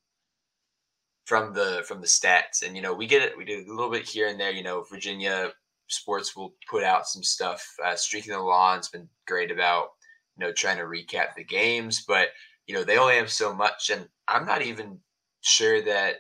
from 1.24 1.54
the 1.54 1.82
from 1.86 2.00
the 2.00 2.06
stats. 2.06 2.64
And 2.64 2.76
you 2.76 2.82
know, 2.82 2.94
we 2.94 3.06
get 3.06 3.22
it. 3.22 3.36
We 3.36 3.44
do 3.44 3.64
a 3.66 3.72
little 3.72 3.90
bit 3.90 4.08
here 4.08 4.28
and 4.28 4.38
there. 4.38 4.52
You 4.52 4.62
know, 4.62 4.82
Virginia 4.82 5.52
sports 5.88 6.36
will 6.36 6.54
put 6.70 6.82
out 6.82 7.06
some 7.06 7.22
stuff. 7.22 7.66
Uh, 7.84 7.96
Streaking 7.96 8.32
the 8.32 8.40
Lawn's 8.40 8.88
been 8.88 9.08
great 9.26 9.50
about 9.50 9.88
you 10.36 10.44
know 10.44 10.52
trying 10.52 10.78
to 10.78 10.84
recap 10.84 11.34
the 11.36 11.44
games, 11.44 12.04
but 12.06 12.28
you 12.66 12.74
know 12.74 12.84
they 12.84 12.98
only 12.98 13.16
have 13.16 13.30
so 13.30 13.54
much, 13.54 13.90
and 13.90 14.08
I'm 14.28 14.46
not 14.46 14.62
even 14.62 14.98
sure 15.40 15.82
that 15.82 16.16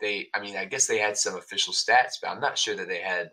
they. 0.00 0.28
I 0.34 0.40
mean, 0.40 0.56
I 0.56 0.64
guess 0.64 0.86
they 0.86 0.98
had 0.98 1.16
some 1.16 1.36
official 1.36 1.72
stats, 1.72 2.14
but 2.22 2.30
I'm 2.30 2.40
not 2.40 2.58
sure 2.58 2.76
that 2.76 2.88
they 2.88 3.00
had 3.00 3.30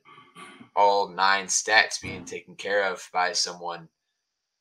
all 0.75 1.09
nine 1.09 1.45
stats 1.45 2.01
being 2.01 2.23
taken 2.23 2.55
care 2.55 2.91
of 2.91 3.07
by 3.11 3.33
someone 3.33 3.87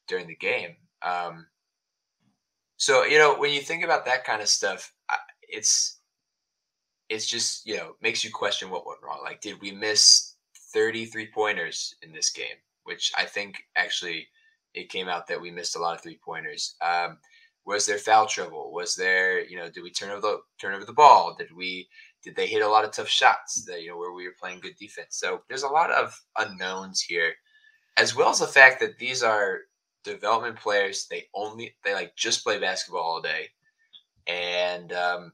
during 0.09 0.27
the 0.27 0.37
game. 0.37 0.77
Um, 1.03 1.47
so 2.77 3.05
you 3.05 3.19
know 3.19 3.39
when 3.39 3.53
you 3.53 3.61
think 3.61 3.85
about 3.85 4.05
that 4.05 4.25
kind 4.25 4.43
of 4.43 4.49
stuff, 4.49 4.93
it's 5.43 5.96
it's 7.09 7.27
just 7.27 7.67
you 7.67 7.77
know 7.77 7.97
makes 8.03 8.25
you 8.25 8.31
question 8.31 8.71
what 8.71 8.87
went 8.87 9.01
wrong. 9.03 9.21
Like, 9.23 9.41
did 9.41 9.61
we 9.61 9.71
miss 9.71 10.35
33 10.73 11.31
pointers 11.33 11.95
in 12.03 12.13
this 12.13 12.31
game? 12.31 12.57
Which 12.85 13.13
I 13.17 13.25
think 13.25 13.57
actually 13.77 14.29
it 14.75 14.91
came 14.91 15.09
out 15.09 15.27
that 15.29 15.41
we 15.41 15.51
missed 15.51 15.77
a 15.77 15.81
lot 15.81 15.97
of 15.97 16.03
three 16.03 16.19
pointers. 16.25 16.75
Um, 16.81 17.19
was 17.65 17.87
there 17.87 17.99
foul 17.99 18.27
trouble? 18.27 18.73
Was 18.73 18.95
there 18.95 19.45
you 19.45 19.57
know 19.57 19.71
did 19.71 19.83
we 19.83 19.91
turn 19.91 20.11
over 20.11 20.21
the 20.21 20.39
turn 20.61 20.75
over 20.75 20.85
the 20.85 20.93
ball? 20.93 21.35
Did 21.39 21.55
we 21.55 21.89
did 22.23 22.37
they 22.37 22.47
hit 22.47 22.63
a 22.63 22.69
lot 22.69 22.85
of 22.85 22.93
tough 22.93 23.09
shots 23.09 23.65
that 23.67 23.83
you 23.83 23.91
know 23.91 23.97
where 23.97 24.13
we 24.13 24.27
were 24.27 24.35
playing 24.41 24.61
good 24.61 24.77
defense? 24.79 25.19
So 25.19 25.43
there's 25.49 25.63
a 25.63 25.69
lot 25.69 25.91
of 25.91 26.19
unknowns 26.39 27.01
here, 27.01 27.33
as 27.97 28.17
well 28.17 28.31
as 28.31 28.41
the 28.41 28.47
fact 28.47 28.81
that 28.81 28.99
these 28.99 29.23
are 29.23 29.61
development 30.05 30.57
players. 30.57 31.07
They 31.09 31.25
only 31.35 31.77
they 31.85 31.95
like 31.95 32.17
just 32.17 32.45
play 32.45 32.59
basketball 32.59 33.03
all 33.03 33.23
day, 33.23 33.49
and 34.27 34.93
um, 34.93 35.33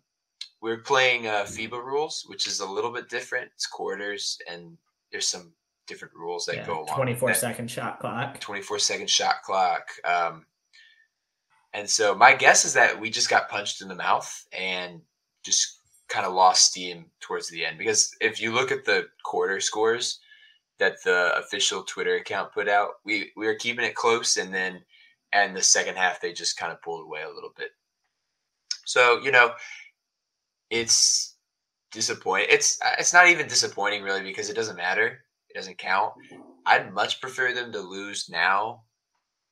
we're 0.63 0.79
playing 0.79 1.27
uh, 1.27 1.43
FIBA 1.43 1.85
rules, 1.85 2.25
which 2.29 2.47
is 2.47 2.61
a 2.61 2.67
little 2.67 2.93
bit 2.93 3.09
different. 3.09 3.51
It's 3.55 3.67
quarters, 3.67 4.39
and 4.49 4.79
there's 5.11 5.27
some 5.27 5.53
different 5.89 6.15
rules 6.15 6.47
that 6.47 6.57
yeah, 6.57 6.67
go 6.67 6.85
along. 6.85 6.95
24 6.95 7.35
second 7.35 7.71
shot 7.71 7.99
clock. 7.99 8.39
24 8.39 8.79
second 8.79 9.11
shot 9.11 9.43
clock. 9.45 9.83
Um, 10.05 10.47
and 11.75 11.91
so 11.91 12.15
my 12.15 12.35
guess 12.35 12.65
is 12.65 12.75
that 12.75 12.99
we 12.99 13.11
just 13.11 13.29
got 13.29 13.49
punched 13.51 13.83
in 13.83 13.89
the 13.89 13.95
mouth 13.95 14.47
and 14.57 15.01
just 15.45 15.81
kind 16.09 16.25
of 16.25 16.33
lost 16.33 16.67
steam 16.67 17.07
towards 17.21 17.49
the 17.49 17.65
end. 17.65 17.77
Because 17.77 18.15
if 18.21 18.41
you 18.41 18.53
look 18.53 18.71
at 18.71 18.85
the 18.85 19.09
quarter 19.25 19.59
scores 19.59 20.21
that 20.79 21.03
the 21.05 21.37
official 21.39 21.83
Twitter 21.83 22.17
account 22.17 22.53
put 22.53 22.69
out, 22.69 22.91
we, 23.05 23.33
we 23.37 23.47
were 23.47 23.55
keeping 23.57 23.85
it 23.85 23.97
close. 23.97 24.37
And 24.37 24.55
then, 24.55 24.81
and 25.33 25.57
the 25.57 25.63
second 25.63 25.97
half, 25.97 26.21
they 26.21 26.33
just 26.33 26.57
kind 26.57 26.71
of 26.71 26.81
pulled 26.83 27.05
away 27.05 27.23
a 27.23 27.35
little 27.35 27.53
bit. 27.57 27.71
So, 28.85 29.21
you 29.23 29.33
know, 29.33 29.53
it's 30.73 31.37
disappointing. 31.93 32.49
It's 32.51 32.81
uh, 32.85 32.97
it's 32.99 33.13
not 33.13 33.29
even 33.29 33.47
disappointing 33.47 34.03
really 34.03 34.23
because 34.23 34.51
it 34.51 34.57
doesn't 34.57 34.77
matter. 34.77 35.19
It 35.51 35.55
doesn't 35.55 35.79
count. 35.79 36.15
I'd 36.67 36.95
much 36.95 37.21
prefer 37.21 37.53
them 37.53 37.71
to 37.73 37.81
lose 37.81 38.29
now 38.31 38.85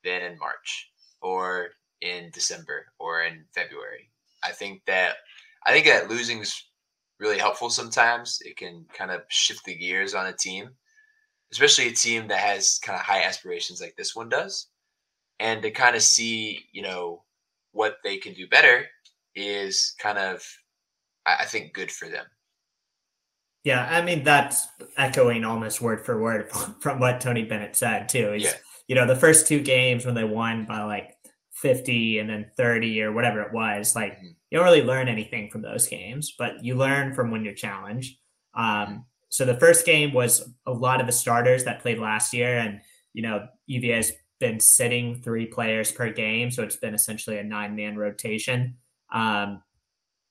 than 0.03 0.23
in 0.23 0.39
March 0.39 0.91
or 1.21 1.69
in 2.01 2.31
December 2.33 2.87
or 2.99 3.21
in 3.23 3.45
February. 3.53 4.09
I 4.43 4.51
think 4.51 4.81
that 4.87 5.17
I 5.65 5.71
think 5.71 5.85
that 5.85 6.09
losing 6.09 6.39
is 6.39 6.65
really 7.19 7.37
helpful 7.37 7.69
sometimes. 7.69 8.39
It 8.43 8.57
can 8.57 8.85
kind 8.91 9.11
of 9.11 9.21
shift 9.29 9.63
the 9.65 9.75
gears 9.75 10.15
on 10.15 10.25
a 10.25 10.33
team, 10.33 10.71
especially 11.51 11.87
a 11.87 11.91
team 11.93 12.27
that 12.29 12.39
has 12.39 12.79
kind 12.83 12.99
of 12.99 13.05
high 13.05 13.21
aspirations 13.21 13.79
like 13.79 13.95
this 13.95 14.15
one 14.15 14.27
does. 14.27 14.69
And 15.39 15.61
to 15.61 15.69
kind 15.69 15.95
of 15.95 16.01
see, 16.01 16.65
you 16.71 16.81
know, 16.81 17.23
what 17.73 17.97
they 18.03 18.17
can 18.17 18.33
do 18.33 18.47
better 18.47 18.85
is 19.35 19.93
kind 19.99 20.17
of, 20.17 20.43
I 21.25 21.45
think, 21.45 21.73
good 21.73 21.91
for 21.91 22.07
them. 22.07 22.25
Yeah, 23.63 23.87
I 23.89 24.01
mean 24.01 24.23
that's 24.23 24.67
echoing 24.97 25.45
almost 25.45 25.81
word 25.81 26.03
for 26.03 26.19
word 26.19 26.49
from 26.79 26.99
what 26.99 27.21
Tony 27.21 27.43
Bennett 27.43 27.75
said 27.75 28.09
too. 28.09 28.33
Is 28.33 28.43
yeah. 28.43 28.53
you 28.87 28.95
know 28.95 29.05
the 29.05 29.15
first 29.15 29.47
two 29.47 29.61
games 29.61 30.05
when 30.05 30.15
they 30.15 30.23
won 30.23 30.65
by 30.65 30.81
like 30.83 31.15
50 31.61 32.17
and 32.17 32.29
then 32.29 32.49
30 32.57 33.03
or 33.03 33.11
whatever 33.11 33.41
it 33.41 33.53
was 33.53 33.95
like 33.95 34.13
mm-hmm. 34.17 34.27
you 34.49 34.57
don't 34.57 34.65
really 34.65 34.81
learn 34.81 35.07
anything 35.07 35.49
from 35.49 35.61
those 35.61 35.87
games 35.87 36.33
but 36.37 36.63
you 36.63 36.75
learn 36.75 37.13
from 37.13 37.29
when 37.29 37.45
you're 37.45 37.53
challenged 37.53 38.17
um, 38.55 38.65
mm-hmm. 38.65 38.97
so 39.29 39.45
the 39.45 39.59
first 39.59 39.85
game 39.85 40.11
was 40.11 40.49
a 40.65 40.71
lot 40.71 40.99
of 40.99 41.05
the 41.05 41.13
starters 41.13 41.63
that 41.63 41.81
played 41.81 41.99
last 41.99 42.33
year 42.33 42.57
and 42.57 42.81
you 43.13 43.21
know 43.21 43.45
uva 43.67 43.95
has 43.95 44.11
been 44.39 44.59
sitting 44.59 45.21
three 45.21 45.45
players 45.45 45.91
per 45.91 46.11
game 46.11 46.49
so 46.49 46.63
it's 46.63 46.77
been 46.77 46.95
essentially 46.95 47.37
a 47.37 47.43
nine 47.43 47.75
man 47.75 47.95
rotation 47.95 48.75
um, 49.13 49.61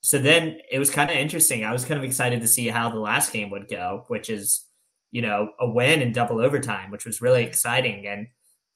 so 0.01 0.19
then 0.19 0.59
it 0.71 0.79
was 0.79 0.91
kind 0.91 1.11
of 1.11 1.17
interesting 1.17 1.65
i 1.65 1.73
was 1.73 1.85
kind 1.85 1.99
of 1.99 2.05
excited 2.05 2.41
to 2.41 2.49
see 2.49 2.69
how 2.69 2.89
the 2.89 2.99
last 2.99 3.33
game 3.33 3.51
would 3.51 3.69
go 3.69 4.05
which 4.09 4.31
is 4.31 4.67
you 5.11 5.23
know 5.23 5.51
a 5.61 5.69
win 5.69 6.01
in 6.03 6.13
double 6.13 6.41
overtime 6.41 6.91
which 6.91 7.05
was 7.05 7.21
really 7.21 7.45
exciting 7.45 8.07
and 8.07 8.27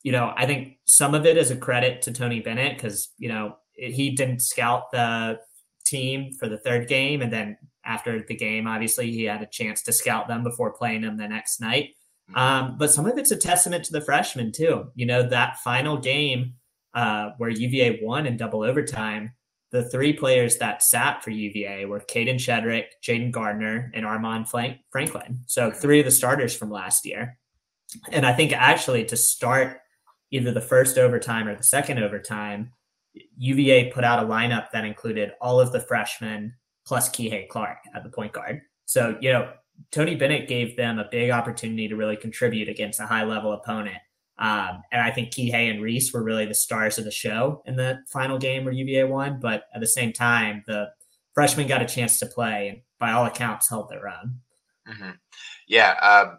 you 0.04 0.12
know, 0.12 0.32
I 0.36 0.46
think 0.46 0.78
some 0.84 1.14
of 1.14 1.26
it 1.26 1.36
is 1.36 1.50
a 1.50 1.56
credit 1.56 2.02
to 2.02 2.12
Tony 2.12 2.40
Bennett 2.40 2.76
because, 2.76 3.08
you 3.18 3.28
know, 3.30 3.56
he 3.72 4.10
didn't 4.10 4.42
scout 4.42 4.92
the 4.92 5.40
team 5.84 6.30
for 6.38 6.46
the 6.46 6.58
third 6.58 6.88
game. 6.88 7.22
And 7.22 7.32
then 7.32 7.56
after 7.84 8.22
the 8.22 8.36
game, 8.36 8.66
obviously, 8.66 9.10
he 9.10 9.24
had 9.24 9.42
a 9.42 9.46
chance 9.46 9.82
to 9.84 9.92
scout 9.92 10.28
them 10.28 10.44
before 10.44 10.74
playing 10.74 11.00
them 11.00 11.16
the 11.16 11.26
next 11.26 11.58
night. 11.58 11.90
Mm-hmm. 12.30 12.38
Um, 12.38 12.76
but 12.78 12.92
some 12.92 13.06
of 13.06 13.16
it's 13.16 13.30
a 13.30 13.36
testament 13.36 13.84
to 13.86 13.92
the 13.92 14.02
freshmen, 14.02 14.52
too. 14.52 14.90
You 14.94 15.06
know, 15.06 15.26
that 15.26 15.58
final 15.64 15.96
game 15.96 16.54
uh, 16.92 17.30
where 17.38 17.50
UVA 17.50 18.00
won 18.02 18.26
in 18.26 18.36
double 18.36 18.62
overtime, 18.62 19.32
the 19.74 19.82
three 19.82 20.12
players 20.12 20.58
that 20.58 20.84
sat 20.84 21.24
for 21.24 21.30
UVA 21.30 21.84
were 21.86 21.98
Kadin 21.98 22.36
Shedrick, 22.36 22.84
Jayden 23.02 23.32
Gardner, 23.32 23.90
and 23.92 24.06
Armaan 24.06 24.48
Franklin. 24.92 25.40
So 25.46 25.72
three 25.72 25.98
of 25.98 26.04
the 26.04 26.12
starters 26.12 26.54
from 26.54 26.70
last 26.70 27.04
year. 27.04 27.36
And 28.12 28.24
I 28.24 28.32
think 28.32 28.52
actually 28.52 29.04
to 29.06 29.16
start 29.16 29.78
either 30.30 30.52
the 30.52 30.60
first 30.60 30.96
overtime 30.96 31.48
or 31.48 31.56
the 31.56 31.64
second 31.64 31.98
overtime, 31.98 32.70
UVA 33.36 33.90
put 33.90 34.04
out 34.04 34.22
a 34.22 34.28
lineup 34.28 34.70
that 34.70 34.84
included 34.84 35.32
all 35.40 35.58
of 35.58 35.72
the 35.72 35.80
freshmen 35.80 36.54
plus 36.86 37.08
Kihei 37.08 37.48
Clark 37.48 37.78
at 37.96 38.04
the 38.04 38.10
point 38.10 38.32
guard. 38.32 38.60
So, 38.84 39.18
you 39.20 39.32
know, 39.32 39.50
Tony 39.90 40.14
Bennett 40.14 40.46
gave 40.46 40.76
them 40.76 41.00
a 41.00 41.08
big 41.10 41.30
opportunity 41.30 41.88
to 41.88 41.96
really 41.96 42.16
contribute 42.16 42.68
against 42.68 43.00
a 43.00 43.06
high 43.06 43.24
level 43.24 43.52
opponent. 43.52 43.98
Um, 44.38 44.82
and 44.90 45.00
I 45.00 45.10
think 45.10 45.30
Kihei 45.30 45.70
and 45.70 45.82
Reece 45.82 46.12
were 46.12 46.24
really 46.24 46.46
the 46.46 46.54
stars 46.54 46.98
of 46.98 47.04
the 47.04 47.10
show 47.10 47.62
in 47.66 47.76
the 47.76 48.00
final 48.08 48.38
game 48.38 48.64
where 48.64 48.74
UVA 48.74 49.04
won. 49.04 49.38
But 49.40 49.64
at 49.74 49.80
the 49.80 49.86
same 49.86 50.12
time, 50.12 50.64
the 50.66 50.90
freshmen 51.34 51.68
got 51.68 51.82
a 51.82 51.86
chance 51.86 52.18
to 52.18 52.26
play 52.26 52.68
and 52.68 52.80
by 52.98 53.12
all 53.12 53.26
accounts 53.26 53.68
held 53.68 53.88
their 53.88 54.08
own. 54.08 54.40
Mm-hmm. 54.88 55.10
Yeah. 55.68 55.94
Um, 56.02 56.38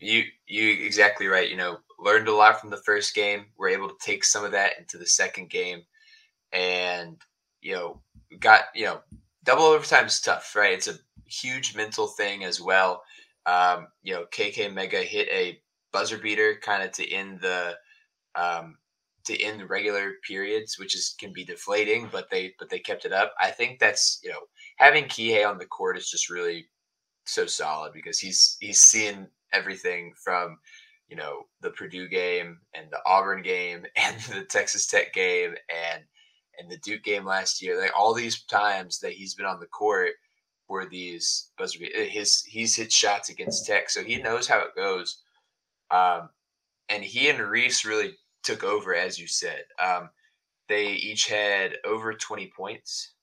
you, 0.00 0.24
you 0.46 0.70
exactly 0.84 1.26
right. 1.28 1.48
You 1.48 1.56
know, 1.56 1.78
learned 1.98 2.28
a 2.28 2.34
lot 2.34 2.60
from 2.60 2.70
the 2.70 2.82
first 2.84 3.14
game. 3.14 3.46
We're 3.56 3.68
able 3.68 3.88
to 3.88 3.94
take 4.00 4.24
some 4.24 4.44
of 4.44 4.52
that 4.52 4.78
into 4.78 4.98
the 4.98 5.06
second 5.06 5.50
game, 5.50 5.82
and 6.52 7.16
you 7.60 7.72
know, 7.72 8.02
got 8.40 8.64
you 8.74 8.84
know, 8.84 9.00
double 9.44 9.64
overtime 9.64 10.06
is 10.06 10.20
tough, 10.20 10.54
right? 10.54 10.72
It's 10.72 10.88
a 10.88 10.98
huge 11.26 11.74
mental 11.74 12.06
thing 12.06 12.44
as 12.44 12.60
well. 12.60 13.02
Um, 13.46 13.88
you 14.02 14.14
know, 14.14 14.26
KK 14.32 14.72
Mega 14.72 14.98
hit 14.98 15.28
a 15.28 15.60
buzzer 15.94 16.18
beater 16.18 16.58
kind 16.60 16.82
of 16.82 16.90
to 16.90 17.08
end 17.10 17.40
the 17.40 17.78
um, 18.34 18.76
to 19.24 19.40
end 19.40 19.60
the 19.60 19.66
regular 19.66 20.14
periods, 20.26 20.78
which 20.78 20.94
is 20.94 21.14
can 21.18 21.32
be 21.32 21.44
deflating, 21.44 22.08
but 22.12 22.28
they 22.30 22.52
but 22.58 22.68
they 22.68 22.80
kept 22.80 23.06
it 23.06 23.12
up. 23.12 23.32
I 23.40 23.50
think 23.50 23.78
that's 23.78 24.20
you 24.22 24.30
know 24.30 24.40
having 24.76 25.04
Kihei 25.04 25.48
on 25.48 25.56
the 25.56 25.66
court 25.66 25.96
is 25.96 26.10
just 26.10 26.28
really 26.28 26.66
so 27.24 27.46
solid 27.46 27.92
because 27.94 28.18
he's 28.18 28.56
he's 28.60 28.82
seeing 28.82 29.28
everything 29.52 30.12
from 30.22 30.58
you 31.08 31.16
know 31.16 31.44
the 31.60 31.70
Purdue 31.70 32.08
game 32.08 32.58
and 32.74 32.88
the 32.90 33.00
Auburn 33.06 33.42
game 33.42 33.86
and 33.96 34.20
the 34.22 34.44
Texas 34.44 34.86
Tech 34.88 35.14
game 35.14 35.54
and 35.72 36.02
and 36.58 36.70
the 36.70 36.78
Duke 36.78 37.04
game 37.04 37.24
last 37.24 37.62
year. 37.62 37.80
Like 37.80 37.92
all 37.96 38.14
these 38.14 38.42
times 38.44 38.98
that 39.00 39.12
he's 39.12 39.34
been 39.34 39.46
on 39.46 39.60
the 39.60 39.66
court 39.66 40.12
were 40.68 40.86
these 40.86 41.50
buzzer 41.56 41.78
eh, 41.94 42.06
his 42.06 42.42
he's 42.42 42.76
hit 42.76 42.92
shots 42.92 43.28
against 43.28 43.66
Tech, 43.66 43.90
so 43.90 44.02
he 44.02 44.16
knows 44.16 44.48
how 44.48 44.58
it 44.58 44.74
goes. 44.76 45.22
Um, 45.94 46.28
and 46.88 47.04
he 47.04 47.28
and 47.28 47.38
Reece 47.38 47.84
really 47.84 48.14
took 48.42 48.64
over, 48.64 48.94
as 48.94 49.18
you 49.18 49.28
said. 49.28 49.64
Um, 49.82 50.10
they 50.68 50.88
each 50.88 51.28
had 51.28 51.76
over 51.84 52.12
20 52.12 52.50
points, 52.56 53.14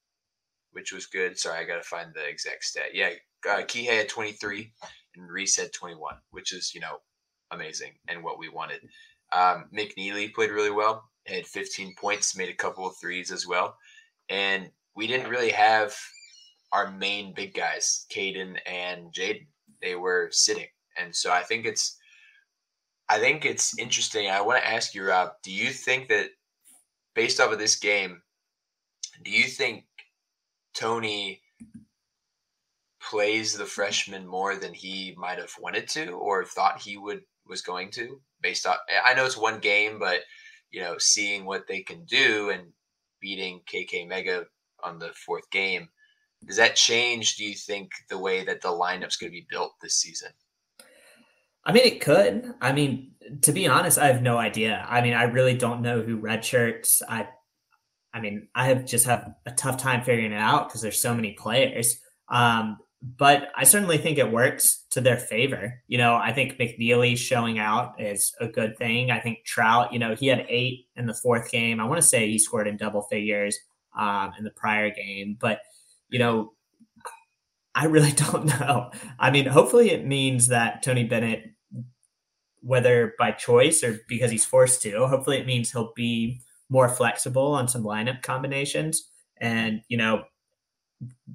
which 0.72 0.94
was 0.94 1.06
good. 1.06 1.38
Sorry, 1.38 1.60
I 1.60 1.68
got 1.68 1.76
to 1.76 1.88
find 1.88 2.14
the 2.14 2.26
exact 2.26 2.64
stat. 2.64 2.94
Yeah, 2.94 3.10
uh, 3.48 3.64
Kihei 3.64 3.98
had 3.98 4.10
23 4.10 4.72
and 5.16 5.30
Reece 5.30 5.58
had 5.58 5.74
21, 5.74 6.16
which 6.32 6.54
is, 6.54 6.74
you 6.74 6.82
know, 6.82 6.98
amazing 7.52 7.92
and 8.08 8.24
what 8.24 8.40
we 8.40 8.48
wanted. 8.48 8.82
Um, 9.34 9.66
McKneely 9.76 10.34
played 10.34 10.52
really 10.52 10.72
well, 10.72 11.04
had 11.28 11.46
15 11.46 11.96
points, 12.00 12.38
made 12.38 12.50
a 12.50 12.56
couple 12.56 12.88
of 12.88 12.96
threes 12.98 13.32
as 13.32 13.46
well. 13.46 13.76
And 14.30 14.70
we 14.96 15.08
didn't 15.08 15.30
really 15.30 15.52
have 15.52 15.94
our 16.72 16.92
main 16.92 17.34
big 17.34 17.54
guys, 17.54 18.06
Kadin 18.10 18.58
and 18.66 19.14
Jayden. 19.14 19.48
They 19.82 19.96
were 19.96 20.30
sitting. 20.32 20.68
And 20.98 21.14
so 21.16 21.32
I 21.32 21.42
think 21.44 21.66
it's 21.66 21.98
I 23.12 23.20
think 23.20 23.44
it's 23.44 23.78
interesting. 23.78 24.30
I 24.30 24.40
want 24.40 24.64
to 24.64 24.70
ask 24.70 24.96
you, 24.96 25.04
Rob, 25.06 25.32
do 25.44 25.52
you 25.52 25.72
think 25.72 26.08
that 26.08 26.30
based 27.14 27.42
off 27.42 27.52
of 27.52 27.60
this 27.60 27.76
game, 27.76 28.22
do 29.26 29.32
you 29.32 29.44
think 29.44 29.84
Tony 30.74 31.42
plays 33.02 33.54
the 33.54 33.66
freshman 33.66 34.26
more 34.26 34.56
than 34.56 34.74
he 34.74 35.14
might 35.18 35.38
have 35.38 35.52
wanted 35.60 35.90
to 35.90 36.12
or 36.12 36.46
thought 36.46 36.82
he 36.82 36.96
would 36.96 37.22
was 37.46 37.62
going 37.62 37.92
to 37.92 38.22
based 38.42 38.66
on 38.66 38.78
I 39.04 39.14
know 39.14 39.26
it's 39.26 39.36
one 39.36 39.60
game, 39.60 40.00
but 40.00 40.22
you 40.72 40.80
know, 40.80 40.96
seeing 40.98 41.44
what 41.44 41.68
they 41.68 41.82
can 41.82 42.06
do 42.06 42.50
and 42.52 42.72
beating 43.20 43.60
KK 43.70 44.08
Mega 44.08 44.46
on 44.86 45.00
the 45.00 45.12
fourth 45.26 45.50
game, 45.52 45.90
does 46.46 46.56
that 46.56 46.78
change, 46.78 47.36
do 47.36 47.44
you 47.44 47.56
think, 47.56 47.92
the 48.10 48.18
way 48.18 48.46
that 48.46 48.62
the 48.62 48.70
lineup's 48.70 49.18
gonna 49.18 49.32
be 49.32 49.46
built 49.50 49.74
this 49.82 49.98
season? 49.98 50.32
I 51.64 51.72
mean, 51.72 51.86
it 51.86 52.02
could. 52.02 52.54
I 52.62 52.72
mean, 52.72 53.12
to 53.42 53.52
be 53.52 53.68
honest, 53.68 53.98
I 53.98 54.08
have 54.08 54.22
no 54.22 54.38
idea. 54.38 54.86
I 54.90 55.02
mean, 55.02 55.14
I 55.14 55.24
really 55.24 55.56
don't 55.56 55.82
know 55.82 56.02
who 56.02 56.20
redshirts. 56.20 57.02
I, 57.08 57.28
I 58.14 58.20
mean, 58.20 58.48
I 58.56 58.68
have 58.68 58.86
just 58.86 59.06
have 59.06 59.34
a 59.46 59.52
tough 59.52 59.78
time 59.78 60.04
figuring 60.04 60.32
it 60.32 60.42
out 60.42 60.68
because 60.68 60.82
there's 60.82 61.02
so 61.02 61.14
many 61.14 61.34
players. 61.34 62.00
Um, 62.30 62.78
but 63.18 63.50
I 63.56 63.64
certainly 63.64 63.98
think 63.98 64.18
it 64.18 64.32
works 64.32 64.86
to 64.92 65.02
their 65.02 65.18
favor. 65.18 65.82
You 65.88 65.98
know, 65.98 66.16
I 66.16 66.34
think 66.34 66.58
McKneely 66.58 67.18
showing 67.18 67.58
out 67.58 68.00
is 68.00 68.34
a 68.40 68.48
good 68.48 68.78
thing. 68.78 69.10
I 69.10 69.20
think 69.20 69.40
Traudt, 69.46 69.92
you 69.92 70.00
know, 70.00 70.14
he 70.14 70.28
had 70.28 70.46
eight 70.48 70.86
in 70.96 71.08
the 71.08 71.14
fourth 71.14 71.50
game. 71.52 71.80
I 71.80 71.86
want 71.86 72.00
to 72.00 72.08
say 72.08 72.30
he 72.30 72.38
scored 72.38 72.68
in 72.68 72.78
double 72.78 73.02
figures 73.04 73.58
um, 73.98 74.34
in 74.38 74.44
the 74.44 74.52
prior 74.52 74.92
game, 74.92 75.36
but 75.40 75.62
you 76.10 76.20
know, 76.20 76.54
I 77.76 77.86
really 77.86 78.12
don't 78.32 78.46
know. 78.46 78.92
I 79.20 79.32
mean, 79.32 79.46
hopefully 79.46 79.92
it 79.92 80.06
means 80.06 80.48
that 80.48 80.84
Tony 80.84 81.04
Bennett, 81.04 81.52
whether 82.62 83.14
by 83.18 83.32
choice 83.32 83.84
or 83.84 84.00
because 84.08 84.32
he's 84.32 84.46
forced 84.46 84.82
to, 84.84 85.08
hopefully 85.08 85.38
it 85.38 85.48
means 85.48 85.72
he'll 85.72 85.94
be 85.96 86.42
more 86.70 86.90
flexible 86.90 87.54
on 87.54 87.68
some 87.68 87.84
lineup 87.84 88.22
combinations. 88.22 89.10
And, 89.40 89.82
you 89.90 89.98
know, 89.98 90.24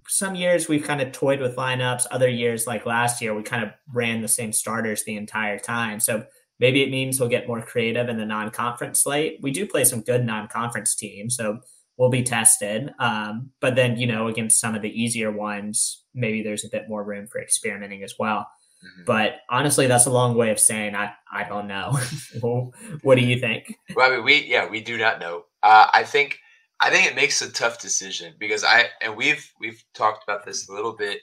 some 0.06 0.34
years 0.34 0.68
we've 0.68 0.84
kind 0.84 1.00
of 1.00 1.12
toyed 1.12 1.40
with 1.40 1.56
lineups. 1.56 2.06
Other 2.10 2.28
years, 2.28 2.66
like 2.66 2.86
last 2.86 3.20
year, 3.20 3.34
we 3.34 3.42
kind 3.42 3.64
of 3.64 3.70
ran 3.92 4.22
the 4.22 4.28
same 4.28 4.52
starters 4.52 5.04
the 5.04 5.16
entire 5.16 5.58
time. 5.58 6.00
So 6.00 6.24
maybe 6.60 6.82
it 6.82 6.90
means 6.90 7.18
we'll 7.18 7.28
get 7.28 7.48
more 7.48 7.62
creative 7.62 8.08
in 8.08 8.16
the 8.16 8.26
non-conference 8.26 9.02
slate. 9.02 9.40
We 9.42 9.50
do 9.50 9.66
play 9.66 9.84
some 9.84 10.02
good 10.02 10.24
non-conference 10.24 10.94
teams, 10.94 11.36
so 11.36 11.58
we'll 11.96 12.10
be 12.10 12.22
tested. 12.22 12.92
Um, 12.98 13.50
but 13.60 13.74
then, 13.74 13.98
you 13.98 14.06
know, 14.06 14.28
against 14.28 14.60
some 14.60 14.74
of 14.74 14.82
the 14.82 15.02
easier 15.02 15.32
ones, 15.32 16.04
maybe 16.16 16.42
there's 16.42 16.64
a 16.64 16.70
bit 16.70 16.88
more 16.88 17.04
room 17.04 17.26
for 17.26 17.40
experimenting 17.40 18.02
as 18.02 18.14
well. 18.18 18.48
Mm-hmm. 18.84 19.04
But 19.06 19.36
honestly, 19.48 19.86
that's 19.86 20.06
a 20.06 20.10
long 20.10 20.34
way 20.34 20.50
of 20.50 20.58
saying 20.58 20.94
I 20.94 21.12
I 21.32 21.44
don't 21.44 21.68
know. 21.68 21.98
what 23.02 23.16
do 23.16 23.24
you 23.24 23.38
think? 23.38 23.74
Well, 23.94 24.10
I 24.10 24.16
mean, 24.16 24.24
we 24.24 24.44
yeah 24.44 24.68
we 24.68 24.80
do 24.80 24.98
not 24.98 25.20
know. 25.20 25.44
Uh, 25.62 25.88
I 25.92 26.02
think 26.02 26.38
I 26.80 26.90
think 26.90 27.06
it 27.06 27.16
makes 27.16 27.40
a 27.40 27.50
tough 27.50 27.80
decision 27.80 28.34
because 28.38 28.64
I 28.64 28.86
and 29.00 29.16
we've 29.16 29.50
we've 29.60 29.82
talked 29.94 30.24
about 30.24 30.44
this 30.44 30.68
a 30.68 30.72
little 30.72 30.94
bit 30.94 31.20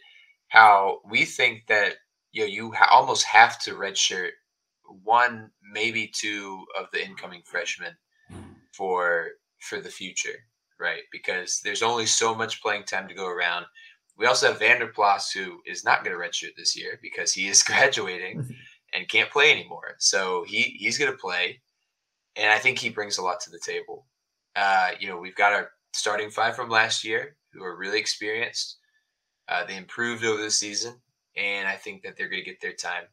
how 0.49 0.99
we 1.09 1.25
think 1.25 1.65
that 1.67 1.95
you 2.31 2.41
know 2.41 2.47
you 2.47 2.71
ha- 2.71 2.89
almost 2.91 3.25
have 3.25 3.59
to 3.59 3.73
redshirt 3.73 4.31
one 5.03 5.51
maybe 5.71 6.11
two 6.13 6.65
of 6.79 6.87
the 6.91 7.03
incoming 7.03 7.41
freshmen 7.45 7.95
for 8.71 9.29
for 9.59 9.79
the 9.79 9.89
future 9.89 10.37
right 10.79 11.03
because 11.11 11.61
there's 11.63 11.83
only 11.83 12.05
so 12.05 12.35
much 12.35 12.61
playing 12.61 12.83
time 12.83 13.07
to 13.07 13.13
go 13.13 13.27
around 13.27 13.65
we 14.17 14.25
also 14.25 14.47
have 14.47 14.59
Vander 14.59 14.87
Plas 14.87 15.31
who 15.31 15.59
is 15.65 15.83
not 15.83 16.03
going 16.03 16.15
to 16.15 16.23
redshirt 16.23 16.55
this 16.55 16.77
year 16.77 16.99
because 17.01 17.33
he 17.33 17.47
is 17.47 17.63
graduating 17.63 18.55
and 18.93 19.09
can't 19.09 19.31
play 19.31 19.51
anymore 19.51 19.95
so 19.99 20.43
he 20.47 20.75
he's 20.79 20.97
going 20.97 21.11
to 21.11 21.17
play 21.17 21.61
and 22.35 22.51
I 22.51 22.59
think 22.59 22.79
he 22.79 22.89
brings 22.89 23.17
a 23.17 23.23
lot 23.23 23.39
to 23.41 23.49
the 23.49 23.59
table 23.59 24.05
uh, 24.55 24.91
you 24.99 25.07
know 25.07 25.17
we've 25.17 25.35
got 25.35 25.53
our 25.53 25.69
starting 25.93 26.29
five 26.29 26.55
from 26.55 26.69
last 26.69 27.03
year 27.03 27.35
who 27.53 27.63
are 27.63 27.77
really 27.77 27.99
experienced 27.99 28.77
uh, 29.49 29.65
they 29.65 29.75
improved 29.75 30.23
over 30.23 30.41
the 30.41 30.51
season 30.51 30.95
and 31.35 31.67
I 31.67 31.75
think 31.75 32.03
that 32.03 32.15
they're 32.17 32.29
going 32.29 32.43
to 32.43 32.49
get 32.49 32.61
their 32.61 32.73
time. 32.73 33.03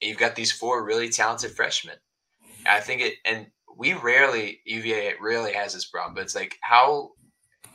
And 0.00 0.08
you've 0.08 0.18
got 0.18 0.34
these 0.34 0.52
four 0.52 0.84
really 0.84 1.08
talented 1.08 1.52
freshmen. 1.52 1.96
I 2.66 2.80
think 2.80 3.02
it, 3.02 3.14
and 3.24 3.46
we 3.76 3.94
rarely 3.94 4.60
UVA 4.64 5.14
rarely 5.20 5.52
has 5.52 5.74
this 5.74 5.86
problem, 5.86 6.14
but 6.14 6.24
it's 6.24 6.34
like 6.34 6.56
how 6.60 7.10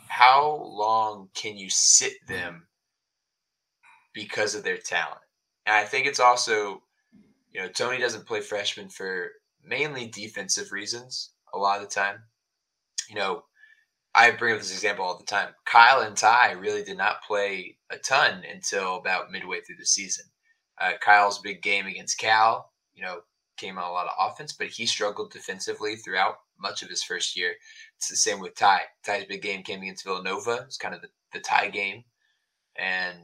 how 0.08 0.64
long 0.66 1.30
can 1.34 1.58
you 1.58 1.70
sit 1.70 2.14
them 2.28 2.68
because 4.14 4.56
of 4.56 4.64
their 4.64 4.78
talent? 4.78 5.22
And 5.66 5.76
I 5.76 5.84
think 5.84 6.08
it's 6.08 6.20
also, 6.20 6.82
you 7.52 7.62
know, 7.62 7.68
Tony 7.68 7.98
doesn't 7.98 8.26
play 8.26 8.42
freshmen 8.42 8.90
for 8.90 9.32
mainly 9.64 10.08
defensive 10.08 10.72
reasons 10.72 11.32
a 11.54 11.58
lot 11.58 11.82
of 11.82 11.88
the 11.88 11.94
time. 11.94 12.24
You 13.10 13.16
know, 13.16 13.44
I 14.16 14.32
bring 14.32 14.54
up 14.54 14.60
this 14.60 14.74
example 14.74 15.06
all 15.06 15.18
the 15.18 15.26
time. 15.26 15.50
Kyle 15.66 16.02
and 16.02 16.16
Ty 16.16 16.54
really 16.54 16.84
did 16.84 16.98
not 16.98 17.24
play 17.24 17.78
a 17.90 17.98
ton 17.98 18.44
until 18.52 18.96
about 18.96 19.32
midway 19.32 19.62
through 19.62 19.76
the 19.78 19.86
season. 19.86 20.26
Uh, 20.80 20.94
Kyle's 21.02 21.40
big 21.40 21.62
game 21.62 21.86
against 21.86 22.18
Cal, 22.18 22.72
you 22.94 23.04
know, 23.04 23.20
came 23.58 23.78
on 23.78 23.84
a 23.84 23.92
lot 23.92 24.08
of 24.08 24.32
offense, 24.32 24.54
but 24.54 24.68
he 24.68 24.86
struggled 24.86 25.32
defensively 25.32 25.96
throughout 25.96 26.38
much 26.60 26.84
of 26.84 26.90
his 26.90 27.04
first 27.04 27.38
year. 27.38 27.54
It's 27.98 28.10
the 28.10 28.16
same 28.16 28.40
with 28.40 28.56
Ty. 28.56 28.82
Ty's 29.06 29.26
big 29.26 29.42
game 29.42 29.64
came 29.64 29.82
against 29.82 30.04
Villanova. 30.04 30.64
It's 30.66 30.78
kind 30.78 30.96
of 30.96 31.02
the, 31.02 31.10
the 31.34 31.40
tie 31.40 31.70
game. 31.70 32.04
And 32.76 33.18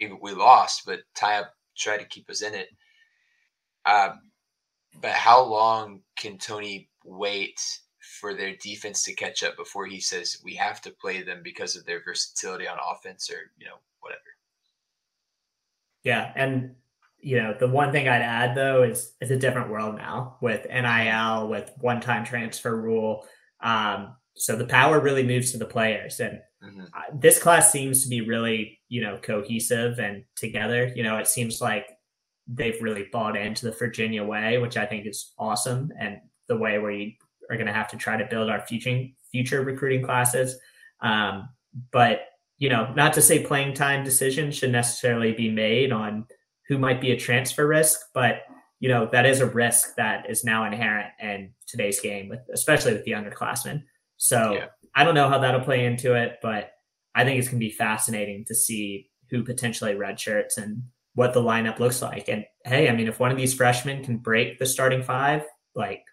we 0.00 0.32
lost, 0.32 0.82
but 0.86 1.00
Ty 1.14 1.44
tried 1.76 1.98
to 1.98 2.04
keep 2.04 2.30
us 2.30 2.42
in 2.42 2.54
it. 2.54 2.68
Uh, 3.84 4.14
but 5.00 5.12
how 5.12 5.42
long 5.42 6.00
can 6.16 6.38
Tony 6.38 6.88
wait 7.04 7.60
for 8.00 8.34
their 8.34 8.56
defense 8.56 9.02
to 9.04 9.14
catch 9.14 9.42
up 9.42 9.56
before 9.56 9.86
he 9.86 10.00
says 10.00 10.38
we 10.44 10.54
have 10.54 10.80
to 10.82 10.90
play 10.90 11.22
them 11.22 11.40
because 11.42 11.76
of 11.76 11.84
their 11.84 12.02
versatility 12.02 12.66
on 12.66 12.78
offense 12.92 13.30
or 13.30 13.50
you 13.58 13.66
know 13.66 13.76
whatever. 14.00 14.20
Yeah, 16.02 16.32
and 16.34 16.74
you 17.22 17.36
know 17.36 17.54
the 17.58 17.68
one 17.68 17.92
thing 17.92 18.08
I'd 18.08 18.22
add 18.22 18.56
though 18.56 18.82
is 18.82 19.12
it's 19.20 19.30
a 19.30 19.36
different 19.36 19.70
world 19.70 19.96
now 19.96 20.36
with 20.40 20.66
NIL 20.68 21.48
with 21.48 21.72
one-time 21.78 22.24
transfer 22.24 22.74
rule. 22.74 23.26
Um, 23.60 24.16
so 24.36 24.56
the 24.56 24.66
power 24.66 25.00
really 25.00 25.22
moves 25.22 25.52
to 25.52 25.58
the 25.58 25.66
players, 25.66 26.20
and 26.20 26.40
mm-hmm. 26.64 26.84
this 27.18 27.38
class 27.38 27.70
seems 27.70 28.02
to 28.02 28.08
be 28.08 28.22
really 28.22 28.80
you 28.88 29.02
know 29.02 29.18
cohesive 29.22 29.98
and 29.98 30.24
together. 30.36 30.90
You 30.94 31.02
know, 31.02 31.18
it 31.18 31.28
seems 31.28 31.60
like 31.60 31.86
they've 32.46 32.80
really 32.80 33.06
bought 33.12 33.36
into 33.36 33.66
the 33.66 33.72
Virginia 33.72 34.24
way, 34.24 34.58
which 34.58 34.76
I 34.76 34.86
think 34.86 35.06
is 35.06 35.32
awesome, 35.38 35.92
and 35.98 36.18
the 36.48 36.56
way 36.56 36.74
you 36.74 37.12
are 37.50 37.56
going 37.56 37.66
to 37.66 37.72
have 37.72 37.88
to 37.88 37.96
try 37.96 38.16
to 38.16 38.26
build 38.26 38.48
our 38.48 38.60
future 38.66 39.06
future 39.30 39.62
recruiting 39.62 40.02
classes. 40.02 40.56
Um, 41.00 41.48
but 41.92 42.22
you 42.58 42.68
know, 42.68 42.92
not 42.94 43.14
to 43.14 43.22
say 43.22 43.44
playing 43.44 43.74
time 43.74 44.04
decisions 44.04 44.54
should 44.54 44.70
necessarily 44.70 45.32
be 45.32 45.50
made 45.50 45.92
on 45.92 46.26
who 46.70 46.78
might 46.78 47.00
be 47.00 47.10
a 47.10 47.18
transfer 47.18 47.66
risk, 47.66 47.98
but 48.14 48.42
you 48.78 48.88
know 48.88 49.08
that 49.12 49.26
is 49.26 49.40
a 49.40 49.46
risk 49.46 49.96
that 49.96 50.30
is 50.30 50.44
now 50.44 50.64
inherent 50.64 51.08
in 51.20 51.50
today's 51.66 52.00
game, 52.00 52.28
with 52.30 52.40
especially 52.54 52.92
with 52.92 53.04
the 53.04 53.10
underclassmen. 53.10 53.82
So 54.16 54.54
yeah. 54.54 54.66
I 54.94 55.04
don't 55.04 55.16
know 55.16 55.28
how 55.28 55.40
that'll 55.40 55.60
play 55.60 55.84
into 55.84 56.14
it, 56.14 56.38
but 56.40 56.70
I 57.14 57.24
think 57.24 57.38
it's 57.38 57.48
going 57.48 57.60
to 57.60 57.66
be 57.66 57.72
fascinating 57.72 58.44
to 58.46 58.54
see 58.54 59.10
who 59.30 59.42
potentially 59.42 59.94
redshirts 59.94 60.56
and 60.56 60.84
what 61.14 61.34
the 61.34 61.42
lineup 61.42 61.80
looks 61.80 62.00
like. 62.02 62.28
And 62.28 62.44
hey, 62.64 62.88
I 62.88 62.94
mean, 62.94 63.08
if 63.08 63.18
one 63.18 63.32
of 63.32 63.36
these 63.36 63.52
freshmen 63.52 64.04
can 64.04 64.18
break 64.18 64.58
the 64.58 64.66
starting 64.66 65.02
five, 65.02 65.44
like 65.74 66.04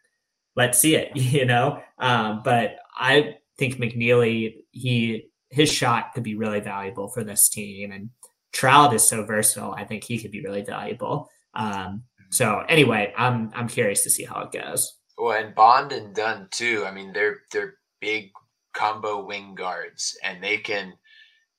let's 0.55 0.80
see 0.80 0.95
it, 0.95 1.12
you 1.16 1.45
know. 1.45 1.82
Um, 1.99 2.41
but 2.43 2.78
I 2.97 3.36
think 3.60 3.76
McKneely, 3.76 4.55
he 4.72 5.30
his 5.49 5.72
shot 5.72 6.14
could 6.14 6.24
be 6.24 6.36
really 6.36 6.62
valuable 6.62 7.10
for 7.10 7.24
this 7.24 7.47
team, 7.47 7.91
and 7.91 8.10
Traudt 8.54 8.93
is 8.93 9.08
so 9.08 9.24
versatile. 9.24 9.74
I 9.74 9.84
think 9.84 10.04
he 10.04 10.20
could 10.20 10.32
be 10.32 10.41
really 10.41 10.64
valuable. 10.64 11.30
Um, 11.54 12.04
so 12.30 12.64
anyway, 12.70 13.14
I'm 13.18 13.52
I'm 13.56 13.68
curious 13.68 14.04
to 14.04 14.10
see 14.10 14.24
how 14.24 14.41
it 14.41 14.52
goes. 14.52 14.98
Well, 15.18 15.38
and 15.38 15.56
Bond 15.56 15.91
and 15.91 16.14
Dunn 16.14 16.48
too. 16.52 16.84
I 16.86 16.91
mean, 16.91 17.14
they're 17.14 17.39
they're 17.52 17.76
big 18.00 18.32
combo 18.74 19.26
wing 19.26 19.56
guards, 19.56 20.18
and 20.24 20.43
they 20.43 20.58
can. 20.58 20.93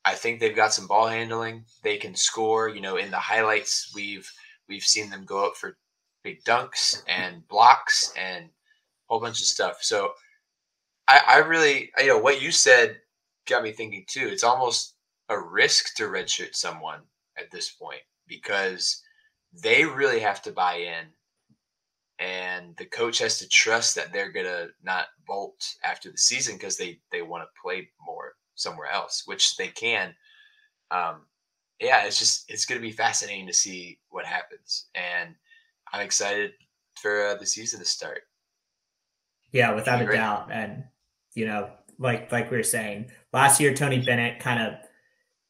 I 0.05 0.15
think 0.15 0.41
they've 0.41 0.57
got 0.57 0.73
some 0.73 0.87
ball 0.87 1.09
handling. 1.09 1.65
They 1.83 1.99
can 1.99 2.15
score. 2.15 2.69
You 2.69 2.81
know, 2.81 2.97
in 2.97 3.11
the 3.11 3.19
highlights, 3.19 3.93
we've 3.95 4.31
we've 4.69 4.83
seen 4.83 5.11
them 5.11 5.25
go 5.25 5.47
up 5.47 5.57
for 5.57 5.77
big 6.23 6.43
dunks 6.45 7.03
and 7.09 7.47
blocks 7.49 8.13
and 8.17 8.45
a 8.45 8.49
whole 9.07 9.21
bunch 9.21 9.41
of 9.41 9.47
stuff. 9.47 9.79
So 9.81 10.13
I, 11.07 11.21
I 11.27 11.37
really, 11.39 11.91
you 11.99 12.09
know, 12.09 12.19
what 12.19 12.43
you 12.43 12.53
said 12.53 12.99
got 13.47 13.63
me 13.63 13.73
thinking 13.73 14.05
too. 14.09 14.29
It's 14.29 14.45
almost 14.45 14.95
a 15.29 15.39
risk 15.39 15.95
to 15.97 16.05
redshirt 16.05 16.55
someone 16.55 17.01
at 17.39 17.51
this 17.51 17.71
point 17.71 18.01
because 18.27 19.03
they 19.63 19.85
really 19.85 20.21
have 20.21 20.43
to 20.43 20.53
buy 20.53 20.77
in 20.77 21.07
and 22.19 22.77
the 22.77 22.85
coach 22.85 23.19
has 23.19 23.39
to 23.39 23.49
trust 23.49 23.95
that 23.95 24.13
they're 24.13 24.33
gonna 24.33 24.67
not 24.83 25.07
bolt 25.27 25.75
after 25.85 26.11
the 26.11 26.19
season 26.19 26.57
because 26.57 26.77
they 26.77 26.99
they 27.13 27.23
want 27.23 27.43
to 27.43 27.61
play 27.63 27.89
more 28.05 28.35
somewhere 28.55 28.91
else 28.91 29.23
which 29.27 29.57
they 29.57 29.69
can. 29.69 30.15
Um 30.91 31.27
yeah 31.81 32.05
it's 32.05 32.19
just 32.19 32.51
it's 32.51 32.65
gonna 32.65 32.81
be 32.81 32.91
fascinating 32.91 33.47
to 33.47 33.53
see 33.53 34.01
what 34.09 34.27
happens 34.27 34.87
and 34.97 35.37
i'm 35.93 36.01
excited 36.01 36.51
for 37.01 37.27
uh, 37.27 37.35
the 37.37 37.47
season 37.47 37.81
to 37.81 37.87
start. 37.87 38.23
Yeah, 39.53 39.75
without 39.75 40.03
a 40.03 40.07
doubt. 40.07 40.51
And 40.53 40.85
you 41.35 41.47
know, 41.47 41.71
like 41.99 42.31
like 42.31 42.51
we 42.51 42.57
were 42.57 42.63
saying, 42.63 43.11
last 43.33 43.61
year 43.61 43.75
Tony 43.75 43.99
Bennett 44.01 44.41
kind 44.41 44.61
of 44.61 44.75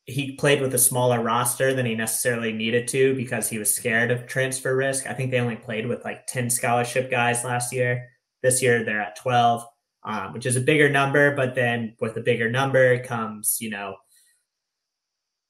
he 0.08 0.32
played 0.32 0.60
with 0.60 0.74
a 0.74 0.78
smaller 0.78 1.22
roster 1.22 1.74
than 1.74 1.86
he 1.86 1.94
necessarily 1.94 2.52
needed 2.52 2.88
to 2.88 3.14
because 3.14 3.48
he 3.48 3.58
was 3.58 3.72
scared 3.72 4.10
of 4.10 4.26
transfer 4.26 4.74
risk. 4.74 5.06
I 5.06 5.12
think 5.12 5.30
they 5.30 5.40
only 5.40 5.56
played 5.56 5.86
with 5.86 6.04
like 6.04 6.26
10 6.26 6.50
scholarship 6.50 7.10
guys 7.10 7.44
last 7.44 7.72
year. 7.72 8.08
This 8.42 8.62
year 8.62 8.84
they're 8.84 9.02
at 9.02 9.16
12, 9.16 9.64
um, 10.04 10.32
which 10.32 10.46
is 10.46 10.56
a 10.56 10.60
bigger 10.60 10.88
number. 10.88 11.34
But 11.36 11.54
then 11.54 11.94
with 12.00 12.16
a 12.16 12.22
bigger 12.22 12.50
number 12.50 13.02
comes, 13.04 13.58
you 13.60 13.70
know, 13.70 13.96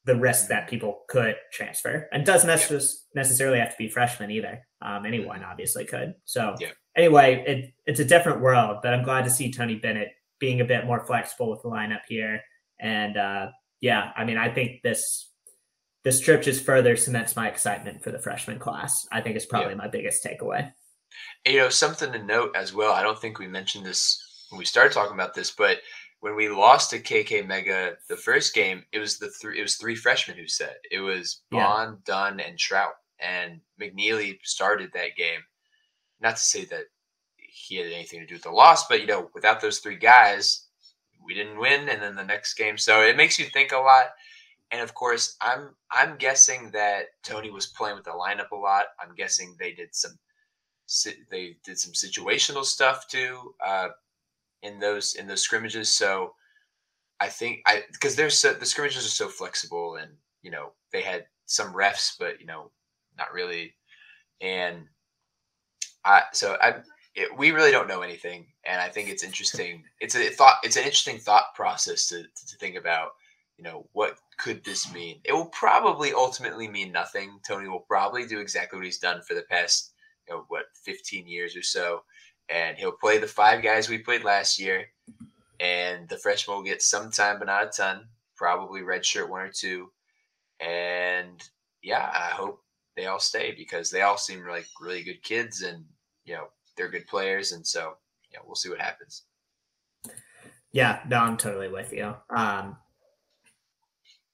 the 0.05 0.17
risk 0.17 0.49
that 0.49 0.69
people 0.69 1.05
could 1.09 1.37
transfer 1.53 2.09
and 2.13 2.27
doesn't 2.27 2.49
necessarily 3.15 3.59
have 3.59 3.71
to 3.71 3.79
be 3.79 3.89
freshmen 3.89 4.31
either. 4.31 4.67
Um, 4.83 5.07
anyone 5.07 5.45
obviously 5.45 5.85
could. 5.85 6.15
So 6.25 6.57
yeah 6.59 6.71
anyway, 6.99 7.45
it, 7.47 7.75
it's 7.87 8.01
a 8.01 8.05
different 8.05 8.41
world, 8.41 8.79
but 8.83 8.93
I'm 8.93 9.05
glad 9.05 9.25
to 9.25 9.31
see 9.31 9.51
Tony 9.51 9.77
Bennett 9.77 10.09
being 10.39 10.61
a 10.61 10.65
bit 10.65 10.85
more 10.85 11.07
flexible 11.07 11.51
with 11.51 11.63
the 11.63 11.69
lineup 11.69 12.03
here. 12.09 12.43
And 12.81 13.17
uh, 13.17 13.47
yeah, 13.81 14.13
I 14.17 14.25
mean, 14.25 14.39
I 14.39 14.53
think 14.53 14.83
this 14.83 15.29
this 16.05 16.21
trip 16.21 16.43
just 16.43 16.65
further 16.65 16.97
cements 16.97 17.37
my 17.37 17.49
excitement 17.49 18.03
for 18.03 18.11
the 18.11 18.19
freshman 18.19 18.59
class. 18.59 19.07
I 19.13 19.21
think 19.21 19.37
it's 19.37 19.47
probably 19.47 19.73
yeah. 19.73 19.79
my 19.79 19.89
biggest 19.89 20.25
takeaway. 20.25 20.73
You 21.47 21.59
know, 21.59 21.69
something 21.69 22.13
to 22.13 22.23
note 22.23 22.55
as 22.55 22.73
well. 22.73 22.93
I 22.93 23.03
don't 23.03 23.19
think 23.19 23.39
we 23.39 23.49
mentioned 23.49 23.85
this 23.85 24.47
when 24.51 24.59
we 24.59 24.65
started 24.65 24.93
talking 24.93 25.15
about 25.15 25.35
this, 25.35 25.51
but 25.51 25.79
when 26.21 26.35
we 26.35 26.49
lost 26.49 26.91
to 26.91 26.99
KK 26.99 27.47
Mega 27.47 27.95
the 28.09 28.17
first 28.17 28.55
game, 28.55 28.85
it 28.93 28.99
was 28.99 29.19
the 29.19 29.31
three 29.31 29.59
it 29.59 29.63
was 29.63 29.77
three 29.77 29.95
freshmen 29.95 30.37
who 30.37 30.49
said 30.49 30.77
it 30.91 31.01
was 31.01 31.43
Bond, 31.51 31.99
yeah. 32.07 32.15
Dunn, 32.15 32.41
and 32.41 32.59
Traudt, 32.59 32.93
and 33.21 33.61
McKneely 33.81 34.39
started 34.43 34.91
that 34.95 35.17
game 35.17 35.41
not 36.21 36.37
to 36.37 36.43
say 36.43 36.65
that 36.67 36.85
he 37.39 37.77
had 37.77 37.87
anything 37.87 38.21
to 38.21 38.27
do 38.27 38.35
with 38.35 38.43
the 38.43 38.51
loss, 38.51 38.87
but 38.89 39.01
you 39.01 39.07
know, 39.07 39.31
without 39.35 39.61
those 39.61 39.79
three 39.79 39.97
guys, 39.97 40.68
we 41.29 41.35
didn't 41.35 41.61
win. 41.61 41.89
And 41.91 42.03
then 42.03 42.17
the 42.17 42.25
next 42.25 42.55
game, 42.55 42.79
so 42.79 43.03
it 43.03 43.17
makes 43.17 43.39
you 43.39 43.45
think 43.45 43.71
a 43.73 43.79
lot. 43.79 44.07
And 44.73 44.81
of 44.81 44.95
course, 44.95 45.37
I'm 45.41 45.75
I'm 45.91 46.17
guessing 46.17 46.71
that 46.73 47.07
Tony 47.23 47.51
was 47.51 47.67
playing 47.67 47.97
with 47.97 48.05
the 48.05 48.11
lineup 48.11 48.51
a 48.51 48.57
lot. 48.57 48.87
I'm 49.01 49.15
guessing 49.15 49.55
they 49.59 49.73
did 49.73 49.95
some 49.95 50.19
they 51.31 51.57
did 51.65 51.79
some 51.79 51.93
situational 51.93 52.65
stuff 52.65 53.07
too 53.09 53.55
uh, 53.65 53.89
in 54.63 54.81
those 54.81 55.15
in 55.15 55.27
those 55.27 55.43
scrimmages. 55.43 55.93
So 55.93 56.35
I 57.21 57.29
think 57.29 57.61
I 57.67 57.83
because 57.93 58.17
there's 58.17 58.39
so, 58.39 58.53
the 58.53 58.67
scrimmages 58.67 59.07
are 59.07 59.11
so 59.11 59.29
flexible, 59.29 59.97
and 59.97 60.11
you 60.43 60.51
know 60.51 60.73
they 60.93 61.03
had 61.03 61.27
some 61.47 61.73
refs, 61.73 62.15
but 62.19 62.41
you 62.41 62.47
know 62.47 62.71
not 63.17 63.33
really. 63.33 63.75
And 64.41 64.87
I 66.05 66.23
so 66.33 66.57
I 66.61 66.77
it, 67.19 67.37
we 67.37 67.51
really 67.51 67.73
don't 67.73 67.89
know 67.89 68.03
anything, 68.03 68.47
and 68.65 68.81
I 68.81 68.89
think 68.89 69.09
it's 69.09 69.25
interesting. 69.25 69.83
It's 70.01 70.15
a 70.15 70.29
thought. 70.31 70.59
It's 70.63 70.77
an 70.77 70.85
interesting 70.85 71.19
thought 71.19 71.55
process 71.55 72.07
to 72.09 72.23
to 72.23 72.57
think 72.61 72.77
about. 72.77 73.11
You 73.57 73.65
know, 73.65 73.89
what 73.93 74.19
could 74.39 74.65
this 74.65 74.93
mean? 74.93 75.21
It 75.25 75.33
will 75.33 75.47
probably 75.47 76.13
ultimately 76.13 76.69
mean 76.69 76.93
nothing. 76.93 77.41
Tony 77.47 77.69
will 77.69 77.81
probably 77.81 78.25
do 78.25 78.39
exactly 78.39 78.79
what 78.79 78.85
he's 78.85 78.99
done 78.99 79.21
for 79.23 79.35
the 79.35 79.43
past, 79.51 79.95
you 80.29 80.35
know, 80.35 80.45
what, 80.47 80.67
15 80.85 81.27
years 81.27 81.57
or 81.57 81.63
so. 81.63 82.05
And 82.49 82.77
he'll 82.79 82.93
play 82.93 83.19
the 83.19 83.27
five 83.27 83.65
guys 83.65 83.89
we 83.89 83.99
played 83.99 84.23
last 84.23 84.61
year. 84.61 84.87
And 85.59 86.09
the 86.09 86.19
freshman 86.19 86.57
will 86.57 86.63
get 86.63 86.83
some 86.83 87.11
time, 87.11 87.41
but 87.41 87.49
not 87.49 87.65
a 87.65 87.71
ton. 87.77 88.07
Probably 88.37 88.83
redshirt 88.83 89.29
one 89.29 89.41
or 89.41 89.51
two. 89.53 89.91
And 90.61 91.43
yeah, 91.83 92.09
I 92.15 92.31
hope 92.31 92.63
they 92.97 93.07
all 93.07 93.19
stay 93.19 93.53
because 93.59 93.91
they 93.91 94.03
all 94.03 94.19
seem 94.19 94.47
like 94.47 94.69
really 94.81 95.03
good 95.03 95.21
kids 95.25 95.63
and, 95.63 95.85
you 96.25 96.35
know, 96.35 96.47
they're 96.79 96.89
good 96.89 97.07
players. 97.07 97.53
And 97.53 97.67
so, 97.67 97.97
yeah, 98.33 98.39
we'll 98.47 98.55
see 98.55 98.71
what 98.71 98.81
happens. 98.81 99.25
Yeah, 100.73 101.01
no, 101.09 101.19
I'm 101.19 101.37
totally 101.37 101.69
with 101.69 101.93
you. 101.93 102.15
Um, 102.31 102.77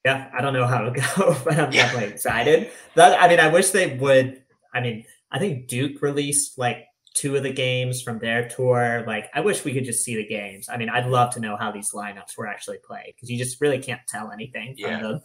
yeah, 0.05 0.29
I 0.37 0.41
don't 0.41 0.53
know 0.53 0.67
how 0.67 0.85
it'll 0.85 0.93
go, 1.17 1.37
but 1.43 1.59
I'm 1.59 1.73
yeah. 1.73 1.87
definitely 1.87 2.13
excited. 2.13 2.71
That, 2.95 3.21
I 3.21 3.27
mean, 3.27 3.39
I 3.39 3.47
wish 3.47 3.71
they 3.71 3.97
would. 3.97 4.43
I 4.73 4.79
mean, 4.79 5.05
I 5.31 5.39
think 5.39 5.67
Duke 5.67 6.01
released 6.01 6.57
like 6.57 6.85
two 7.15 7.35
of 7.35 7.43
the 7.43 7.51
games 7.51 8.01
from 8.01 8.19
their 8.19 8.47
tour. 8.47 9.03
Like, 9.07 9.29
I 9.33 9.39
wish 9.39 9.65
we 9.65 9.73
could 9.73 9.85
just 9.85 10.03
see 10.03 10.15
the 10.15 10.27
games. 10.27 10.69
I 10.69 10.77
mean, 10.77 10.89
I'd 10.89 11.07
love 11.07 11.33
to 11.33 11.39
know 11.39 11.57
how 11.57 11.71
these 11.71 11.91
lineups 11.91 12.37
were 12.37 12.47
actually 12.47 12.77
played 12.85 13.13
because 13.15 13.29
you 13.29 13.37
just 13.37 13.59
really 13.61 13.79
can't 13.79 14.01
tell 14.07 14.31
anything 14.31 14.75
from 14.79 14.91
yeah. 14.91 15.01
the 15.01 15.21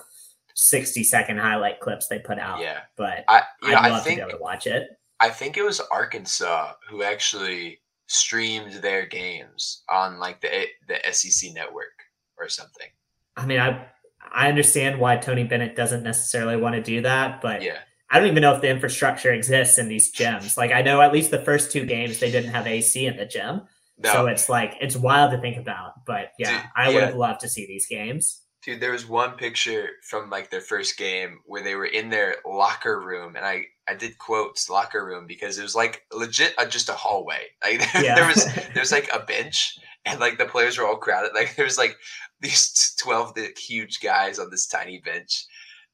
60 0.55 1.05
second 1.05 1.39
highlight 1.39 1.81
clips 1.81 2.07
they 2.07 2.21
put 2.21 2.39
out. 2.39 2.61
Yeah. 2.61 2.81
But 2.97 3.25
I, 3.29 3.43
I'd 3.63 3.91
love 3.91 4.05
think, 4.05 4.21
to 4.21 4.25
be 4.25 4.29
able 4.29 4.39
to 4.39 4.43
watch 4.43 4.67
it. 4.67 4.89
I 5.21 5.29
think 5.29 5.57
it 5.57 5.63
was 5.63 5.81
Arkansas 5.81 6.73
who 6.89 7.03
actually 7.03 7.81
streamed 8.07 8.73
their 8.75 9.07
games 9.07 9.83
on 9.89 10.19
like 10.19 10.41
the 10.41 10.67
the 10.89 10.99
SEC 11.13 11.53
network 11.55 11.93
or 12.39 12.49
something. 12.49 12.89
I 13.37 13.47
mean, 13.47 13.61
I 13.61 13.87
I 14.33 14.49
understand 14.49 14.99
why 14.99 15.17
Tony 15.17 15.45
Bennett 15.45 15.77
doesn't 15.77 16.03
necessarily 16.03 16.57
want 16.57 16.75
to 16.75 16.83
do 16.83 17.03
that, 17.03 17.41
but 17.41 17.63
yeah. 17.63 17.79
I 18.11 18.19
don't 18.19 18.29
even 18.29 18.43
know 18.43 18.55
if 18.55 18.61
the 18.61 18.69
infrastructure 18.69 19.33
exists 19.33 19.79
in 19.79 19.89
these 19.89 20.13
gyms. 20.13 20.57
Like 20.57 20.73
I 20.73 20.83
know 20.83 21.01
at 21.01 21.13
least 21.13 21.31
the 21.31 21.45
first 21.45 21.71
two 21.71 21.87
games 21.87 22.19
they 22.19 22.31
didn't 22.31 22.51
have 22.51 22.67
AC 22.67 23.07
in 23.07 23.17
the 23.17 23.27
gym. 23.27 23.63
No. 23.99 24.13
So 24.13 24.27
it's 24.27 24.49
like 24.49 24.75
it's 24.81 24.97
wild 24.97 25.31
to 25.33 25.41
think 25.41 25.59
about. 25.59 25.93
But 26.07 26.31
yeah, 26.39 26.63
Dude, 26.63 26.71
I 26.75 26.89
would 26.89 26.95
yeah. 26.97 27.07
have 27.07 27.15
loved 27.15 27.41
to 27.41 27.49
see 27.49 27.67
these 27.67 27.87
games. 27.87 28.43
Dude, 28.63 28.81
there 28.81 28.93
was 28.93 29.09
one 29.09 29.33
picture 29.33 29.89
from 30.09 30.31
like 30.31 30.51
their 30.51 30.61
first 30.61 30.99
game 30.99 31.39
where 31.47 31.63
they 31.63 31.75
were 31.75 31.87
in 31.87 32.11
their 32.11 32.37
locker 32.47 33.01
room, 33.01 33.37
and 33.37 33.45
I 33.45 33.65
I 33.91 33.95
did 33.95 34.19
quotes 34.19 34.71
locker 34.71 35.05
room 35.05 35.27
because 35.27 35.59
it 35.59 35.63
was 35.63 35.75
like 35.75 36.05
legit 36.13 36.55
uh, 36.59 36.67
just 36.67 36.89
a 36.89 36.95
hallway. 36.95 37.47
Like 37.63 37.81
yeah. 37.95 38.15
there 38.15 38.27
was 38.27 38.49
there's 38.75 38.93
like 38.93 39.11
a 39.13 39.21
bench, 39.21 39.79
and 40.05 40.21
like 40.21 40.39
the 40.39 40.47
players 40.47 40.79
were 40.79 40.87
all 40.87 40.97
crowded. 40.97 41.33
Like 41.35 41.57
there 41.57 41.65
was 41.65 41.79
like 41.79 41.97
these 42.41 42.95
12 43.01 43.37
huge 43.59 44.01
guys 44.01 44.39
on 44.39 44.51
this 44.51 44.67
tiny 44.67 44.99
bench 44.99 45.47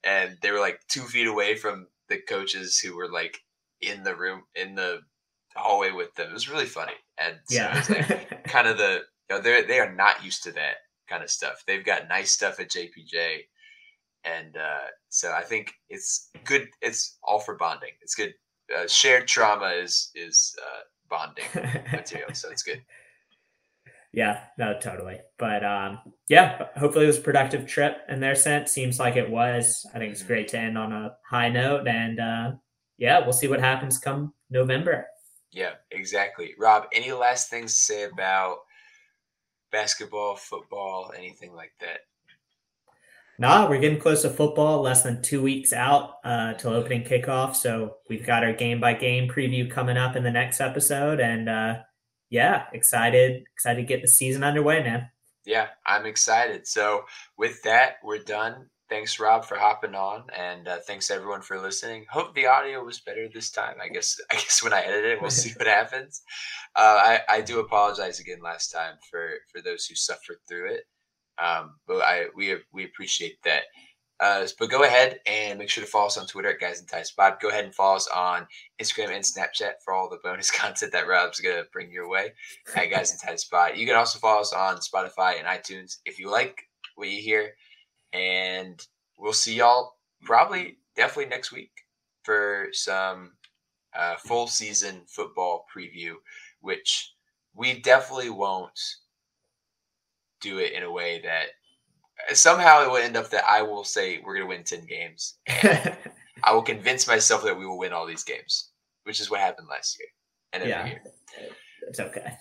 and 0.04 0.36
they 0.40 0.50
were 0.50 0.60
like 0.60 0.80
two 0.88 1.02
feet 1.02 1.26
away 1.26 1.56
from 1.56 1.86
the 2.08 2.18
coaches 2.28 2.78
who 2.78 2.96
were 2.96 3.10
like 3.10 3.40
in 3.80 4.02
the 4.04 4.14
room 4.14 4.42
in 4.54 4.74
the 4.74 5.00
hallway 5.54 5.90
with 5.90 6.14
them 6.14 6.30
it 6.30 6.34
was 6.34 6.48
really 6.48 6.66
funny 6.66 6.92
and 7.18 7.36
so 7.46 7.56
yeah 7.56 7.72
it 7.72 7.76
was 7.76 7.90
like 7.90 8.44
kind 8.48 8.68
of 8.68 8.78
the 8.78 9.00
you 9.28 9.36
know 9.36 9.42
they're 9.42 9.66
they 9.66 9.80
are 9.80 9.92
not 9.92 10.24
used 10.24 10.42
to 10.42 10.52
that 10.52 10.76
kind 11.08 11.22
of 11.22 11.30
stuff 11.30 11.62
they've 11.66 11.84
got 11.84 12.08
nice 12.08 12.30
stuff 12.30 12.60
at 12.60 12.70
jpj 12.70 13.40
and 14.26 14.56
uh, 14.56 14.86
so 15.08 15.32
i 15.32 15.42
think 15.42 15.72
it's 15.88 16.30
good 16.44 16.68
it's 16.82 17.18
all 17.22 17.38
for 17.38 17.56
bonding 17.56 17.92
it's 18.02 18.14
good 18.14 18.34
uh, 18.76 18.86
shared 18.86 19.26
trauma 19.26 19.68
is 19.68 20.10
is 20.14 20.54
uh, 20.62 20.80
bonding 21.08 21.44
material 21.92 22.32
so 22.34 22.50
it's 22.50 22.62
good 22.62 22.82
yeah, 24.16 24.44
no, 24.58 24.78
totally. 24.80 25.18
But 25.38 25.62
um, 25.62 25.98
yeah, 26.28 26.68
hopefully 26.76 27.04
it 27.04 27.08
was 27.08 27.18
a 27.18 27.22
productive 27.22 27.66
trip 27.66 27.98
in 28.08 28.18
their 28.18 28.34
sense. 28.34 28.72
Seems 28.72 28.98
like 28.98 29.16
it 29.16 29.30
was. 29.30 29.86
I 29.94 29.98
think 29.98 30.12
it's 30.12 30.22
great 30.22 30.48
to 30.48 30.58
end 30.58 30.78
on 30.78 30.90
a 30.90 31.14
high 31.28 31.50
note. 31.50 31.86
And 31.86 32.18
uh, 32.18 32.52
yeah, 32.96 33.20
we'll 33.20 33.34
see 33.34 33.46
what 33.46 33.60
happens 33.60 33.98
come 33.98 34.32
November. 34.48 35.06
Yeah, 35.52 35.72
exactly. 35.90 36.54
Rob, 36.58 36.84
any 36.94 37.12
last 37.12 37.50
things 37.50 37.74
to 37.74 37.80
say 37.80 38.04
about 38.04 38.58
basketball, 39.70 40.36
football, 40.36 41.12
anything 41.14 41.52
like 41.54 41.72
that? 41.80 42.00
Nah, 43.38 43.68
we're 43.68 43.80
getting 43.80 44.00
close 44.00 44.22
to 44.22 44.30
football. 44.30 44.80
Less 44.80 45.02
than 45.02 45.20
two 45.22 45.42
weeks 45.42 45.72
out 45.72 46.14
uh, 46.24 46.54
till 46.54 46.72
opening 46.72 47.04
kickoff. 47.04 47.54
So 47.54 47.96
we've 48.08 48.26
got 48.26 48.44
our 48.44 48.52
game 48.52 48.80
by 48.80 48.94
game 48.94 49.28
preview 49.28 49.70
coming 49.70 49.96
up 49.96 50.16
in 50.16 50.22
the 50.22 50.30
next 50.30 50.60
episode, 50.60 51.20
and 51.20 51.48
uh, 51.48 51.76
yeah, 52.30 52.64
excited, 52.72 53.44
excited 53.52 53.82
to 53.82 53.86
get 53.86 54.02
the 54.02 54.08
season 54.08 54.42
underway, 54.42 54.82
man. 54.82 55.08
Yeah, 55.44 55.68
I'm 55.86 56.06
excited. 56.06 56.66
So 56.66 57.04
with 57.36 57.62
that, 57.62 57.96
we're 58.02 58.18
done. 58.18 58.66
Thanks, 58.88 59.18
Rob, 59.18 59.44
for 59.44 59.56
hopping 59.56 59.96
on, 59.96 60.24
and 60.36 60.68
uh, 60.68 60.78
thanks 60.86 61.10
everyone 61.10 61.42
for 61.42 61.60
listening. 61.60 62.04
Hope 62.08 62.34
the 62.34 62.46
audio 62.46 62.84
was 62.84 63.00
better 63.00 63.28
this 63.32 63.50
time. 63.50 63.76
I 63.82 63.88
guess 63.88 64.16
I 64.30 64.34
guess 64.34 64.62
when 64.62 64.72
I 64.72 64.82
edit 64.82 65.04
it, 65.04 65.20
we'll 65.20 65.30
see 65.30 65.52
what 65.56 65.66
happens. 65.66 66.22
Uh, 66.74 66.98
I 67.04 67.20
I 67.28 67.40
do 67.40 67.58
apologize 67.60 68.20
again 68.20 68.38
last 68.42 68.70
time 68.70 68.94
for 69.10 69.28
for 69.52 69.60
those 69.60 69.86
who 69.86 69.94
suffered 69.96 70.38
through 70.48 70.72
it, 70.72 70.84
um, 71.42 71.74
but 71.86 72.02
I 72.02 72.26
we 72.34 72.56
we 72.72 72.84
appreciate 72.84 73.42
that. 73.44 73.64
Uh, 74.18 74.46
but 74.58 74.70
go 74.70 74.82
ahead 74.82 75.20
and 75.26 75.58
make 75.58 75.68
sure 75.68 75.84
to 75.84 75.90
follow 75.90 76.06
us 76.06 76.16
on 76.16 76.26
Twitter 76.26 76.48
at 76.48 76.58
Guys 76.60 76.80
in 76.80 76.86
Tight 76.86 77.06
Spot. 77.06 77.38
Go 77.38 77.50
ahead 77.50 77.66
and 77.66 77.74
follow 77.74 77.96
us 77.96 78.08
on 78.14 78.46
Instagram 78.80 79.10
and 79.10 79.22
Snapchat 79.22 79.72
for 79.84 79.92
all 79.92 80.08
the 80.08 80.18
bonus 80.24 80.50
content 80.58 80.92
that 80.92 81.06
Rob's 81.06 81.40
gonna 81.40 81.64
bring 81.70 81.92
your 81.92 82.08
way 82.08 82.32
at 82.74 82.90
Guys 82.90 83.12
in 83.12 83.18
Tight 83.18 83.40
Spot. 83.40 83.76
You 83.76 83.86
can 83.86 83.96
also 83.96 84.18
follow 84.18 84.40
us 84.40 84.54
on 84.54 84.78
Spotify 84.78 85.38
and 85.38 85.46
iTunes 85.46 85.98
if 86.06 86.18
you 86.18 86.30
like 86.30 86.62
what 86.94 87.10
you 87.10 87.20
hear. 87.20 87.52
And 88.14 88.80
we'll 89.18 89.34
see 89.34 89.56
y'all 89.56 89.96
probably 90.22 90.78
definitely 90.96 91.28
next 91.28 91.52
week 91.52 91.70
for 92.22 92.68
some 92.72 93.32
uh, 93.96 94.16
full 94.16 94.46
season 94.46 95.02
football 95.06 95.66
preview, 95.74 96.14
which 96.60 97.12
we 97.54 97.80
definitely 97.80 98.30
won't 98.30 98.78
do 100.40 100.58
it 100.58 100.72
in 100.72 100.82
a 100.82 100.90
way 100.90 101.20
that 101.22 102.36
somehow 102.36 102.82
it 102.82 102.90
will 102.90 102.96
end 102.96 103.16
up 103.16 103.30
that 103.30 103.44
I 103.48 103.62
will 103.62 103.84
say 103.84 104.20
we're 104.24 104.34
going 104.34 104.46
to 104.46 104.48
win 104.48 104.64
10 104.64 104.86
games. 104.86 105.38
I 106.44 106.52
will 106.52 106.62
convince 106.62 107.06
myself 107.06 107.44
that 107.44 107.58
we 107.58 107.66
will 107.66 107.78
win 107.78 107.92
all 107.92 108.06
these 108.06 108.24
games, 108.24 108.70
which 109.04 109.20
is 109.20 109.30
what 109.30 109.40
happened 109.40 109.68
last 109.68 109.98
year 109.98 110.08
and 110.52 110.62
every 110.62 110.72
yeah, 110.72 110.86
year. 110.86 111.02
It's 111.88 112.00
okay. 112.00 112.36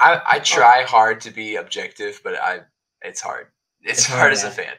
I, 0.00 0.20
I 0.26 0.38
try 0.40 0.82
hard 0.82 1.20
to 1.22 1.30
be 1.30 1.56
objective, 1.56 2.20
but 2.22 2.34
I 2.34 2.60
it's 3.02 3.20
hard. 3.20 3.48
It's, 3.82 4.00
it's 4.00 4.06
hard, 4.06 4.20
hard 4.20 4.32
as 4.32 4.44
a 4.44 4.50
fan. 4.50 4.74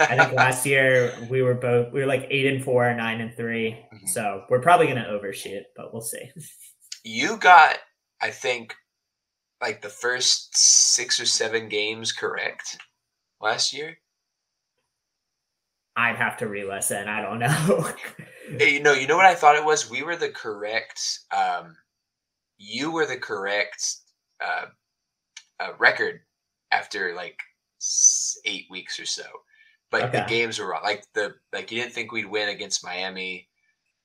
I 0.00 0.16
think 0.16 0.32
last 0.36 0.66
year 0.66 1.12
we 1.30 1.42
were 1.42 1.54
both 1.54 1.92
we 1.92 2.00
were 2.00 2.06
like 2.06 2.26
eight 2.30 2.46
and 2.46 2.62
four, 2.62 2.92
nine 2.94 3.20
and 3.20 3.34
3 3.34 3.70
mm-hmm. 3.70 4.06
So 4.06 4.44
we're 4.50 4.60
probably 4.60 4.86
gonna 4.86 5.08
overshoot, 5.08 5.64
but 5.76 5.92
we'll 5.92 6.02
see. 6.02 6.30
You 7.04 7.38
got, 7.38 7.78
I 8.20 8.30
think, 8.30 8.74
like 9.60 9.82
the 9.82 9.88
first 9.88 10.56
six 10.56 11.20
or 11.20 11.26
seven 11.26 11.68
games 11.68 12.12
correct 12.12 12.78
last 13.40 13.72
year? 13.72 13.98
I'd 15.96 16.16
have 16.16 16.36
to 16.38 16.48
re-listen. 16.48 17.08
I 17.08 17.20
don't 17.20 17.38
know. 17.38 17.88
hey, 18.58 18.74
you 18.74 18.82
know, 18.82 18.92
you 18.92 19.06
know 19.06 19.16
what 19.16 19.26
I 19.26 19.34
thought 19.34 19.56
it 19.56 19.64
was? 19.64 19.90
We 19.90 20.02
were 20.02 20.16
the 20.16 20.30
correct. 20.30 21.20
Um, 21.36 21.76
you 22.58 22.90
were 22.90 23.06
the 23.06 23.16
correct 23.16 23.96
uh, 24.42 24.66
uh, 25.58 25.72
record 25.78 26.20
after 26.70 27.14
like 27.14 27.38
eight 28.44 28.66
weeks 28.70 29.00
or 29.00 29.06
so, 29.06 29.24
but 29.90 30.04
okay. 30.04 30.20
the 30.20 30.26
games 30.26 30.58
were 30.58 30.70
wrong. 30.70 30.82
Like 30.82 31.04
the 31.14 31.34
like 31.52 31.70
you 31.70 31.80
didn't 31.80 31.92
think 31.92 32.12
we'd 32.12 32.26
win 32.26 32.48
against 32.48 32.84
Miami. 32.84 33.48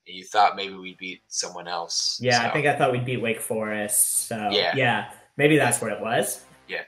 You 0.06 0.24
thought 0.24 0.56
maybe 0.56 0.76
we'd 0.76 0.97
beat 0.97 1.22
someone 1.28 1.68
else. 1.68 2.20
Yeah, 2.22 2.41
so. 2.41 2.47
I 2.47 2.51
think 2.51 2.68
I 2.68 2.76
thought 2.76 2.91
we'd 2.91 3.06
beat 3.06 3.22
Wake 3.22 3.41
Forest. 3.41 4.28
So 4.28 4.49
yeah, 4.51 4.74
yeah, 4.76 5.12
maybe 5.38 5.57
that's 5.57 5.81
what 5.81 5.91
it 5.91 5.99
was. 6.01 6.43
Yeah, 6.67 6.83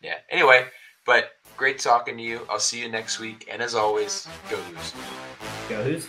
yeah. 0.00 0.18
Anyway, 0.30 0.66
but 1.06 1.30
Great 1.58 1.80
talking 1.80 2.16
to 2.16 2.22
you. 2.22 2.46
I'll 2.48 2.60
see 2.60 2.80
you 2.80 2.88
next 2.88 3.18
week. 3.18 3.48
And 3.50 3.60
as 3.60 3.74
always, 3.74 4.28
go 4.48 4.56
Hoos. 4.56 4.94
Go 5.68 5.82
Hoos. 5.82 6.08